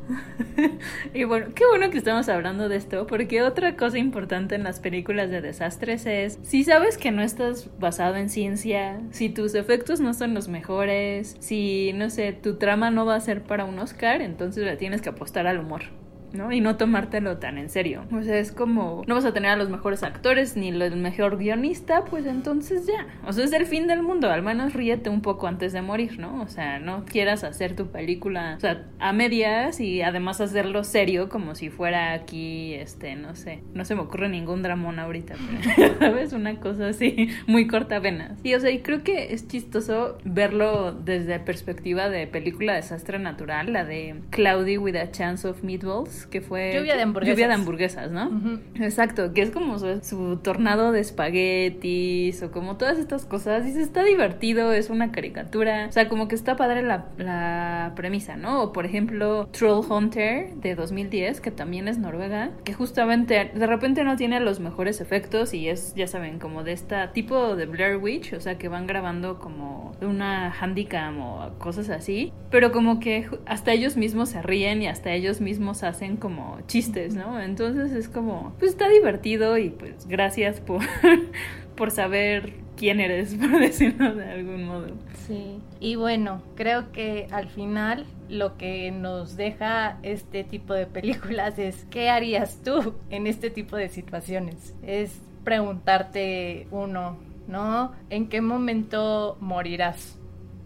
Y 1.13 1.23
bueno, 1.23 1.47
qué 1.55 1.65
bueno 1.67 1.89
que 1.89 1.97
estamos 1.97 2.29
hablando 2.29 2.69
de 2.69 2.75
esto, 2.75 3.07
porque 3.07 3.41
otra 3.41 3.75
cosa 3.75 3.97
importante 3.97 4.55
en 4.55 4.63
las 4.63 4.79
películas 4.79 5.29
de 5.29 5.41
desastres 5.41 6.05
es, 6.05 6.39
si 6.43 6.63
sabes 6.63 6.97
que 6.97 7.11
no 7.11 7.21
estás 7.21 7.69
basado 7.79 8.15
en 8.15 8.29
ciencia, 8.29 9.01
si 9.11 9.29
tus 9.29 9.55
efectos 9.55 9.99
no 9.99 10.13
son 10.13 10.33
los 10.33 10.47
mejores, 10.47 11.35
si, 11.39 11.93
no 11.93 12.09
sé, 12.09 12.33
tu 12.33 12.57
trama 12.57 12.91
no 12.91 13.05
va 13.05 13.15
a 13.15 13.19
ser 13.19 13.43
para 13.43 13.65
un 13.65 13.79
Oscar, 13.79 14.21
entonces 14.21 14.63
le 14.63 14.77
tienes 14.77 15.01
que 15.01 15.09
apostar 15.09 15.47
al 15.47 15.59
humor. 15.59 15.98
¿No? 16.33 16.51
Y 16.51 16.61
no 16.61 16.77
tomártelo 16.77 17.37
tan 17.37 17.57
en 17.57 17.69
serio. 17.69 18.03
O 18.11 18.21
sea, 18.23 18.37
es 18.37 18.51
como, 18.51 19.03
no 19.07 19.15
vas 19.15 19.25
a 19.25 19.33
tener 19.33 19.51
a 19.51 19.55
los 19.55 19.69
mejores 19.69 20.03
actores 20.03 20.55
ni 20.55 20.69
el 20.69 20.95
mejor 20.97 21.37
guionista, 21.37 22.05
pues 22.05 22.25
entonces 22.25 22.87
ya. 22.87 23.07
O 23.25 23.33
sea, 23.33 23.45
es 23.45 23.53
el 23.53 23.65
fin 23.65 23.87
del 23.87 24.03
mundo, 24.03 24.29
al 24.29 24.41
menos 24.41 24.73
ríete 24.73 25.09
un 25.09 25.21
poco 25.21 25.47
antes 25.47 25.73
de 25.73 25.81
morir, 25.81 26.19
¿no? 26.19 26.41
O 26.41 26.47
sea, 26.47 26.79
no 26.79 27.05
quieras 27.05 27.43
hacer 27.43 27.75
tu 27.75 27.87
película, 27.87 28.57
a 28.99 29.13
medias 29.13 29.79
y 29.79 30.01
además 30.01 30.41
hacerlo 30.41 30.83
serio 30.83 31.29
como 31.29 31.55
si 31.55 31.69
fuera 31.69 32.13
aquí, 32.13 32.73
este, 32.73 33.15
no 33.15 33.35
sé, 33.35 33.61
no 33.73 33.85
se 33.85 33.95
me 33.95 34.01
ocurre 34.01 34.29
ningún 34.29 34.61
dramón 34.61 34.99
ahorita, 34.99 35.35
pero, 35.75 35.93
¿sabes? 35.99 36.33
Una 36.33 36.59
cosa 36.59 36.87
así, 36.87 37.29
muy 37.47 37.67
corta 37.67 37.99
venas. 37.99 38.39
Y 38.43 38.53
o 38.53 38.59
sea, 38.59 38.71
y 38.71 38.79
creo 38.79 39.03
que 39.03 39.33
es 39.33 39.47
chistoso 39.47 40.17
verlo 40.23 40.91
desde 40.91 41.39
perspectiva 41.39 42.09
de 42.09 42.27
película 42.27 42.75
desastre 42.75 43.19
natural, 43.19 43.73
la 43.73 43.85
de 43.85 44.15
Cloudy 44.29 44.77
with 44.77 44.95
a 44.95 45.11
Chance 45.11 45.47
of 45.47 45.63
Meatballs, 45.63 46.18
que 46.27 46.41
fue... 46.41 46.73
Lluvia 46.73 46.95
de 46.95 47.03
hamburguesas. 47.03 47.35
Lluvia 47.35 47.47
de 47.47 47.53
hamburguesas, 47.53 48.11
¿no? 48.11 48.27
Ujú. 48.27 48.59
Exacto, 48.75 49.33
que 49.33 49.41
es 49.41 49.51
como 49.51 49.79
su, 49.79 50.01
su 50.03 50.37
tornado 50.37 50.91
de 50.91 50.99
espaguetis 50.99 52.41
o 52.43 52.51
como 52.51 52.77
todas 52.77 52.97
estas 52.97 53.25
cosas. 53.25 53.65
Dices, 53.65 53.83
está 53.83 54.03
divertido, 54.03 54.71
es 54.73 54.89
una 54.89 55.11
caricatura. 55.11 55.87
O 55.89 55.91
sea, 55.91 56.09
como 56.09 56.27
que 56.27 56.35
está 56.35 56.55
padre 56.55 56.81
la, 56.81 57.05
la 57.17 57.93
premisa, 57.95 58.35
¿no? 58.35 58.63
O 58.63 58.73
por 58.73 58.85
ejemplo, 58.85 59.47
Troll 59.51 59.85
Hunter 59.89 60.53
de 60.55 60.75
2010, 60.75 61.41
que 61.41 61.51
también 61.51 61.87
es 61.87 61.97
noruega, 61.97 62.51
que 62.63 62.73
justamente 62.73 63.51
de 63.53 63.67
repente 63.67 64.03
no 64.03 64.15
tiene 64.15 64.39
los 64.39 64.59
mejores 64.59 65.01
efectos 65.01 65.53
y 65.53 65.69
es, 65.69 65.93
ya 65.95 66.07
saben, 66.07 66.39
como 66.39 66.63
de 66.63 66.73
este 66.73 66.95
tipo 67.13 67.55
de 67.55 67.65
Blair 67.65 67.97
Witch, 67.97 68.33
o 68.33 68.41
sea, 68.41 68.57
que 68.57 68.67
van 68.67 68.87
grabando 68.87 69.39
como 69.39 69.95
de 69.99 70.07
una 70.07 70.51
handicam 70.51 71.19
o 71.21 71.51
cosas 71.57 71.89
así, 71.89 72.31
pero 72.49 72.71
como 72.71 72.99
que 72.99 73.27
hasta 73.45 73.71
ellos 73.71 73.97
mismos 73.97 74.29
se 74.29 74.41
ríen 74.41 74.81
y 74.81 74.87
hasta 74.87 75.11
ellos 75.11 75.41
mismos 75.41 75.83
hacen 75.83 76.08
como 76.17 76.59
chistes, 76.67 77.15
¿no? 77.15 77.39
Entonces 77.39 77.91
es 77.91 78.09
como, 78.09 78.53
pues 78.59 78.71
está 78.71 78.89
divertido 78.89 79.57
y 79.57 79.69
pues 79.69 80.07
gracias 80.07 80.59
por, 80.59 80.81
por 81.75 81.91
saber 81.91 82.53
quién 82.75 82.99
eres, 82.99 83.35
por 83.39 83.59
decirlo 83.59 84.15
de 84.15 84.25
algún 84.25 84.65
modo. 84.65 84.87
Sí, 85.27 85.59
y 85.79 85.95
bueno, 85.95 86.41
creo 86.55 86.91
que 86.91 87.27
al 87.31 87.49
final 87.49 88.05
lo 88.29 88.57
que 88.57 88.91
nos 88.91 89.35
deja 89.35 89.99
este 90.01 90.43
tipo 90.43 90.73
de 90.73 90.85
películas 90.85 91.59
es 91.59 91.85
¿qué 91.89 92.09
harías 92.09 92.61
tú 92.63 92.95
en 93.09 93.27
este 93.27 93.49
tipo 93.49 93.75
de 93.75 93.89
situaciones? 93.89 94.73
Es 94.81 95.19
preguntarte 95.43 96.67
uno, 96.71 97.17
¿no? 97.47 97.91
¿En 98.09 98.29
qué 98.29 98.41
momento 98.41 99.37
morirás? 99.39 100.18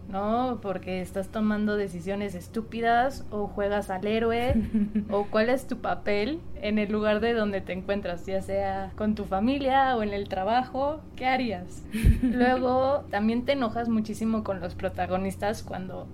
¿No? 0.08 0.58
Porque 0.62 1.00
estás 1.00 1.28
tomando 1.28 1.76
decisiones 1.76 2.34
estúpidas 2.34 3.24
o 3.30 3.46
juegas 3.46 3.90
al 3.90 4.06
héroe 4.06 4.54
o 5.10 5.24
cuál 5.24 5.48
es 5.48 5.66
tu 5.66 5.78
papel 5.78 6.40
en 6.60 6.78
el 6.78 6.92
lugar 6.92 7.20
de 7.20 7.32
donde 7.32 7.60
te 7.60 7.72
encuentras, 7.72 8.24
ya 8.26 8.40
sea 8.42 8.92
con 8.96 9.14
tu 9.14 9.24
familia 9.24 9.96
o 9.96 10.02
en 10.02 10.12
el 10.12 10.28
trabajo, 10.28 11.00
¿qué 11.16 11.26
harías? 11.26 11.84
Luego 12.22 13.04
también 13.10 13.44
te 13.44 13.52
enojas 13.52 13.88
muchísimo 13.88 14.44
con 14.44 14.60
los 14.60 14.74
protagonistas 14.74 15.62
cuando 15.62 16.06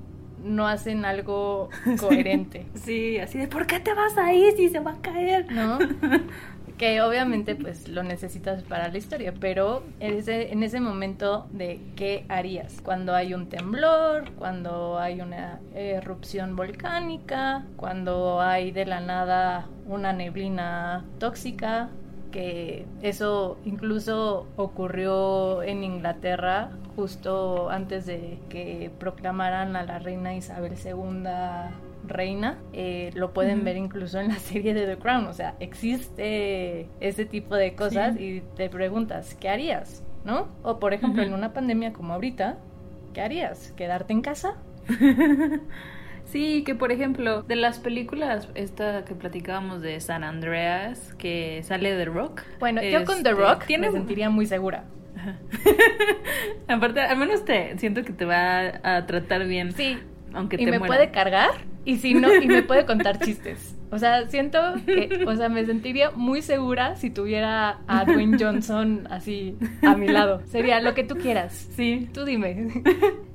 no 0.43 0.66
hacen 0.66 1.05
algo 1.05 1.68
coherente, 2.01 2.66
Sí, 2.74 3.18
así 3.18 3.38
de, 3.38 3.49
¿por 3.49 3.66
qué 3.66 3.80
te 3.80 3.93
vas 3.93 4.16
ahí 4.16 4.53
si 4.57 4.68
se 4.68 4.80
va 4.80 4.93
a 4.93 5.01
caer? 5.01 5.53
¿no? 5.53 5.78
Que 6.81 7.03
obviamente 7.03 7.57
pues 7.57 7.89
lo 7.89 8.03
necesitas 8.03 8.62
para 8.62 8.89
la 8.89 8.97
historia, 8.97 9.35
pero 9.39 9.83
en 10.01 10.14
ese, 10.14 10.51
en 10.51 10.62
ese 10.62 10.81
momento 10.81 11.47
de 11.53 11.78
qué 11.95 12.24
harías, 12.31 12.81
cuando 12.83 13.14
hay 13.14 13.35
un 13.35 13.51
temblor, 13.51 14.31
cuando 14.39 14.99
hay 14.99 15.20
una 15.20 15.61
erupción 15.74 16.57
volcánica, 16.57 17.66
cuando 17.76 18.41
hay 18.41 18.70
de 18.70 18.87
la 18.87 19.01
nada 19.01 19.68
una 19.85 20.14
neblina 20.14 21.05
tóxica, 21.18 21.91
que 22.33 22.87
eso 23.03 23.59
incluso 23.66 24.47
ocurrió 24.57 25.62
en 25.62 25.85
Inglaterra 25.85 26.70
justo 26.97 27.68
antes 27.68 28.07
de 28.07 28.39
que 28.49 28.91
proclamaran 28.99 29.76
a 29.76 29.83
la 29.83 29.99
reina 29.99 30.35
Isabel 30.35 30.72
II 30.83 31.24
reina. 32.11 32.58
Eh, 32.74 33.11
lo 33.14 33.32
pueden 33.32 33.64
ver 33.64 33.76
incluso 33.78 34.20
en 34.20 34.28
la 34.28 34.36
serie 34.36 34.74
de 34.74 34.86
The 34.86 34.98
Crown. 34.98 35.26
O 35.26 35.32
sea, 35.32 35.54
existe 35.61 36.88
ese 37.00 37.24
tipo 37.24 37.54
de 37.54 37.74
cosas 37.74 38.16
Sí. 38.16 38.24
y 38.24 38.40
te 38.56 38.68
preguntas, 38.68 39.34
¿qué 39.40 39.48
harías? 39.48 40.04
¿No? 40.24 40.48
O 40.62 40.78
por 40.78 40.92
ejemplo, 40.92 41.22
en 41.22 41.32
una 41.32 41.54
pandemia 41.54 41.94
como 41.94 42.12
ahorita, 42.12 42.58
¿qué 43.14 43.22
harías? 43.22 43.72
¿Quedarte 43.76 44.12
en 44.12 44.20
casa? 44.20 44.56
Sí, 46.24 46.62
que 46.64 46.76
por 46.76 46.92
ejemplo, 46.92 47.42
de 47.42 47.56
las 47.56 47.80
películas, 47.80 48.48
esta 48.54 49.04
que 49.04 49.16
platicábamos 49.16 49.82
de 49.82 49.98
San 50.00 50.22
Andreas, 50.22 51.12
que 51.18 51.61
sale 51.64 51.92
de 51.92 52.04
Rock. 52.04 52.42
Bueno, 52.61 52.80
yo 52.82 53.04
con 53.04 53.24
The 53.24 53.30
este, 53.30 53.42
Rock 53.42 53.64
tiene 53.66 53.88
me 53.88 53.92
sentiría 53.92 54.30
muy 54.30 54.46
segura. 54.46 54.84
Aparte, 56.68 57.00
al 57.00 57.16
menos 57.18 57.44
te 57.44 57.76
siento 57.78 58.04
que 58.04 58.12
te 58.12 58.24
va 58.24 58.80
a 58.82 59.06
tratar 59.06 59.46
bien. 59.46 59.72
Sí, 59.72 59.98
Aunque 60.32 60.56
y 60.56 60.64
te 60.64 60.70
me 60.70 60.78
muera. 60.78 60.94
puede 60.94 61.11
cargar 61.11 61.50
y 61.85 61.97
si 61.99 62.14
no, 62.14 62.35
y 62.35 62.47
me 62.47 62.62
puede 62.62 62.85
contar 62.87 63.18
chistes. 63.20 63.76
O 63.93 63.99
sea, 63.99 64.28
siento 64.28 64.61
que, 64.87 65.24
o 65.26 65.35
sea, 65.35 65.49
me 65.49 65.64
sentiría 65.66 66.12
muy 66.12 66.43
segura 66.43 66.95
si 66.95 67.11
tuviera 67.11 67.81
a 67.89 68.05
Dwayne 68.05 68.37
Johnson 68.39 69.09
así 69.11 69.57
a 69.83 69.97
mi 69.97 70.07
lado. 70.07 70.43
Sería 70.47 70.81
lo 70.81 70.95
que 70.95 71.03
tú 71.03 71.16
quieras. 71.16 71.68
Sí. 71.74 72.09
Tú 72.14 72.24
dime. 72.24 72.85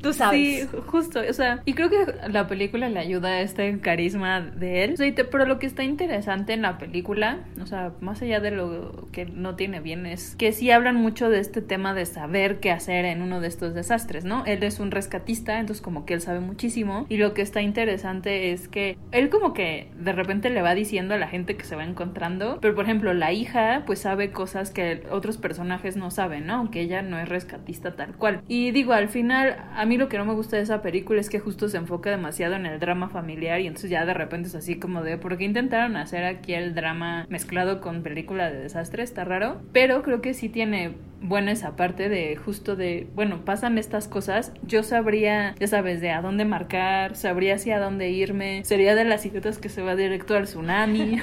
Tú 0.02 0.14
sabes. 0.14 0.70
Sí, 0.72 0.78
justo, 0.88 1.20
o 1.30 1.34
sea, 1.34 1.62
y 1.66 1.74
creo 1.74 1.90
que 1.90 1.98
la 2.30 2.48
película 2.48 2.88
le 2.88 3.00
ayuda 3.00 3.30
a 3.32 3.42
este 3.42 3.80
carisma 3.82 4.40
de 4.40 4.86
él. 4.86 4.94
O 4.94 4.96
sea, 4.98 5.14
te- 5.14 5.26
pero 5.26 5.46
lo 5.46 5.60
que 5.60 5.66
está 5.66 5.84
interesante 5.84 6.54
en 6.54 6.62
la 6.62 6.78
película, 6.78 7.40
o 7.62 7.66
sea, 7.66 7.92
más 8.00 8.22
allá 8.22 8.40
de 8.40 8.52
lo 8.52 9.10
que 9.12 9.26
no 9.26 9.56
tiene 9.56 9.82
bien, 9.82 10.06
es 10.06 10.36
que 10.38 10.54
sí 10.54 10.72
hablan 10.72 10.96
mucho 10.96 11.30
de 11.30 11.40
este 11.42 11.62
tema 11.62 11.94
de 11.94 12.06
saber 12.06 12.62
qué 12.62 12.72
hacer 12.72 13.04
en 13.04 13.22
uno 13.22 13.42
de 13.42 13.50
estos 13.50 13.74
desastres, 13.74 14.24
¿no? 14.24 14.46
Él 14.46 14.64
es 14.64 14.80
un 14.80 14.92
rescatista, 14.92 15.60
entonces 15.60 15.82
como 15.84 16.06
que 16.06 16.14
él 16.14 16.22
sabe 16.22 16.40
muchísimo. 16.40 17.06
Y 17.10 17.18
lo 17.18 17.34
que 17.34 17.42
está 17.42 17.62
interesante 17.62 18.35
es 18.36 18.68
que 18.68 18.98
él 19.12 19.30
como 19.30 19.54
que 19.54 19.92
de 19.98 20.12
repente 20.12 20.50
le 20.50 20.62
va 20.62 20.76
diciendo 20.76 21.14
a 21.14 21.18
la 21.18 21.28
gente 21.28 21.56
que 21.56 21.66
se 21.66 21.76
va 21.76 21.84
encontrando, 21.84 22.60
pero 22.62 22.76
por 22.76 22.86
ejemplo, 22.86 23.14
la 23.14 23.32
hija 23.32 23.84
pues 23.86 24.00
sabe 24.00 24.32
cosas 24.32 24.72
que 24.72 25.04
otros 25.12 25.38
personajes 25.38 25.98
no 25.98 26.12
saben, 26.12 26.46
¿no? 26.48 26.56
Aunque 26.56 26.82
ella 26.82 27.02
no 27.02 27.20
es 27.20 27.30
rescatista 27.30 27.96
tal 27.96 28.16
cual. 28.16 28.42
Y 28.48 28.72
digo, 28.72 28.94
al 28.94 29.10
final, 29.10 29.58
a 29.76 29.86
mí 29.86 29.98
lo 29.98 30.10
que 30.10 30.18
no 30.18 30.26
me 30.26 30.34
gusta 30.34 30.58
de 30.58 30.64
esa 30.64 30.82
película 30.82 31.20
es 31.20 31.30
que 31.30 31.40
justo 31.40 31.70
se 31.70 31.78
enfoca 31.78 32.10
demasiado 32.10 32.56
en 32.56 32.66
el 32.66 32.80
drama 32.80 33.10
familiar 33.10 33.60
y 33.60 33.68
entonces 33.68 33.90
ya 33.90 34.06
de 34.06 34.14
repente 34.14 34.50
es 34.50 34.56
así 34.56 34.80
como 34.80 35.04
de, 35.04 35.18
¿por 35.18 35.38
qué 35.38 35.46
intentaron 35.46 35.96
hacer 35.96 36.26
aquí 36.26 36.54
el 36.54 36.76
drama 36.76 37.26
mezclado 37.30 37.82
con 37.82 38.04
película 38.04 38.52
de 38.52 38.60
desastre? 38.60 39.04
Está 39.04 39.24
raro, 39.24 39.62
pero 39.72 40.04
creo 40.04 40.22
que 40.22 40.34
sí 40.34 40.50
tiene 40.50 40.96
buena 41.22 41.52
esa 41.52 41.76
parte 41.76 42.10
de 42.10 42.36
justo 42.36 42.76
de, 42.76 43.08
bueno, 43.16 43.44
pasan 43.46 43.78
estas 43.78 44.08
cosas, 44.08 44.54
yo 44.64 44.84
sabría, 44.84 45.56
ya 45.60 45.68
sabes, 45.68 46.02
de 46.02 46.12
a 46.12 46.22
dónde 46.22 46.46
marcar, 46.46 47.16
sabría 47.16 47.56
hacia 47.56 47.80
dónde 47.80 48.10
irme, 48.26 48.64
sería 48.66 48.96
de 48.96 49.06
las 49.06 49.26
idiotas 49.26 49.58
que 49.58 49.70
se 49.70 49.82
va 49.82 49.96
directo 49.96 50.36
al 50.36 50.44
tsunami, 50.46 51.20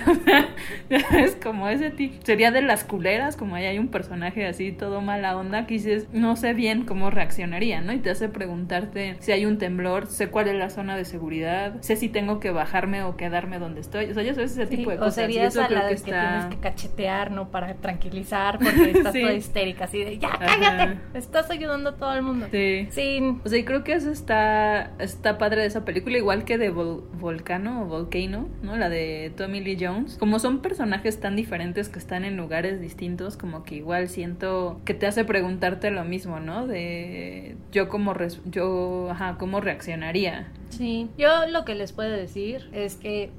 es 0.91 1.37
como 1.43 1.69
ese 1.69 1.91
tipo, 1.91 2.15
sería 2.25 2.51
de 2.51 2.63
las 2.63 2.85
culeras, 2.85 3.37
como 3.37 3.55
ahí 3.57 3.65
hay 3.67 3.79
un 3.79 3.89
personaje 3.89 4.47
así 4.47 4.73
todo 4.73 5.01
mala 5.01 5.37
onda 5.37 5.67
que 5.67 5.75
dices, 5.75 6.07
no 6.13 6.37
sé 6.37 6.55
bien 6.55 6.85
cómo 6.85 7.11
reaccionaría, 7.11 7.81
¿no? 7.81 7.93
Y 7.93 7.99
te 7.99 8.11
hace 8.11 8.29
preguntarte 8.29 9.17
si 9.21 9.33
hay 9.33 9.45
un 9.47 9.59
temblor, 9.59 10.07
sé 10.07 10.29
cuál 10.29 10.49
es 10.49 10.55
la 10.55 10.71
zona 10.71 10.97
de 10.97 11.05
seguridad, 11.05 11.81
sé 11.81 11.97
si 11.97 12.09
tengo 12.09 12.41
que 12.41 12.51
bajarme 12.51 13.03
o 13.03 13.17
quedarme 13.17 13.59
donde 13.59 13.81
estoy, 13.81 14.07
o 14.11 14.15
sea, 14.15 14.23
ya 14.23 14.35
sabes 14.35 14.53
ese 14.53 14.67
Sí, 14.67 14.77
tipo 14.77 14.91
de 14.91 14.97
o 14.97 15.01
cosas. 15.01 15.19
y 15.19 15.21
serías 15.33 15.57
a 15.57 15.69
la 15.69 15.89
que 15.89 15.97
tienes 15.97 16.45
que 16.47 16.57
cachetear, 16.61 17.31
¿no? 17.31 17.51
Para 17.51 17.75
tranquilizar, 17.75 18.59
porque 18.59 18.91
estás 18.95 19.13
Sí. 19.13 19.21
toda 19.21 19.33
histérica, 19.35 19.85
así 19.85 20.05
de, 20.05 20.19
ya, 20.19 20.29
Ajá. 20.29 20.47
cállate, 20.47 20.99
estás 21.19 21.51
ayudando 21.51 21.91
a 21.91 21.97
todo 21.97 22.15
el 22.15 22.23
mundo. 22.23 22.47
Sí. 22.51 22.87
Sí, 22.91 23.21
O 23.45 23.49
sea, 23.49 23.59
y 23.59 23.65
creo 23.65 23.85
que 23.85 23.93
eso 23.95 24.11
está, 24.11 24.93
está 24.99 25.39
padre 25.39 25.63
de 25.63 25.67
esa 25.67 25.85
película, 25.85 26.17
igual 26.19 26.45
que 26.45 26.59
de 26.59 26.73
Vol- 26.73 26.92
Volcano 27.19 27.83
o 27.83 27.87
Volcano, 27.87 28.49
¿no? 28.63 28.77
La 28.77 28.89
de 28.89 29.33
Tommy 29.37 29.61
Lee 29.61 29.79
Jones. 29.81 30.17
Como 30.19 30.39
son 30.39 30.61
personajes 30.61 31.21
tan 31.21 31.37
diferentes 31.37 31.89
que 31.89 31.99
están 31.99 32.25
en 32.25 32.37
lugares 32.37 32.81
distintos, 32.81 33.37
como 33.37 33.65
que 33.65 33.77
igual 33.77 34.09
siento 34.09 34.81
que 34.85 34.95
te 34.95 35.07
hace 35.07 35.25
preguntarte 35.25 35.91
lo 35.91 36.05
mismo, 36.05 36.41
¿no? 36.41 36.67
De 36.67 37.57
yo 37.73 37.89
cómo, 37.89 38.15
yo, 38.47 39.09
ajá, 39.11 39.37
cómo 39.39 39.61
reaccionaría. 39.61 40.53
Sí, 40.71 41.11
yo 41.19 41.47
lo 41.47 41.65
que 41.65 41.75
les 41.75 41.93
puedo 41.93 42.11
decir 42.11 42.69
es 42.73 42.97
que 42.97 43.31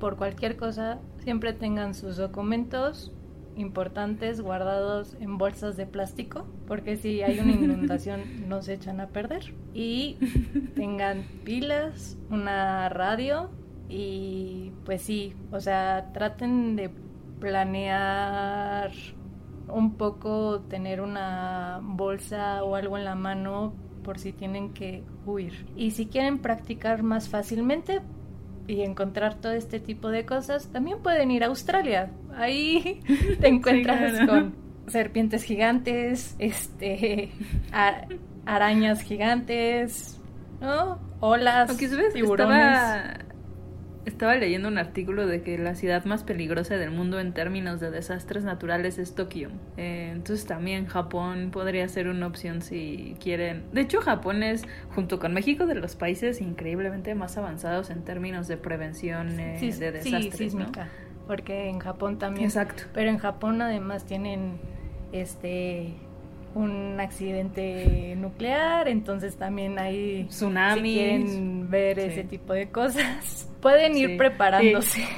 por 0.00 0.16
cualquier 0.16 0.56
cosa 0.56 0.98
siempre 1.22 1.52
tengan 1.52 1.94
sus 1.94 2.16
documentos 2.16 3.12
importantes 3.56 4.40
guardados 4.40 5.16
en 5.20 5.38
bolsas 5.38 5.76
de 5.76 5.86
plástico, 5.86 6.46
porque 6.66 6.96
si 6.96 7.22
hay 7.22 7.38
una 7.38 7.52
inundación 7.52 8.22
no 8.48 8.62
se 8.62 8.74
echan 8.74 9.00
a 9.00 9.08
perder. 9.08 9.54
Y 9.74 10.16
tengan 10.74 11.24
pilas, 11.44 12.16
una 12.30 12.88
radio 12.88 13.50
y 13.88 14.72
pues 14.84 15.02
sí, 15.02 15.34
o 15.50 15.60
sea, 15.60 16.10
traten 16.12 16.76
de 16.76 16.90
planear 17.40 18.92
un 19.68 19.94
poco 19.94 20.60
tener 20.68 21.00
una 21.00 21.80
bolsa 21.82 22.62
o 22.64 22.74
algo 22.74 22.96
en 22.98 23.04
la 23.04 23.14
mano 23.14 23.74
por 24.02 24.18
si 24.18 24.32
tienen 24.32 24.72
que 24.72 25.02
huir. 25.26 25.66
Y 25.76 25.92
si 25.92 26.06
quieren 26.06 26.38
practicar 26.38 27.02
más 27.02 27.28
fácilmente 27.28 28.00
y 28.66 28.82
encontrar 28.82 29.34
todo 29.34 29.52
este 29.52 29.80
tipo 29.80 30.08
de 30.08 30.24
cosas, 30.24 30.68
también 30.68 31.02
pueden 31.02 31.30
ir 31.30 31.44
a 31.44 31.48
Australia. 31.48 32.10
Ahí 32.36 33.00
te 33.40 33.48
encuentras 33.48 34.12
claro. 34.12 34.26
con 34.26 34.54
serpientes 34.88 35.42
gigantes, 35.44 36.34
este 36.38 37.30
a- 37.72 38.06
arañas 38.46 39.02
gigantes, 39.02 40.20
¿no? 40.60 40.98
Olas, 41.20 41.70
Aunque, 41.70 41.88
¿sabes? 41.88 42.12
tiburones. 42.14 42.58
Estaba, 42.58 43.18
estaba 44.04 44.34
leyendo 44.34 44.66
un 44.66 44.78
artículo 44.78 45.28
de 45.28 45.42
que 45.42 45.56
la 45.58 45.76
ciudad 45.76 46.04
más 46.04 46.24
peligrosa 46.24 46.74
del 46.76 46.90
mundo 46.90 47.20
en 47.20 47.32
términos 47.32 47.78
de 47.78 47.92
desastres 47.92 48.42
naturales 48.42 48.98
es 48.98 49.14
Tokio. 49.14 49.50
Eh, 49.76 50.10
entonces 50.12 50.44
también 50.44 50.86
Japón 50.86 51.50
podría 51.52 51.86
ser 51.88 52.08
una 52.08 52.26
opción 52.26 52.62
si 52.62 53.14
quieren. 53.22 53.62
De 53.72 53.82
hecho, 53.82 54.00
Japón 54.00 54.42
es, 54.42 54.64
junto 54.96 55.20
con 55.20 55.32
México, 55.32 55.66
de 55.66 55.76
los 55.76 55.94
países 55.94 56.40
increíblemente 56.40 57.14
más 57.14 57.38
avanzados 57.38 57.90
en 57.90 58.02
términos 58.02 58.48
de 58.48 58.56
prevención 58.56 59.38
eh, 59.38 59.56
Sí, 59.60 59.66
de 59.70 60.02
sí, 60.02 60.10
desastres. 60.10 60.54
¿no? 60.56 60.66
Porque 61.26 61.68
en 61.68 61.78
Japón 61.78 62.18
también. 62.18 62.46
Exacto. 62.46 62.84
Pero 62.92 63.10
en 63.10 63.18
Japón 63.18 63.62
además 63.62 64.04
tienen 64.04 64.58
este 65.12 65.94
un 66.54 67.00
accidente 67.00 68.14
nuclear, 68.16 68.86
entonces 68.88 69.36
también 69.36 69.78
hay 69.78 70.24
Tsunamis. 70.24 70.82
si 70.82 70.98
quieren 70.98 71.70
ver 71.70 71.96
Sí. 71.98 72.06
ese 72.08 72.24
tipo 72.24 72.52
de 72.52 72.68
cosas, 72.70 73.48
pueden 73.62 73.96
ir 73.96 74.10
Sí. 74.10 74.16
preparándose. 74.16 75.00
Sí, 75.00 75.08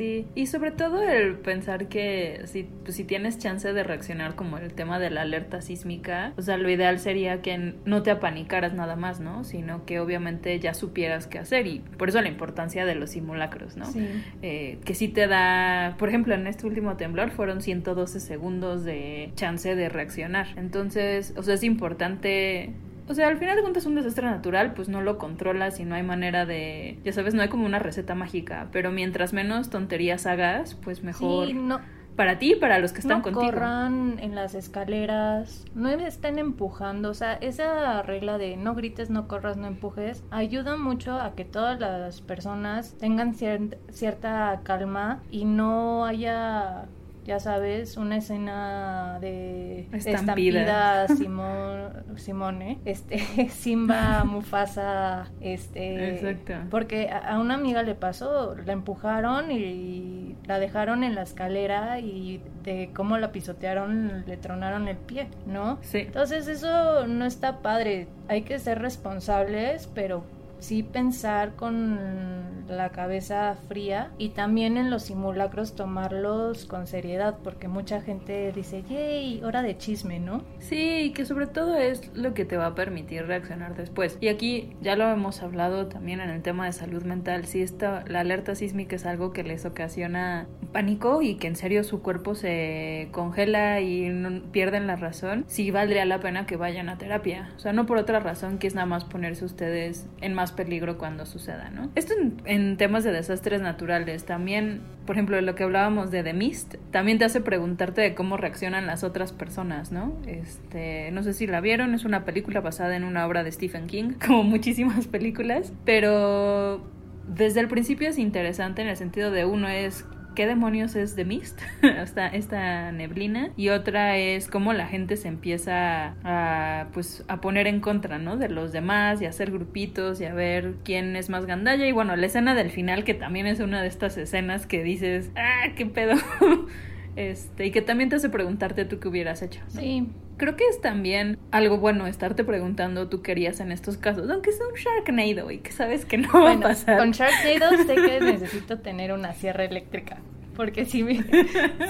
y 0.00 0.46
sobre 0.46 0.70
todo 0.70 1.02
el 1.02 1.36
pensar 1.36 1.88
que 1.88 2.42
si, 2.44 2.64
pues, 2.84 2.96
si 2.96 3.04
tienes 3.04 3.38
chance 3.38 3.72
de 3.72 3.82
reaccionar 3.82 4.34
como 4.34 4.58
el 4.58 4.72
tema 4.72 4.98
de 4.98 5.10
la 5.10 5.22
alerta 5.22 5.60
sísmica, 5.60 6.32
o 6.36 6.42
sea, 6.42 6.56
lo 6.56 6.70
ideal 6.70 6.98
sería 6.98 7.42
que 7.42 7.74
no 7.84 8.02
te 8.02 8.10
apanicaras 8.10 8.74
nada 8.74 8.96
más, 8.96 9.20
¿no? 9.20 9.44
Sino 9.44 9.84
que 9.84 10.00
obviamente 10.00 10.58
ya 10.58 10.74
supieras 10.74 11.26
qué 11.26 11.38
hacer 11.38 11.66
y 11.66 11.80
por 11.98 12.08
eso 12.08 12.20
la 12.20 12.28
importancia 12.28 12.84
de 12.84 12.94
los 12.94 13.10
simulacros, 13.10 13.76
¿no? 13.76 13.86
Sí. 13.86 14.06
Eh, 14.42 14.78
que 14.84 14.94
sí 14.94 15.08
te 15.08 15.26
da, 15.26 15.96
por 15.98 16.08
ejemplo, 16.08 16.34
en 16.34 16.46
este 16.46 16.66
último 16.66 16.96
temblor 16.96 17.30
fueron 17.30 17.60
112 17.62 18.20
segundos 18.20 18.84
de 18.84 19.32
chance 19.34 19.74
de 19.74 19.88
reaccionar. 19.88 20.48
Entonces, 20.56 21.34
o 21.36 21.42
sea, 21.42 21.54
es 21.54 21.64
importante 21.64 22.72
o 23.08 23.14
sea, 23.14 23.28
al 23.28 23.36
final 23.38 23.56
de 23.56 23.62
cuentas 23.62 23.86
un 23.86 23.94
desastre 23.94 24.24
natural, 24.26 24.74
pues 24.74 24.88
no 24.88 25.00
lo 25.00 25.18
controlas 25.18 25.80
y 25.80 25.84
no 25.84 25.94
hay 25.94 26.02
manera 26.02 26.46
de, 26.46 26.98
ya 27.04 27.12
sabes, 27.12 27.34
no 27.34 27.42
hay 27.42 27.48
como 27.48 27.66
una 27.66 27.78
receta 27.78 28.14
mágica, 28.14 28.68
pero 28.72 28.90
mientras 28.90 29.32
menos 29.32 29.70
tonterías 29.70 30.26
hagas, 30.26 30.74
pues 30.76 31.02
mejor 31.02 31.46
Sí, 31.48 31.54
no, 31.54 31.80
para 32.16 32.38
ti 32.38 32.52
y 32.52 32.56
para 32.56 32.78
los 32.78 32.92
que 32.92 33.00
están 33.00 33.18
no 33.18 33.22
contigo. 33.22 33.46
corran 33.52 34.18
en 34.20 34.34
las 34.34 34.54
escaleras, 34.54 35.64
no 35.74 35.88
estén 35.88 36.38
empujando, 36.38 37.08
o 37.10 37.14
sea, 37.14 37.34
esa 37.34 38.02
regla 38.02 38.36
de 38.38 38.56
no 38.58 38.74
grites, 38.74 39.08
no 39.10 39.26
corras, 39.28 39.56
no 39.56 39.66
empujes, 39.66 40.22
ayuda 40.30 40.76
mucho 40.76 41.18
a 41.18 41.34
que 41.34 41.44
todas 41.46 41.80
las 41.80 42.20
personas 42.20 42.94
tengan 42.98 43.34
cier- 43.34 43.78
cierta 43.90 44.60
calma 44.62 45.22
y 45.30 45.44
no 45.46 46.04
haya, 46.04 46.84
ya 47.24 47.38
sabes, 47.40 47.96
una 47.96 48.16
escena 48.16 49.18
de 49.20 49.88
Estampida. 49.92 51.04
estampida 51.04 51.08
Simón, 51.16 52.04
Simone, 52.16 52.78
este, 52.84 53.18
Simba, 53.50 54.24
Mufasa, 54.24 55.30
este, 55.40 56.14
Exacto. 56.14 56.54
porque 56.70 57.10
a 57.10 57.38
una 57.38 57.54
amiga 57.54 57.82
le 57.82 57.94
pasó, 57.94 58.54
la 58.56 58.72
empujaron 58.72 59.50
y 59.50 60.36
la 60.46 60.58
dejaron 60.58 61.04
en 61.04 61.14
la 61.14 61.22
escalera 61.22 62.00
y 62.00 62.42
de 62.64 62.90
cómo 62.94 63.18
la 63.18 63.32
pisotearon 63.32 64.24
le 64.26 64.36
tronaron 64.36 64.88
el 64.88 64.96
pie, 64.96 65.28
¿no? 65.46 65.78
Sí. 65.82 65.98
Entonces 65.98 66.48
eso 66.48 67.06
no 67.06 67.24
está 67.24 67.58
padre, 67.58 68.08
hay 68.28 68.42
que 68.42 68.58
ser 68.58 68.80
responsables, 68.80 69.88
pero 69.94 70.24
sí 70.62 70.82
pensar 70.82 71.54
con 71.56 72.62
la 72.68 72.90
cabeza 72.90 73.56
fría 73.68 74.10
y 74.16 74.30
también 74.30 74.76
en 74.76 74.90
los 74.90 75.02
simulacros 75.02 75.74
tomarlos 75.74 76.66
con 76.66 76.86
seriedad, 76.86 77.38
porque 77.42 77.68
mucha 77.68 78.00
gente 78.00 78.52
dice, 78.52 78.82
yay, 78.88 79.42
hora 79.42 79.62
de 79.62 79.76
chisme, 79.76 80.20
¿no? 80.20 80.44
Sí, 80.60 81.12
que 81.14 81.24
sobre 81.24 81.46
todo 81.46 81.76
es 81.76 82.14
lo 82.14 82.34
que 82.34 82.44
te 82.44 82.56
va 82.56 82.66
a 82.66 82.74
permitir 82.74 83.26
reaccionar 83.26 83.74
después. 83.74 84.16
Y 84.20 84.28
aquí 84.28 84.76
ya 84.80 84.96
lo 84.96 85.08
hemos 85.08 85.42
hablado 85.42 85.86
también 85.88 86.20
en 86.20 86.30
el 86.30 86.42
tema 86.42 86.66
de 86.66 86.72
salud 86.72 87.02
mental. 87.02 87.46
Si 87.46 87.60
esta, 87.60 88.04
la 88.06 88.20
alerta 88.20 88.54
sísmica 88.54 88.96
es 88.96 89.04
algo 89.04 89.32
que 89.32 89.42
les 89.42 89.64
ocasiona 89.64 90.46
pánico 90.72 91.22
y 91.22 91.34
que 91.34 91.48
en 91.48 91.56
serio 91.56 91.84
su 91.84 92.02
cuerpo 92.02 92.34
se 92.34 93.08
congela 93.10 93.80
y 93.80 94.42
pierden 94.52 94.86
la 94.86 94.96
razón, 94.96 95.44
sí 95.48 95.70
valdría 95.70 96.04
la 96.04 96.20
pena 96.20 96.46
que 96.46 96.56
vayan 96.56 96.88
a 96.88 96.98
terapia. 96.98 97.50
O 97.56 97.58
sea, 97.58 97.72
no 97.72 97.86
por 97.86 97.98
otra 97.98 98.20
razón 98.20 98.58
que 98.58 98.66
es 98.66 98.74
nada 98.74 98.86
más 98.86 99.04
ponerse 99.04 99.44
ustedes 99.44 100.06
en 100.20 100.34
más 100.34 100.51
peligro 100.52 100.98
cuando 100.98 101.26
suceda, 101.26 101.70
¿no? 101.70 101.90
Esto 101.94 102.14
en, 102.14 102.40
en 102.44 102.76
temas 102.76 103.04
de 103.04 103.12
desastres 103.12 103.60
naturales. 103.60 104.24
También, 104.24 104.80
por 105.06 105.16
ejemplo, 105.16 105.40
lo 105.40 105.54
que 105.54 105.64
hablábamos 105.64 106.10
de 106.10 106.22
The 106.22 106.32
Mist, 106.32 106.76
también 106.90 107.18
te 107.18 107.24
hace 107.24 107.40
preguntarte 107.40 108.00
de 108.00 108.14
cómo 108.14 108.36
reaccionan 108.36 108.86
las 108.86 109.04
otras 109.04 109.32
personas, 109.32 109.92
¿no? 109.92 110.16
Este, 110.26 111.10
no 111.12 111.22
sé 111.22 111.32
si 111.32 111.46
la 111.46 111.60
vieron, 111.60 111.94
es 111.94 112.04
una 112.04 112.24
película 112.24 112.60
basada 112.60 112.96
en 112.96 113.04
una 113.04 113.26
obra 113.26 113.44
de 113.44 113.52
Stephen 113.52 113.86
King, 113.86 114.12
como 114.26 114.42
muchísimas 114.42 115.06
películas, 115.06 115.72
pero 115.84 116.82
desde 117.26 117.60
el 117.60 117.68
principio 117.68 118.08
es 118.08 118.18
interesante 118.18 118.82
en 118.82 118.88
el 118.88 118.96
sentido 118.96 119.30
de 119.30 119.44
uno 119.44 119.68
es 119.68 120.04
qué 120.34 120.46
demonios 120.46 120.96
es 120.96 121.14
The 121.14 121.24
Mist, 121.24 121.60
esta, 121.82 122.28
esta 122.28 122.92
neblina, 122.92 123.50
y 123.56 123.68
otra 123.70 124.16
es 124.16 124.48
cómo 124.48 124.72
la 124.72 124.86
gente 124.86 125.16
se 125.16 125.28
empieza 125.28 126.14
a, 126.24 126.88
pues, 126.92 127.24
a 127.28 127.40
poner 127.40 127.66
en 127.66 127.80
contra, 127.80 128.18
¿no? 128.18 128.36
De 128.36 128.48
los 128.48 128.72
demás 128.72 129.20
y 129.20 129.26
a 129.26 129.30
hacer 129.30 129.50
grupitos 129.50 130.20
y 130.20 130.24
a 130.24 130.34
ver 130.34 130.74
quién 130.84 131.16
es 131.16 131.30
más 131.30 131.46
gandalla. 131.46 131.86
Y 131.86 131.92
bueno, 131.92 132.16
la 132.16 132.26
escena 132.26 132.54
del 132.54 132.70
final, 132.70 133.04
que 133.04 133.14
también 133.14 133.46
es 133.46 133.60
una 133.60 133.82
de 133.82 133.88
estas 133.88 134.16
escenas 134.16 134.66
que 134.66 134.82
dices, 134.82 135.30
ah, 135.36 135.72
qué 135.76 135.86
pedo. 135.86 136.14
Este, 137.14 137.66
y 137.66 137.70
que 137.72 137.82
también 137.82 138.08
te 138.08 138.16
hace 138.16 138.30
preguntarte 138.30 138.86
tú 138.86 138.98
qué 138.98 139.08
hubieras 139.08 139.42
hecho. 139.42 139.60
Sí. 139.68 140.08
Creo 140.36 140.56
que 140.56 140.66
es 140.68 140.80
también 140.80 141.38
algo 141.50 141.78
bueno 141.78 142.06
estarte 142.06 142.42
preguntando 142.44 143.08
tú 143.08 143.22
querías 143.22 143.60
en 143.60 143.70
estos 143.70 143.96
casos, 143.96 144.28
aunque 144.30 144.52
sea 144.52 144.66
un 144.66 144.74
Sharknado 144.74 145.50
y 145.50 145.58
que 145.58 145.72
sabes 145.72 146.04
que 146.04 146.18
no 146.18 146.32
va 146.32 146.52
a 146.52 146.60
pasar. 146.60 146.98
Con 146.98 147.12
Sharknado 147.12 147.76
sé 147.84 147.94
que 147.94 148.20
necesito 148.32 148.78
tener 148.78 149.12
una 149.12 149.34
sierra 149.34 149.64
eléctrica. 149.64 150.18
Porque 150.56 150.84
si 150.84 151.02
me, 151.02 151.24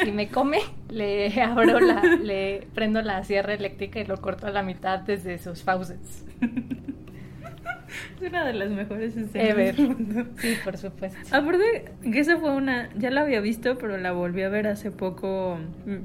si 0.04 0.12
me 0.12 0.28
come, 0.28 0.60
le 0.88 1.32
abro 1.42 1.80
la, 1.80 2.00
le 2.02 2.68
prendo 2.74 3.02
la 3.02 3.24
sierra 3.24 3.54
eléctrica 3.54 3.98
y 3.98 4.04
lo 4.04 4.20
corto 4.20 4.46
a 4.46 4.50
la 4.50 4.62
mitad 4.62 5.00
desde 5.00 5.38
sus 5.38 5.62
faucets. 5.62 6.24
Es 8.20 8.28
una 8.28 8.44
de 8.44 8.52
las 8.52 8.70
mejores 8.70 9.16
escenas. 9.16 9.48
Ever. 9.50 9.74
Sí, 10.38 10.56
por 10.64 10.76
supuesto. 10.76 11.18
Aparte, 11.36 11.86
que 12.02 12.20
esa 12.20 12.36
fue 12.38 12.50
una. 12.50 12.88
Ya 12.96 13.10
la 13.10 13.22
había 13.22 13.40
visto, 13.40 13.76
pero 13.78 13.98
la 13.98 14.12
volví 14.12 14.42
a 14.42 14.48
ver 14.48 14.66
hace 14.66 14.90
poco 14.90 15.58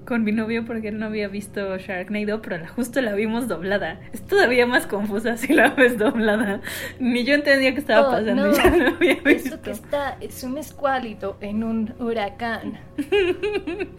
con 0.06 0.24
mi 0.24 0.32
novio 0.32 0.66
porque 0.66 0.88
él 0.89 1.00
no 1.00 1.06
había 1.08 1.28
visto 1.28 1.78
Sharknado, 1.78 2.41
pero 2.41 2.58
la, 2.58 2.68
justo 2.68 3.02
la 3.02 3.14
vimos 3.14 3.48
doblada. 3.48 4.00
Es 4.14 4.22
todavía 4.26 4.66
más 4.66 4.88
confusa 4.88 5.38
si 5.38 5.54
la 5.54 5.70
ves 5.70 5.98
doblada. 5.98 6.62
Ni 7.00 7.24
yo 7.24 7.34
entendía 7.36 7.74
qué 7.74 7.80
estaba 7.80 8.08
Oh, 8.08 8.12
pasando. 8.12 8.48
no. 8.48 8.54
Ya 8.54 8.70
la 8.76 8.89
había 8.89 9.16
visto. 9.16 9.50
Eso 9.50 9.62
que 9.62 9.72
está 9.72 10.18
es 10.22 10.43
un 10.43 10.58
escuálito 10.58 11.38
en 11.41 11.64
un 11.64 11.93
huracán. 12.00 12.80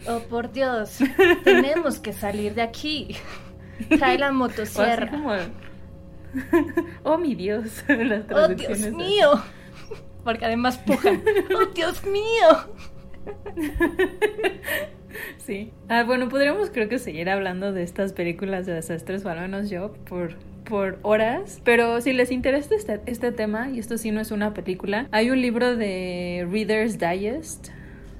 Oh, 0.07 0.19
por 0.29 0.51
Dios. 0.51 0.99
Tenemos 1.43 1.99
que 1.99 2.13
salir 2.13 2.53
de 2.55 2.61
aquí. 2.61 3.15
Trae 3.97 4.17
la 4.17 4.31
motosierra. 4.31 5.11
Oh 7.03 7.17
mi 7.17 7.35
Dios. 7.35 7.83
Las 7.87 8.25
Oh, 8.31 8.47
Dios 8.49 8.91
mío. 8.91 9.31
Porque 10.23 10.45
además 10.45 10.77
pujan. 10.79 11.23
Oh, 11.55 11.65
Dios 11.73 12.03
mío. 12.05 12.47
Sí. 15.37 15.71
Ah, 15.87 16.03
bueno, 16.03 16.29
podríamos 16.29 16.69
creo 16.69 16.89
que 16.89 16.99
seguir 16.99 17.29
hablando 17.29 17.73
de 17.73 17.83
estas 17.83 18.13
películas 18.13 18.65
de 18.65 18.73
desastres, 18.73 19.25
o 19.25 19.29
al 19.29 19.39
menos 19.39 19.69
yo, 19.69 19.93
por, 20.07 20.35
por 20.65 20.99
horas. 21.01 21.61
Pero 21.63 21.99
si 22.01 22.13
les 22.13 22.31
interesa 22.31 22.75
este, 22.75 23.01
este 23.05 23.31
tema, 23.31 23.69
y 23.69 23.79
esto 23.79 23.97
sí 23.97 24.11
no 24.11 24.21
es 24.21 24.31
una 24.31 24.53
película, 24.53 25.07
hay 25.11 25.31
un 25.31 25.41
libro 25.41 25.75
de 25.75 26.47
Reader's 26.49 26.99
Digest 26.99 27.69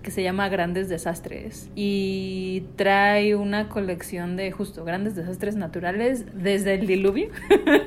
que 0.01 0.11
se 0.11 0.23
llama 0.23 0.49
Grandes 0.49 0.89
Desastres 0.89 1.69
y 1.75 2.63
trae 2.75 3.35
una 3.35 3.69
colección 3.69 4.37
de 4.37 4.51
justo 4.51 4.85
grandes 4.85 5.15
desastres 5.15 5.55
naturales 5.55 6.25
desde 6.33 6.75
el 6.75 6.87
diluvio 6.87 7.29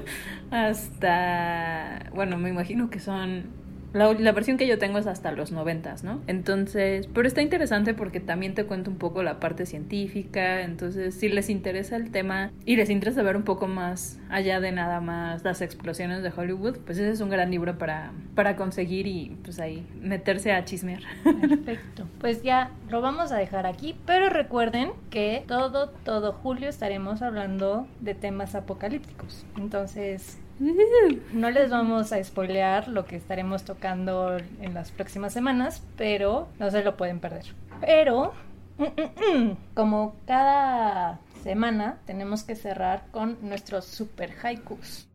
hasta, 0.50 2.10
bueno, 2.14 2.38
me 2.38 2.50
imagino 2.50 2.90
que 2.90 3.00
son 3.00 3.61
la, 3.93 4.12
la 4.12 4.32
versión 4.32 4.57
que 4.57 4.66
yo 4.66 4.78
tengo 4.78 4.99
es 4.99 5.07
hasta 5.07 5.32
los 5.32 5.53
noventas, 5.53 6.05
¿no? 6.05 6.20
Entonces, 6.26 7.09
pero 7.12 7.26
está 7.28 7.43
interesante 7.43 7.95
porque 7.95 8.20
también 8.20 8.55
te 8.55 8.64
cuento 8.64 8.90
un 8.90 8.99
poco 8.99 9.22
la 9.22 9.40
parte 9.40 9.66
científica, 9.66 10.62
entonces 10.62 11.14
si 11.14 11.28
les 11.28 11.51
interesa 11.51 11.97
el 11.97 12.11
tema 12.11 12.51
y 12.64 12.76
les 12.76 12.90
interesa 12.90 13.22
ver 13.22 13.36
un 13.36 13.43
poco 13.43 13.66
más 13.66 14.18
allá 14.30 14.61
de 14.61 14.72
nada 14.72 15.01
más 15.01 15.45
las 15.45 15.61
explosiones 15.61 16.22
de 16.22 16.32
Hollywood, 16.34 16.78
pues 16.78 16.99
ese 16.99 17.11
es 17.11 17.20
un 17.20 17.30
gran 17.30 17.51
libro 17.51 17.78
para, 17.78 18.12
para 18.34 18.57
conseguir 18.57 19.07
y 19.07 19.36
pues 19.43 19.61
ahí 19.61 19.86
meterse 20.01 20.53
a 20.53 20.64
chismear. 20.64 21.03
Perfecto. 21.24 22.07
Pues 22.18 22.43
ya 22.43 22.70
lo 22.90 23.01
vamos 23.01 23.32
a 23.32 23.36
dejar 23.36 23.66
aquí, 23.66 23.95
pero 24.07 24.28
recuerden 24.28 24.93
que 25.11 25.45
todo, 25.47 25.90
todo 25.90 26.32
julio 26.32 26.68
estaremos 26.68 27.22
hablando 27.22 27.86
de 28.01 28.14
temas 28.14 28.55
apocalípticos. 28.55 29.45
Entonces, 29.57 30.38
no 31.32 31.50
les 31.50 31.70
vamos 31.70 32.12
a 32.12 32.22
spoilear 32.22 32.88
lo 32.88 33.04
que 33.04 33.16
estaremos 33.16 33.64
tocando 33.64 34.36
en 34.36 34.74
las 34.74 34.90
próximas 34.90 35.32
semanas, 35.32 35.82
pero 35.96 36.48
no 36.58 36.70
se 36.70 36.84
lo 36.84 36.96
pueden 36.96 37.20
perder. 37.20 37.46
Pero, 37.80 38.32
mm, 38.78 38.84
mm, 38.84 39.38
mm, 39.38 39.56
como 39.74 40.14
cada 40.26 41.18
semana, 41.42 41.98
tenemos 42.06 42.44
que 42.44 42.54
cerrar 42.54 43.04
con 43.10 43.38
nuestros 43.42 43.86
super 43.86 44.32
haikus. 44.42 45.08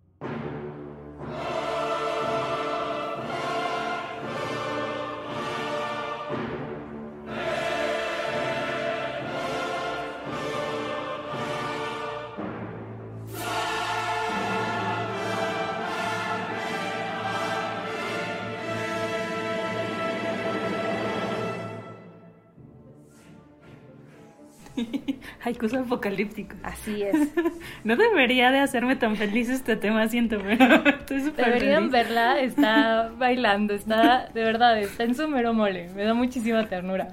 Haikus 25.44 25.74
apocalípticos. 25.74 26.58
Así 26.64 27.04
es. 27.04 27.16
No 27.84 27.96
debería 27.96 28.52
de 28.52 28.60
hacerme 28.60 28.96
tan 28.96 29.16
feliz 29.16 29.50
este 29.50 29.76
tema, 29.78 30.08
siento, 30.10 30.40
pero 30.42 30.66
estoy 30.90 31.22
súper 31.22 31.46
Deberían 31.46 31.90
feliz. 31.90 31.92
verla, 31.92 32.40
está 32.42 33.12
bailando, 33.18 33.74
está, 33.74 34.28
de 34.34 34.44
verdad, 34.44 34.78
está 34.80 35.04
en 35.04 35.16
su 35.16 35.28
mero 35.28 35.54
mole. 35.54 35.90
Me 35.96 36.04
da 36.04 36.14
muchísima 36.14 36.66
ternura. 36.68 37.08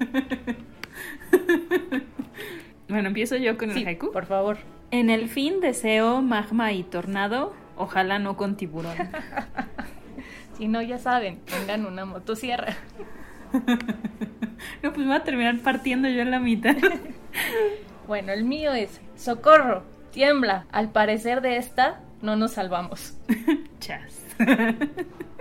Bueno, 2.87 3.07
empiezo 3.07 3.35
yo 3.37 3.57
con 3.57 3.71
el 3.71 3.85
haiku. 3.87 4.11
por 4.11 4.25
favor. 4.25 4.57
En 4.91 5.09
el 5.09 5.27
fin 5.29 5.59
deseo 5.59 6.21
magma 6.21 6.71
y 6.73 6.83
tornado, 6.83 7.53
ojalá 7.77 8.19
no 8.19 8.37
con 8.37 8.55
tiburón. 8.57 8.95
Si 10.57 10.67
no, 10.67 10.81
ya 10.81 10.97
saben, 10.99 11.39
tengan 11.45 11.85
una 11.85 12.05
motosierra. 12.05 12.75
No, 14.83 14.89
pues 14.93 14.99
me 14.99 15.07
voy 15.07 15.15
a 15.15 15.23
terminar 15.23 15.57
partiendo 15.59 16.07
yo 16.09 16.21
en 16.21 16.31
la 16.31 16.39
mitad. 16.39 16.75
Bueno, 18.07 18.31
el 18.33 18.43
mío 18.43 18.71
es, 18.73 19.01
socorro, 19.15 19.83
tiembla. 20.11 20.67
Al 20.71 20.91
parecer 20.91 21.41
de 21.41 21.57
esta, 21.57 22.01
no 22.21 22.35
nos 22.35 22.51
salvamos. 22.51 23.17
Chas. 23.79 24.13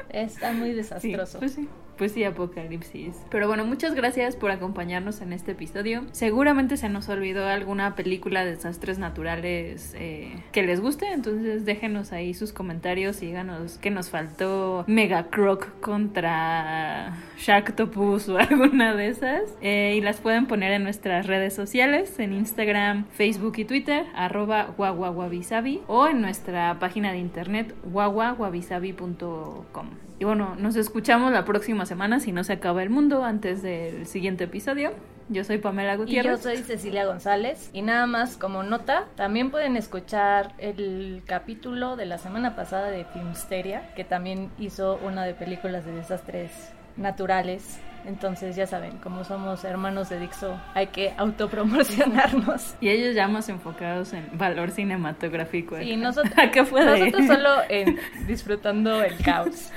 Está 0.09 0.53
muy 0.53 0.70
Sí, 0.70 0.75
desastroso. 0.77 1.39
pues 1.41 1.53
sí. 1.53 1.68
Pues 1.97 2.12
sí, 2.12 2.24
apocalipsis. 2.24 3.14
Pero 3.30 3.47
bueno, 3.47 3.64
muchas 3.64 3.95
gracias 3.95 4.36
por 4.36 4.51
acompañarnos 4.51 5.20
en 5.20 5.32
este 5.32 5.53
episodio. 5.53 6.05
Seguramente 6.12 6.76
se 6.76 6.88
nos 6.88 7.09
olvidó 7.09 7.47
alguna 7.47 7.95
película 7.95 8.45
de 8.45 8.53
desastres 8.53 8.99
naturales 8.99 9.95
eh, 9.97 10.42
que 10.53 10.62
les 10.62 10.80
guste, 10.80 11.12
entonces 11.12 11.64
déjenos 11.64 12.12
ahí 12.12 12.34
sus 12.34 12.53
comentarios 12.53 13.22
y 13.22 13.26
díganos 13.26 13.78
qué 13.78 13.90
nos 13.90 14.11
faltó 14.11 14.84
Mega 14.86 15.30
Croc 15.30 15.80
contra 15.80 17.16
Sharktopus 17.38 18.28
o 18.34 18.38
alguna 18.38 18.95
de 18.95 19.09
esas. 19.09 19.42
Eh, 19.61 19.95
y 19.97 20.01
las 20.01 20.20
pueden 20.20 20.47
poner 20.47 20.72
en 20.72 20.82
nuestras 20.82 21.26
redes 21.26 21.55
sociales, 21.55 22.18
en 22.18 22.32
Instagram, 22.32 23.07
Facebook 23.12 23.55
y 23.59 23.64
Twitter, 23.64 24.07
arroba 24.14 24.74
guaguaguabisabi 24.76 25.82
o 25.86 26.09
en 26.09 26.20
nuestra 26.20 26.78
página 26.78 27.12
de 27.12 27.18
internet 27.18 27.74
guaguaguabisabi.com. 27.84 30.04
Y 30.19 30.25
bueno, 30.25 30.55
nos 30.57 30.77
escuchamos 30.77 31.33
la 31.33 31.45
próxima 31.45 31.87
semana 31.87 32.21
si 32.21 32.33
no 32.33 32.45
se 32.45 32.53
acaba 32.53 32.83
el 32.83 32.91
mundo 32.91 33.25
antes 33.25 33.62
del 33.62 34.07
siguiente 34.07 34.45
episodio. 34.45 34.93
Yo 35.29 35.43
soy 35.43 35.59
Pamela 35.59 35.95
Y 35.95 35.97
yo 35.97 36.03
Gutiérrez. 36.03 36.41
soy 36.43 36.59
Cecilia 36.59 37.05
González. 37.07 37.71
Y 37.73 37.83
nada 37.83 38.07
más 38.07 38.37
como 38.37 38.62
nota, 38.62 39.07
también 39.17 39.51
pueden 39.51 39.77
escuchar 39.77 40.53
el 40.59 41.23
capítulo 41.27 41.97
de 41.97 42.07
la 42.07 42.19
semana 42.19 42.55
pasada 42.55 42.91
de 42.91 43.05
Filmsteria, 43.07 43.93
que 43.95 44.05
también 44.05 44.51
hizo 44.59 44.99
una 45.03 45.25
de 45.25 45.35
películas 45.35 45.85
de 45.85 45.93
desastres 45.93 46.51
naturales. 46.97 47.81
Entonces 48.07 48.55
ya 48.57 48.67
saben, 48.67 48.99
como 48.99 49.25
somos 49.25 49.65
hermanos 49.65 50.09
de 50.09 50.21
Dixo, 50.21 50.61
hay 50.75 50.89
que 50.89 51.15
autopromocionarnos. 51.17 52.75
Y 52.81 52.89
ellos 52.89 53.15
ya 53.15 53.29
más 53.29 53.49
enfocados 53.49 54.13
en 54.13 54.29
valor 54.37 54.71
cinematográfico. 54.71 55.81
Y 55.81 55.93
acá. 55.93 56.03
nosotros, 56.03 56.35
nosotros 56.73 57.27
solo 57.27 57.51
en 57.69 57.99
disfrutando 58.27 59.03
el 59.03 59.17
caos. 59.19 59.71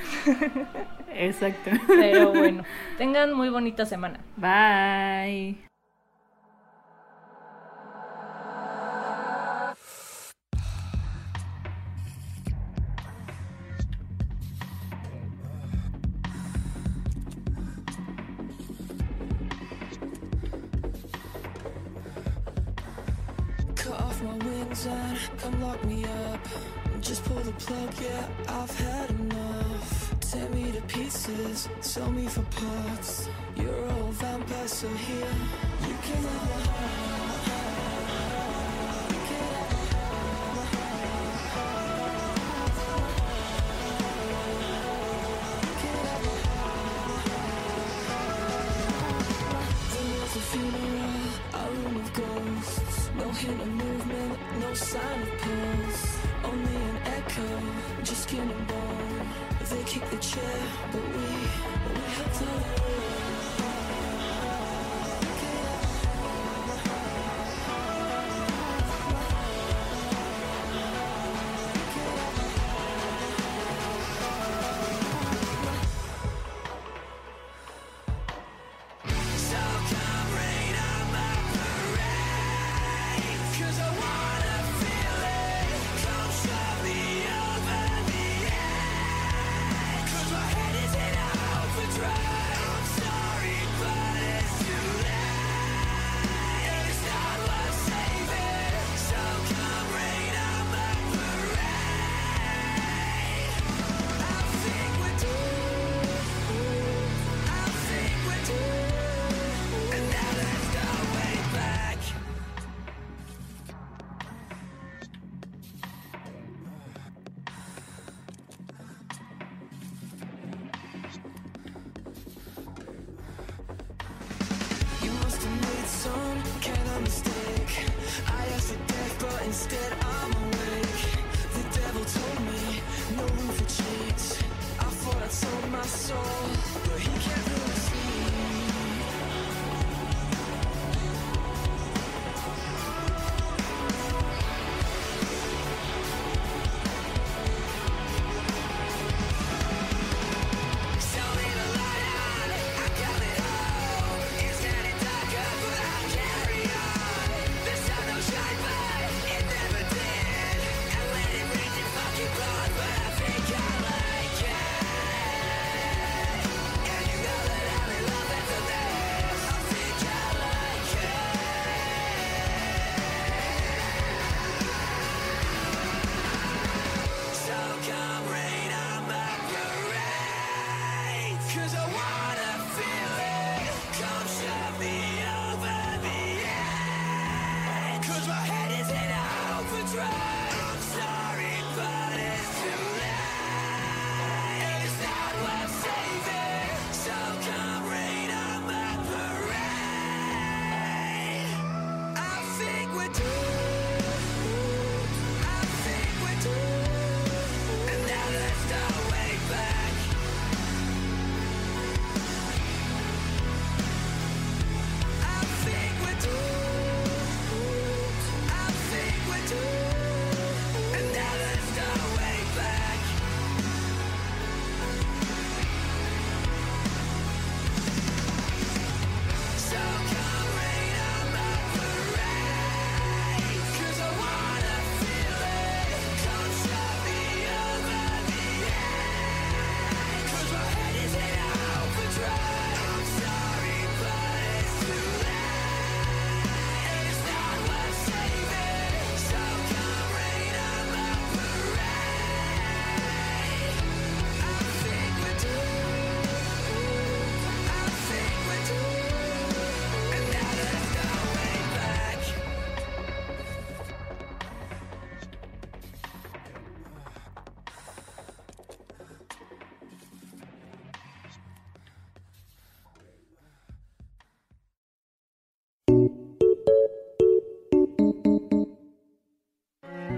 Exacto. 1.13 1.71
Pero 1.87 2.33
bueno, 2.33 2.63
tengan 2.97 3.33
muy 3.33 3.49
bonita 3.49 3.85
semana. 3.85 4.19
Bye. 4.35 5.67
Come 25.37 25.61
lock 25.61 25.83
me 25.85 26.03
up. 26.03 26.39
Just 26.99 27.23
pull 27.25 27.37
the 27.37 27.51
plug, 27.53 27.93
yeah, 28.01 28.27
I've 28.47 28.79
had 28.79 29.09
enough. 29.11 30.15
Tear 30.19 30.49
me 30.49 30.71
to 30.71 30.81
pieces, 30.81 31.69
sell 31.81 32.11
me 32.11 32.27
for 32.27 32.41
parts. 32.41 33.29
You're 33.55 33.89
all 33.91 34.11
vampire, 34.11 34.67
so 34.67 34.87
here 34.89 35.31
you 35.81 35.95
can 36.03 36.23
have 36.23 36.49
my 36.49 36.71
heart. 36.71 37.26